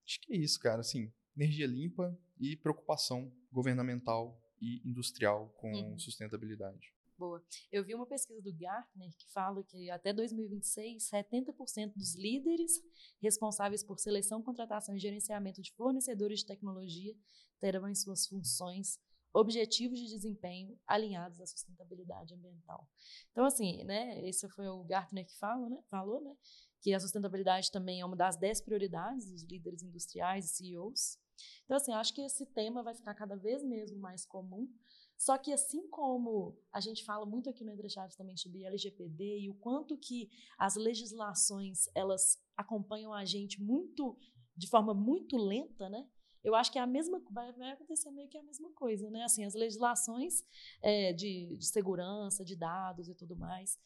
acho 0.05 0.21
que 0.21 0.35
é 0.35 0.37
isso, 0.37 0.59
cara. 0.61 0.81
Assim, 0.81 1.13
energia 1.37 1.67
limpa 1.67 2.19
e 2.39 2.57
preocupação 2.57 3.33
governamental 3.51 4.41
e 4.61 4.83
industrial 4.89 5.49
com 5.59 5.73
uhum. 5.73 5.99
sustentabilidade. 5.99 6.93
Boa. 7.19 7.43
Eu 7.73 7.85
vi 7.85 7.97
uma 7.97 8.07
pesquisa 8.07 8.41
do 8.41 8.53
Gartner 8.53 9.11
que 9.17 9.29
fala 9.33 9.65
que 9.65 9.91
até 9.91 10.13
2026, 10.13 11.03
70% 11.11 11.95
dos 11.97 12.15
líderes 12.15 12.81
responsáveis 13.21 13.83
por 13.83 13.99
seleção, 13.99 14.41
contratação 14.41 14.95
e 14.95 15.01
gerenciamento 15.01 15.61
de 15.61 15.73
fornecedores 15.73 16.41
de 16.41 16.47
tecnologia 16.47 17.13
terão 17.59 17.89
em 17.89 17.95
suas 17.95 18.29
funções 18.29 19.01
objetivos 19.33 19.99
de 19.99 20.07
desempenho 20.07 20.79
alinhados 20.87 21.41
à 21.41 21.47
sustentabilidade 21.47 22.35
ambiental. 22.35 22.89
Então, 23.31 23.45
assim, 23.45 23.85
né, 23.85 24.27
esse 24.29 24.49
foi 24.49 24.69
o 24.69 24.85
Gartner 24.85 25.27
que 25.27 25.37
fala, 25.39 25.69
né, 25.69 25.83
falou, 25.91 26.21
né, 26.23 26.37
que 26.81 26.95
a 26.95 27.01
sustentabilidade 27.01 27.71
também 27.71 28.01
é 28.01 28.05
uma 28.05 28.17
das 28.17 28.37
10 28.37 28.61
prioridades 28.63 29.31
dos 29.31 29.43
líderes 29.43 29.83
industriais 29.83 30.47
e 30.47 30.49
CEOs. 30.49 31.19
Então, 31.65 31.77
assim, 31.77 31.93
acho 31.93 32.15
que 32.15 32.23
esse 32.23 32.47
tema 32.47 32.83
vai 32.83 32.95
ficar 32.95 33.15
cada 33.15 33.37
vez 33.37 33.63
mesmo 33.63 33.99
mais 33.99 34.25
comum. 34.25 34.69
Só 35.17 35.37
que 35.37 35.53
assim 35.53 35.89
como 35.89 36.57
a 36.73 36.81
gente 36.81 37.05
fala 37.05 37.27
muito 37.27 37.51
aqui 37.51 37.65
no 37.65 37.73
Entre 37.73 37.89
Chaves 37.89 38.15
também 38.15 38.37
sobre 38.37 38.65
LGPD 38.65 39.41
e 39.41 39.51
o 39.51 39.55
quanto 39.55 39.99
que 39.99 40.31
as 40.57 40.77
legislações 40.77 41.89
elas 41.93 42.41
acompanham 42.57 43.13
a 43.13 43.25
gente 43.25 43.61
muito 43.61 44.17
de 44.57 44.69
forma 44.69 44.95
muito 44.95 45.37
lenta, 45.37 45.89
né? 45.89 46.09
Eu 46.43 46.55
acho 46.55 46.71
que 46.71 46.79
é 46.79 46.83
a 46.83 46.87
mesma 46.87 47.21
vai, 47.31 47.53
vai 47.53 47.73
acontecer 47.73 48.11
meio 48.11 48.29
que 48.29 48.39
a 48.39 48.43
mesma 48.43 48.71
coisa, 48.73 49.11
né? 49.11 49.25
Assim, 49.25 49.45
as 49.45 49.55
legislações 49.55 50.45
é, 50.83 51.13
de, 51.13 51.57
de, 51.57 51.67
segurança, 51.67 52.45
de 52.45 52.57
dados 52.57 53.09
e 53.09 53.15
tudo 53.15 53.37
mais, 53.37 53.79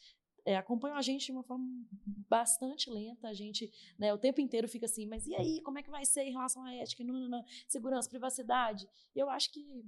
é, 0.45 0.57
acompanham 0.57 0.97
a 0.97 1.03
gente 1.03 1.27
de 1.27 1.33
uma 1.33 1.43
forma 1.43 1.65
bastante 2.29 2.91
lenta. 2.91 3.29
A 3.29 3.35
gente, 3.35 3.73
né, 3.99 4.13
o 4.13 4.19
tempo 4.19 4.41
inteiro 4.41 4.69
fica 4.69 4.87
assim, 4.87 5.07
mas 5.07 5.27
e 5.27 5.35
aí, 5.35 5.61
como 5.63 5.79
é 5.79 5.83
que 5.83 5.91
vai 5.91 6.05
ser 6.05 6.23
em 6.23 6.33
relação 6.33 6.65
à 6.65 6.75
ética, 6.75 7.05
não, 7.05 7.15
não, 7.15 7.29
não, 7.29 7.45
segurança, 7.69 8.09
privacidade? 8.09 8.89
Eu 9.15 9.31
acho 9.31 9.53
que. 9.53 9.85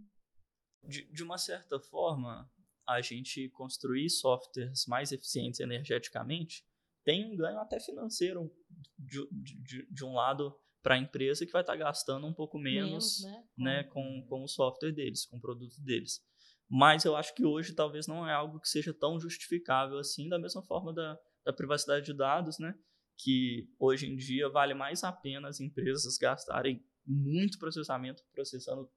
De, 0.82 1.04
de 1.04 1.22
uma 1.22 1.38
certa 1.38 1.78
forma, 1.80 2.50
a 2.86 3.00
gente 3.00 3.48
construir 3.50 4.10
softwares 4.10 4.86
mais 4.86 5.12
eficientes 5.12 5.60
energeticamente 5.60 6.64
tem 7.02 7.24
um 7.24 7.36
ganho 7.36 7.58
até 7.58 7.78
financeiro 7.78 8.50
de, 8.98 9.26
de, 9.30 9.86
de 9.90 10.04
um 10.04 10.14
lado 10.14 10.58
para 10.84 10.96
a 10.96 10.98
empresa 10.98 11.46
que 11.46 11.52
vai 11.52 11.62
estar 11.62 11.72
tá 11.72 11.78
gastando 11.78 12.26
um 12.26 12.34
pouco 12.34 12.58
menos, 12.58 13.22
menos 13.22 13.24
né? 13.24 13.44
né, 13.56 13.84
com, 13.84 14.22
com 14.28 14.44
o 14.44 14.46
software 14.46 14.92
deles, 14.92 15.24
com 15.24 15.38
o 15.38 15.40
produto 15.40 15.80
deles. 15.82 16.20
Mas 16.68 17.06
eu 17.06 17.16
acho 17.16 17.34
que 17.34 17.42
hoje 17.42 17.74
talvez 17.74 18.06
não 18.06 18.28
é 18.28 18.34
algo 18.34 18.60
que 18.60 18.68
seja 18.68 18.92
tão 18.92 19.18
justificável 19.18 19.98
assim, 19.98 20.28
da 20.28 20.38
mesma 20.38 20.62
forma 20.62 20.92
da, 20.92 21.18
da 21.42 21.54
privacidade 21.54 22.04
de 22.04 22.12
dados, 22.12 22.58
né? 22.58 22.74
Que 23.16 23.66
hoje 23.78 24.06
em 24.06 24.14
dia 24.14 24.50
vale 24.50 24.74
mais 24.74 25.02
a 25.04 25.10
pena 25.12 25.48
as 25.48 25.58
empresas 25.58 26.18
gastarem 26.18 26.84
muito 27.06 27.58
processamento 27.58 28.22
processando 28.32 28.90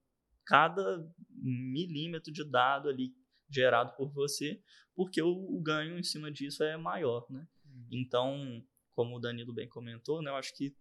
cada 0.45 1.09
milímetro 1.29 2.33
de 2.33 2.43
dado 2.43 2.89
ali 2.89 3.13
gerado 3.49 3.95
por 3.95 4.11
você, 4.11 4.61
porque 4.93 5.21
o, 5.21 5.29
o 5.29 5.61
ganho 5.61 5.97
em 5.97 6.03
cima 6.03 6.29
disso 6.29 6.63
é 6.63 6.75
maior, 6.75 7.25
né? 7.29 7.47
Uhum. 7.65 7.87
Então, 7.91 8.65
como 8.91 9.15
o 9.15 9.19
Danilo 9.19 9.53
bem 9.53 9.69
comentou, 9.69 10.21
né, 10.21 10.29
eu 10.29 10.35
acho 10.35 10.53
que 10.53 10.75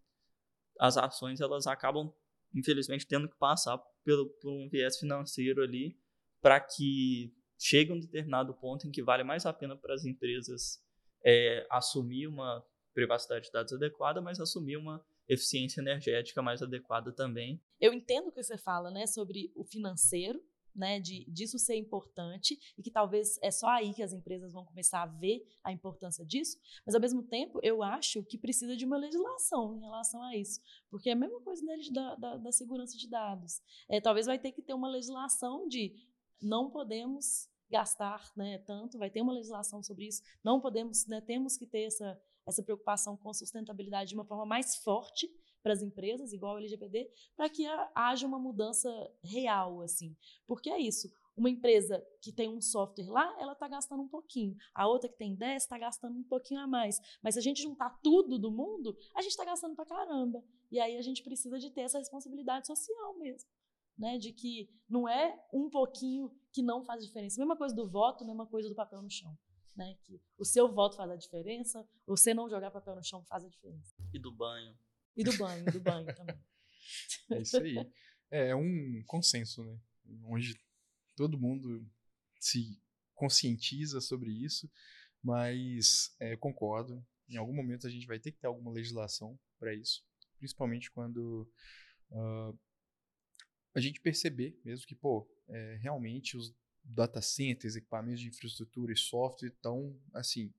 as 0.81 0.97
ações 0.97 1.41
elas 1.41 1.67
acabam, 1.67 2.13
infelizmente, 2.55 3.07
tendo 3.07 3.29
que 3.29 3.37
passar 3.37 3.79
pelo, 4.05 4.29
por 4.41 4.51
um 4.51 4.69
viés 4.69 4.99
financeiro 4.99 5.63
ali 5.63 5.99
para 6.41 6.61
que 6.61 7.35
chegue 7.59 7.93
um 7.93 7.99
determinado 7.99 8.55
ponto 8.55 8.87
em 8.87 8.91
que 8.91 9.03
vale 9.03 9.25
mais 9.25 9.47
a 9.47 9.53
pena 9.53 9.77
para 9.77 9.95
as 9.95 10.05
empresas 10.05 10.83
é, 11.25 11.67
assumir 11.71 12.27
uma 12.27 12.65
privacidade 12.95 13.47
de 13.47 13.53
dados 13.53 13.73
adequada, 13.73 14.21
mas 14.21 14.41
assumir 14.41 14.77
uma 14.77 15.05
eficiência 15.29 15.81
energética 15.81 16.41
mais 16.41 16.63
adequada 16.63 17.13
também. 17.13 17.61
Eu 17.81 17.93
entendo 17.93 18.29
o 18.29 18.33
que 18.33 18.43
você 18.43 18.57
fala, 18.57 18.91
né, 18.91 19.07
sobre 19.07 19.53
o 19.55 19.65
financeiro, 19.65 20.41
né, 20.77 21.01
de 21.01 21.25
disso 21.31 21.59
ser 21.59 21.77
importante 21.77 22.59
e 22.77 22.83
que 22.83 22.91
talvez 22.91 23.39
é 23.43 23.51
só 23.51 23.69
aí 23.69 23.95
que 23.95 24.03
as 24.03 24.13
empresas 24.13 24.53
vão 24.53 24.65
começar 24.65 25.03
a 25.03 25.07
ver 25.07 25.45
a 25.65 25.73
importância 25.73 26.25
disso, 26.25 26.59
mas 26.85 26.95
ao 26.95 27.01
mesmo 27.01 27.23
tempo 27.23 27.59
eu 27.63 27.83
acho 27.83 28.23
que 28.25 28.39
precisa 28.39 28.77
de 28.77 28.85
uma 28.85 28.97
legislação 28.97 29.77
em 29.77 29.81
relação 29.81 30.23
a 30.23 30.37
isso, 30.37 30.61
porque 30.91 31.09
é 31.09 31.13
a 31.13 31.17
mesma 31.17 31.41
coisa 31.41 31.65
né, 31.65 31.77
da, 31.93 32.15
da, 32.15 32.37
da 32.37 32.53
segurança 32.53 32.97
de 32.97 33.09
dados. 33.09 33.61
É, 33.89 34.01
talvez 34.01 34.27
vai 34.27 34.39
ter 34.39 34.53
que 34.53 34.63
ter 34.63 34.75
uma 34.75 34.89
legislação 34.89 35.67
de 35.67 35.95
não 36.41 36.71
podemos 36.71 37.49
gastar 37.71 38.31
né, 38.37 38.59
tanto, 38.59 38.99
vai 38.99 39.11
ter 39.11 39.21
uma 39.21 39.33
legislação 39.33 39.83
sobre 39.83 40.07
isso, 40.07 40.23
não 40.45 40.61
podemos, 40.61 41.07
né, 41.07 41.21
temos 41.21 41.57
que 41.57 41.67
ter 41.67 41.83
essa, 41.83 42.21
essa 42.47 42.63
preocupação 42.63 43.17
com 43.17 43.33
sustentabilidade 43.35 44.11
de 44.11 44.15
uma 44.15 44.25
forma 44.25 44.47
mais 44.47 44.77
forte 44.77 45.29
para 45.63 45.73
as 45.73 45.83
empresas, 45.83 46.33
igual 46.33 46.55
o 46.55 46.59
LGPD, 46.59 47.11
para 47.37 47.49
que 47.49 47.67
haja 47.93 48.25
uma 48.25 48.39
mudança 48.39 48.89
real, 49.21 49.81
assim. 49.81 50.17
Porque 50.47 50.71
é 50.71 50.79
isso. 50.79 51.11
Uma 51.37 51.51
empresa 51.51 52.07
que 52.23 52.33
tem 52.33 52.49
um 52.49 52.61
software 52.61 53.11
lá, 53.11 53.37
ela 53.39 53.53
está 53.53 53.67
gastando 53.67 54.01
um 54.01 54.09
pouquinho. 54.09 54.57
A 54.73 54.87
outra 54.87 55.09
que 55.09 55.17
tem 55.17 55.35
10 55.35 55.65
está 55.65 55.77
gastando 55.77 56.17
um 56.17 56.23
pouquinho 56.23 56.61
a 56.61 56.69
mais. 56.69 57.01
Mas 57.21 57.35
se 57.35 57.41
a 57.41 57.43
gente 57.43 57.63
juntar 57.63 57.91
tudo 58.01 58.39
do 58.39 58.51
mundo, 58.51 58.97
a 59.13 59.21
gente 59.21 59.33
está 59.33 59.45
gastando 59.45 59.75
para 59.75 59.85
caramba. 59.85 60.43
E 60.71 60.79
aí 60.79 60.97
a 60.97 61.03
gente 61.03 61.23
precisa 61.23 61.59
de 61.59 61.71
ter 61.71 61.83
essa 61.83 61.99
responsabilidade 61.99 62.69
social 62.69 63.19
mesmo. 63.19 63.51
Né, 63.99 64.19
de 64.19 64.31
que 64.31 64.69
não 64.87 65.09
é 65.09 65.43
um 65.51 65.71
pouquinho 65.71 66.31
que 66.53 66.63
não 66.63 66.85
faz 66.85 67.03
diferença. 67.03 67.41
Mesma 67.41 67.57
coisa 67.57 67.75
do 67.75 67.89
voto, 67.89 68.27
mesma 68.27 68.47
coisa 68.47 68.69
do 68.69 68.75
papel 68.75 69.01
no 69.01 69.11
chão. 69.11 69.35
Né, 69.77 69.95
que 70.05 70.19
o 70.39 70.45
seu 70.45 70.73
voto 70.73 70.97
faz 70.97 71.11
a 71.11 71.17
diferença, 71.17 71.87
você 72.07 72.33
não 72.33 72.49
jogar 72.49 72.71
papel 72.71 72.97
no 72.97 73.05
chão 73.05 73.23
faz 73.25 73.45
a 73.45 73.49
diferença. 73.49 73.95
E 74.11 74.19
do 74.19 74.33
banho. 74.33 74.75
E 75.15 75.23
do 75.23 75.37
banho, 75.37 75.65
do 75.67 75.81
banho 75.81 76.15
também. 76.15 76.37
É 77.31 77.43
isso 77.43 77.57
aí. 77.59 77.75
É, 78.31 78.49
é 78.51 78.57
um 78.57 79.03
consenso, 79.07 79.65
né? 79.65 79.79
Onde 80.25 80.55
todo 81.17 81.39
mundo 81.39 81.85
se 82.39 82.81
conscientiza 83.15 84.01
sobre 84.01 84.31
isso, 84.31 84.71
mas 85.23 86.15
é, 86.21 86.37
concordo. 86.37 87.05
Em 87.29 87.37
algum 87.37 87.53
momento 87.53 87.87
a 87.87 87.91
gente 87.91 88.07
vai 88.07 88.21
ter 88.21 88.31
que 88.31 88.39
ter 88.39 88.47
alguma 88.47 88.71
legislação 88.71 89.39
para 89.59 89.75
isso, 89.75 90.05
principalmente 90.39 90.91
quando 90.91 91.51
uh, 92.11 92.59
a 93.75 93.81
gente 93.81 94.01
perceber 94.01 94.57
mesmo 94.65 94.87
que, 94.87 94.95
pô, 94.95 95.29
é, 95.49 95.77
realmente 95.81 96.37
os 96.37 96.55
data 96.87 97.21
centers, 97.21 97.77
equipamentos 97.77 98.21
de 98.21 98.29
infraestrutura 98.29 98.93
e 98.93 98.97
software 98.97 99.49
estão, 99.49 99.99
assim, 100.15 100.53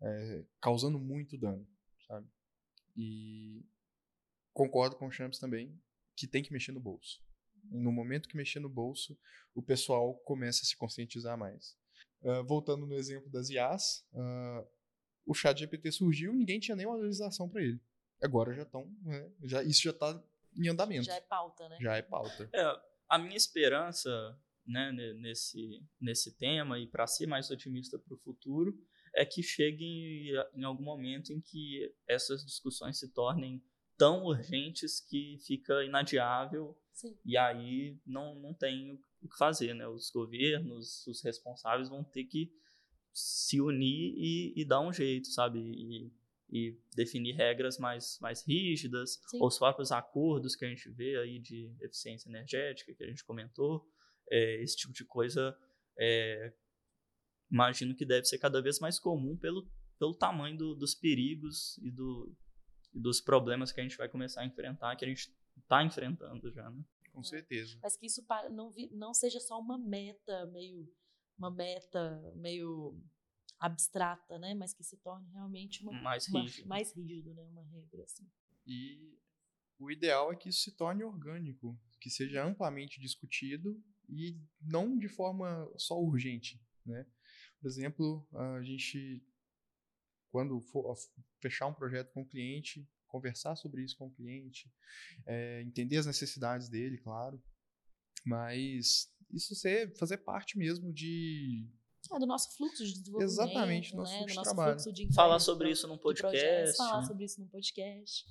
é, 0.00 0.44
causando 0.60 0.98
muito 0.98 1.36
dano, 1.36 1.66
sabe? 2.06 2.28
E 2.96 3.64
concordo 4.52 4.96
com 4.96 5.06
o 5.06 5.10
Champs 5.10 5.38
também 5.38 5.80
que 6.16 6.26
tem 6.26 6.42
que 6.42 6.52
mexer 6.52 6.72
no 6.72 6.80
bolso. 6.80 7.22
No 7.64 7.90
momento 7.90 8.28
que 8.28 8.36
mexer 8.36 8.60
no 8.60 8.68
bolso, 8.68 9.18
o 9.54 9.62
pessoal 9.62 10.14
começa 10.24 10.62
a 10.62 10.66
se 10.66 10.76
conscientizar 10.76 11.38
mais. 11.38 11.76
Uh, 12.20 12.44
voltando 12.44 12.86
no 12.86 12.94
exemplo 12.94 13.30
das 13.30 13.48
IAs, 13.48 14.04
uh, 14.12 14.66
o 15.24 15.34
chat 15.34 15.58
GPT 15.58 15.92
surgiu 15.92 16.32
ninguém 16.32 16.60
tinha 16.60 16.76
nenhuma 16.76 16.96
legislação 16.96 17.48
para 17.48 17.62
ele. 17.62 17.80
Agora 18.22 18.54
já 18.54 18.62
estão, 18.62 18.86
né, 19.02 19.32
já, 19.42 19.62
isso 19.62 19.82
já 19.82 19.90
está 19.90 20.22
em 20.56 20.68
andamento. 20.68 21.04
Já 21.04 21.16
é 21.16 21.20
pauta, 21.20 21.68
né? 21.68 21.78
Já 21.80 21.96
é 21.96 22.02
pauta. 22.02 22.50
É, 22.52 22.80
a 23.08 23.18
minha 23.18 23.36
esperança 23.36 24.38
né, 24.66 24.92
nesse, 24.92 25.82
nesse 26.00 26.36
tema, 26.36 26.78
e 26.78 26.86
para 26.86 27.06
ser 27.06 27.26
mais 27.26 27.50
otimista 27.50 27.98
para 27.98 28.14
o 28.14 28.18
futuro, 28.18 28.78
é 29.14 29.24
que 29.24 29.42
chegue 29.42 30.32
em 30.54 30.64
algum 30.64 30.84
momento 30.84 31.32
em 31.32 31.40
que 31.40 31.92
essas 32.06 32.44
discussões 32.44 32.98
se 32.98 33.12
tornem 33.12 33.62
tão 33.96 34.24
urgentes 34.24 35.00
que 35.00 35.38
fica 35.46 35.84
inadiável 35.84 36.76
Sim. 36.92 37.16
e 37.24 37.36
aí 37.36 37.98
não, 38.06 38.34
não 38.34 38.54
tem 38.54 38.98
o 39.20 39.28
que 39.28 39.36
fazer, 39.36 39.74
né? 39.74 39.86
Os 39.86 40.10
governos, 40.10 41.06
os 41.06 41.22
responsáveis 41.22 41.88
vão 41.88 42.02
ter 42.02 42.24
que 42.24 42.52
se 43.12 43.60
unir 43.60 44.14
e, 44.16 44.54
e 44.56 44.64
dar 44.64 44.80
um 44.80 44.92
jeito, 44.92 45.28
sabe? 45.28 45.60
E, 45.60 46.12
e 46.50 46.78
definir 46.94 47.34
regras 47.34 47.78
mais, 47.78 48.18
mais 48.20 48.46
rígidas, 48.46 49.20
Sim. 49.26 49.38
os 49.40 49.58
próprios 49.58 49.90
acordos 49.92 50.54
que 50.54 50.64
a 50.64 50.68
gente 50.68 50.90
vê 50.90 51.16
aí 51.18 51.38
de 51.38 51.74
eficiência 51.80 52.28
energética 52.28 52.94
que 52.94 53.04
a 53.04 53.06
gente 53.06 53.24
comentou, 53.24 53.88
é, 54.30 54.62
esse 54.62 54.76
tipo 54.76 54.92
de 54.92 55.04
coisa 55.04 55.56
é, 55.98 56.52
imagino 57.50 57.94
que 57.94 58.06
deve 58.06 58.24
ser 58.24 58.38
cada 58.38 58.62
vez 58.62 58.80
mais 58.80 58.98
comum 58.98 59.36
pelo, 59.36 59.68
pelo 59.98 60.14
tamanho 60.14 60.56
do, 60.56 60.74
dos 60.74 60.94
perigos 60.94 61.78
e, 61.78 61.90
do, 61.90 62.34
e 62.94 63.00
dos 63.00 63.20
problemas 63.20 63.70
que 63.70 63.80
a 63.80 63.82
gente 63.82 63.96
vai 63.96 64.08
começar 64.08 64.40
a 64.40 64.46
enfrentar, 64.46 64.96
que 64.96 65.04
a 65.04 65.08
gente 65.08 65.34
está 65.56 65.84
enfrentando 65.84 66.50
já, 66.50 66.70
né? 66.70 66.82
Com 67.12 67.22
certeza. 67.22 67.78
Mas 67.82 67.96
que 67.96 68.06
isso 68.06 68.24
não, 68.50 68.72
não 68.90 69.12
seja 69.12 69.38
só 69.38 69.60
uma 69.60 69.76
meta 69.78 70.46
meio 70.46 70.90
uma 71.36 71.50
meta 71.50 72.32
meio 72.36 72.98
abstrata, 73.58 74.38
né? 74.38 74.54
Mas 74.54 74.72
que 74.72 74.82
se 74.82 74.96
torne 74.96 75.28
realmente 75.30 75.82
uma 75.82 75.92
mais 75.92 76.26
uma, 76.28 76.40
rígido, 76.40 76.68
mais 76.68 76.96
rígido, 76.96 77.34
né? 77.34 77.42
Uma 77.44 77.64
regra 77.64 78.02
assim. 78.04 78.26
E 78.66 79.18
o 79.78 79.90
ideal 79.90 80.32
é 80.32 80.36
que 80.36 80.48
isso 80.48 80.62
se 80.62 80.72
torne 80.74 81.04
orgânico, 81.04 81.78
que 82.00 82.08
seja 82.08 82.44
amplamente 82.44 82.98
discutido 82.98 83.82
e 84.12 84.38
não 84.60 84.98
de 84.98 85.08
forma 85.08 85.70
só 85.76 86.00
urgente, 86.00 86.60
né? 86.84 87.06
Por 87.60 87.68
exemplo, 87.68 88.28
a 88.32 88.62
gente, 88.62 89.24
quando 90.30 90.60
for 90.60 90.96
fechar 91.40 91.66
um 91.68 91.74
projeto 91.74 92.12
com 92.12 92.22
o 92.22 92.28
cliente, 92.28 92.88
conversar 93.06 93.56
sobre 93.56 93.84
isso 93.84 93.96
com 93.96 94.06
o 94.06 94.14
cliente, 94.14 94.72
é, 95.26 95.62
entender 95.62 95.98
as 95.98 96.06
necessidades 96.06 96.68
dele, 96.68 96.98
claro, 96.98 97.42
mas 98.24 99.12
isso 99.30 99.54
ser, 99.54 99.96
fazer 99.96 100.18
parte 100.18 100.58
mesmo 100.58 100.92
de 100.92 101.68
é, 102.14 102.18
do 102.18 102.26
nosso 102.26 102.56
fluxo 102.56 102.84
de 102.84 102.92
desenvolvimento. 102.92 103.32
Exatamente, 103.32 103.90
do 103.92 103.96
nosso 103.98 104.12
né? 104.12 104.18
fluxo 104.18 104.34
do 104.34 104.38
de 104.38 104.44
trabalho. 104.44 104.72
Fluxo 104.72 104.92
de 104.92 105.14
falar 105.14 105.38
sobre 105.38 105.70
isso 105.70 105.88
num 105.88 105.98
podcast. 105.98 106.76
falar 106.76 107.02
sobre 107.04 107.24
isso 107.24 107.40
num 107.40 107.48
podcast. 107.48 108.26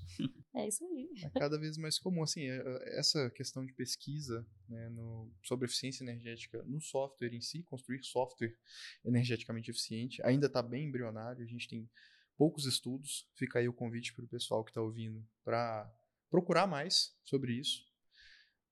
é 0.55 0.67
isso 0.67 0.83
aí. 0.85 1.09
É 1.23 1.29
cada 1.39 1.59
vez 1.59 1.77
mais 1.77 1.97
comum. 1.97 2.23
Assim, 2.23 2.41
é, 2.41 2.57
é, 2.57 2.99
essa 2.99 3.29
questão 3.31 3.65
de 3.65 3.73
pesquisa 3.73 4.45
né, 4.67 4.89
no, 4.89 5.31
sobre 5.43 5.65
eficiência 5.65 6.03
energética 6.03 6.63
no 6.63 6.81
software 6.81 7.33
em 7.33 7.41
si, 7.41 7.63
construir 7.63 8.03
software 8.03 8.55
energeticamente 9.03 9.71
eficiente, 9.71 10.21
ainda 10.23 10.47
está 10.47 10.61
bem 10.61 10.85
embrionário. 10.87 11.43
A 11.43 11.47
gente 11.47 11.67
tem 11.67 11.89
poucos 12.37 12.65
estudos. 12.65 13.29
Fica 13.35 13.59
aí 13.59 13.67
o 13.67 13.73
convite 13.73 14.13
para 14.13 14.25
o 14.25 14.27
pessoal 14.27 14.63
que 14.63 14.71
está 14.71 14.81
ouvindo 14.81 15.25
para 15.43 15.91
procurar 16.29 16.65
mais 16.65 17.15
sobre 17.23 17.53
isso. 17.53 17.89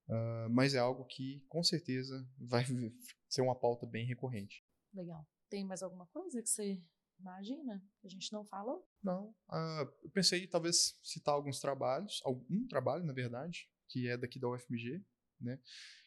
Uh, 0.08 0.50
mas 0.50 0.74
é 0.74 0.78
algo 0.78 1.04
que 1.04 1.44
com 1.48 1.62
certeza 1.62 2.28
vai 2.36 2.64
ser 3.28 3.42
uma 3.42 3.54
pauta 3.54 3.86
bem 3.86 4.04
recorrente. 4.04 4.64
Legal. 4.92 5.26
Tem 5.48 5.64
mais 5.64 5.82
alguma 5.82 6.06
coisa 6.06 6.42
que 6.42 6.48
você 6.48 6.82
Imagina, 7.20 7.82
a 8.02 8.08
gente 8.08 8.32
não 8.32 8.44
falou? 8.44 8.88
Não. 9.02 9.28
Uh, 9.50 9.92
eu 10.02 10.10
pensei 10.10 10.46
talvez 10.46 10.98
citar 11.02 11.34
alguns 11.34 11.60
trabalhos, 11.60 12.20
algum 12.24 12.66
trabalho, 12.66 13.04
na 13.04 13.12
verdade, 13.12 13.68
que 13.88 14.08
é 14.08 14.16
daqui 14.16 14.38
da 14.38 14.48
UFMG, 14.48 15.04
né? 15.38 15.60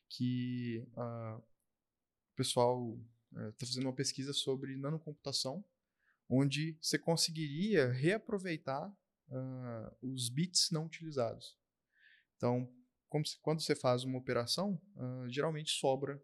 Que 0.09 0.84
uh, 0.97 1.38
o 1.38 2.36
pessoal 2.36 2.99
está 3.31 3.65
uh, 3.65 3.67
fazendo 3.67 3.86
uma 3.86 3.95
pesquisa 3.95 4.34
sobre 4.34 4.75
nanocomputação, 4.75 5.63
onde 6.27 6.77
você 6.81 6.97
conseguiria 6.97 7.91
reaproveitar 7.91 8.89
uh, 8.89 9.95
os 10.01 10.29
bits 10.29 10.71
não 10.71 10.86
utilizados. 10.86 11.59
Então, 12.38 12.67
se, 13.23 13.39
quando 13.41 13.61
você 13.61 13.75
faz 13.75 14.03
uma 14.03 14.17
operação, 14.17 14.81
geralmente 15.27 15.69
sobra 15.69 16.19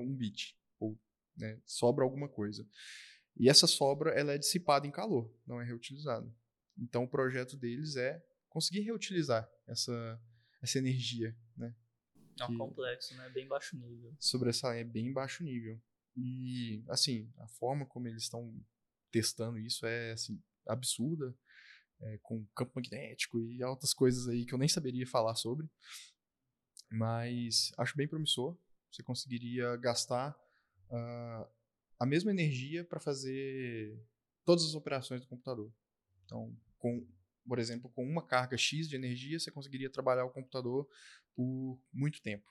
um 0.00 0.16
bit, 0.16 0.58
ou 0.80 0.98
né, 1.36 1.60
sobra 1.66 2.04
alguma 2.04 2.28
coisa. 2.28 2.66
E 3.36 3.48
essa 3.48 3.66
sobra 3.66 4.10
ela 4.10 4.32
é 4.32 4.38
dissipada 4.38 4.86
em 4.86 4.90
calor, 4.90 5.32
não 5.46 5.60
é 5.60 5.64
reutilizada. 5.64 6.30
Então, 6.78 7.04
o 7.04 7.08
projeto 7.08 7.56
deles 7.56 7.96
é 7.96 8.22
conseguir 8.48 8.80
reutilizar 8.80 9.48
essa, 9.66 10.20
essa 10.62 10.78
energia. 10.78 11.36
Né, 11.56 11.74
é 12.40 12.44
um 12.46 12.58
complexo, 12.58 13.14
né? 13.16 13.28
Bem 13.30 13.46
baixo 13.46 13.76
nível. 13.76 14.14
Sobre 14.18 14.50
essa 14.50 14.74
é 14.74 14.84
bem 14.84 15.12
baixo 15.12 15.44
nível. 15.44 15.80
E, 16.16 16.84
assim, 16.88 17.30
a 17.38 17.48
forma 17.48 17.86
como 17.86 18.08
eles 18.08 18.22
estão 18.22 18.54
testando 19.10 19.58
isso 19.58 19.86
é 19.86 20.12
assim, 20.12 20.42
absurda 20.66 21.34
é, 22.00 22.18
com 22.22 22.44
campo 22.54 22.72
magnético 22.76 23.38
e 23.38 23.62
altas 23.62 23.92
coisas 23.94 24.28
aí 24.28 24.44
que 24.44 24.54
eu 24.54 24.58
nem 24.58 24.68
saberia 24.68 25.06
falar 25.06 25.34
sobre. 25.34 25.68
Mas 26.90 27.72
acho 27.78 27.96
bem 27.96 28.08
promissor. 28.08 28.58
Você 28.90 29.02
conseguiria 29.02 29.76
gastar 29.76 30.36
uh, 30.92 31.48
a 31.98 32.06
mesma 32.06 32.30
energia 32.30 32.84
para 32.84 33.00
fazer 33.00 33.98
todas 34.44 34.64
as 34.64 34.74
operações 34.74 35.20
do 35.20 35.26
computador. 35.26 35.72
Então, 36.24 36.56
com, 36.78 37.06
por 37.46 37.58
exemplo, 37.58 37.90
com 37.90 38.04
uma 38.04 38.24
carga 38.24 38.56
X 38.56 38.88
de 38.88 38.96
energia, 38.96 39.38
você 39.38 39.50
conseguiria 39.50 39.90
trabalhar 39.90 40.24
o 40.24 40.30
computador 40.30 40.88
por 41.34 41.80
muito 41.92 42.22
tempo. 42.22 42.48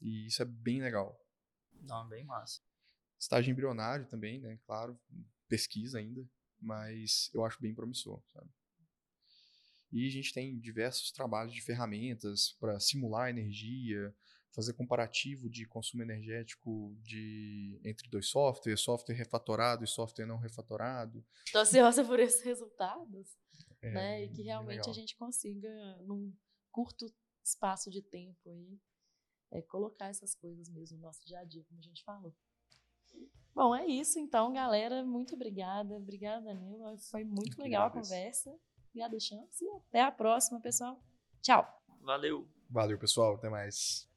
E 0.00 0.26
isso 0.26 0.40
é 0.42 0.44
bem 0.44 0.80
legal. 0.80 1.20
Não, 1.82 2.08
bem 2.08 2.24
massa. 2.24 2.62
Estágio 3.18 3.50
embrionário 3.50 4.06
também, 4.06 4.40
né? 4.40 4.58
Claro, 4.64 4.98
pesquisa 5.48 5.98
ainda 5.98 6.26
mas 6.60 7.30
eu 7.32 7.44
acho 7.44 7.60
bem 7.60 7.74
promissor, 7.74 8.22
sabe? 8.32 8.50
E 9.90 10.06
a 10.06 10.10
gente 10.10 10.34
tem 10.34 10.58
diversos 10.58 11.10
trabalhos 11.10 11.54
de 11.54 11.62
ferramentas 11.62 12.52
para 12.60 12.78
simular 12.78 13.30
energia, 13.30 14.14
fazer 14.52 14.72
comparativo 14.72 15.48
de 15.48 15.66
consumo 15.66 16.02
energético 16.02 16.96
de 17.02 17.80
entre 17.84 18.08
dois 18.08 18.28
softwares, 18.28 18.80
software 18.80 19.14
refatorado 19.14 19.84
e 19.84 19.86
software 19.86 20.26
não 20.26 20.38
refatorado. 20.38 21.24
Estou 21.46 21.60
ansiosa 21.60 22.04
por 22.04 22.18
esses 22.18 22.42
resultados, 22.42 23.36
é, 23.82 23.90
né? 23.90 24.24
E 24.24 24.28
que 24.30 24.42
realmente 24.42 24.78
legal. 24.78 24.90
a 24.90 24.94
gente 24.94 25.16
consiga, 25.16 25.70
num 26.02 26.34
curto 26.70 27.06
espaço 27.44 27.90
de 27.90 28.02
tempo 28.02 28.50
aí, 28.50 28.78
é, 29.50 29.62
colocar 29.62 30.06
essas 30.06 30.34
coisas 30.34 30.68
mesmo 30.68 30.98
no 30.98 31.02
nosso 31.02 31.24
dia 31.26 31.40
a 31.40 31.44
dia, 31.44 31.64
como 31.68 31.80
a 31.80 31.82
gente 31.82 32.02
falou. 32.04 32.34
Bom, 33.54 33.74
é 33.74 33.86
isso 33.86 34.18
então, 34.18 34.52
galera. 34.52 35.04
Muito 35.04 35.34
obrigada. 35.34 35.94
Obrigada, 35.94 36.44
Danilo. 36.44 36.96
Foi 37.10 37.24
muito 37.24 37.60
legal 37.60 37.88
a 37.88 37.90
conversa. 37.90 38.54
Obrigada, 38.90 39.18
Chance. 39.18 39.64
E 39.64 39.70
até 39.70 40.02
a 40.02 40.12
próxima, 40.12 40.60
pessoal. 40.60 41.02
Tchau. 41.42 41.66
Valeu. 42.02 42.48
Valeu, 42.70 42.98
pessoal. 42.98 43.34
Até 43.34 43.48
mais. 43.48 44.08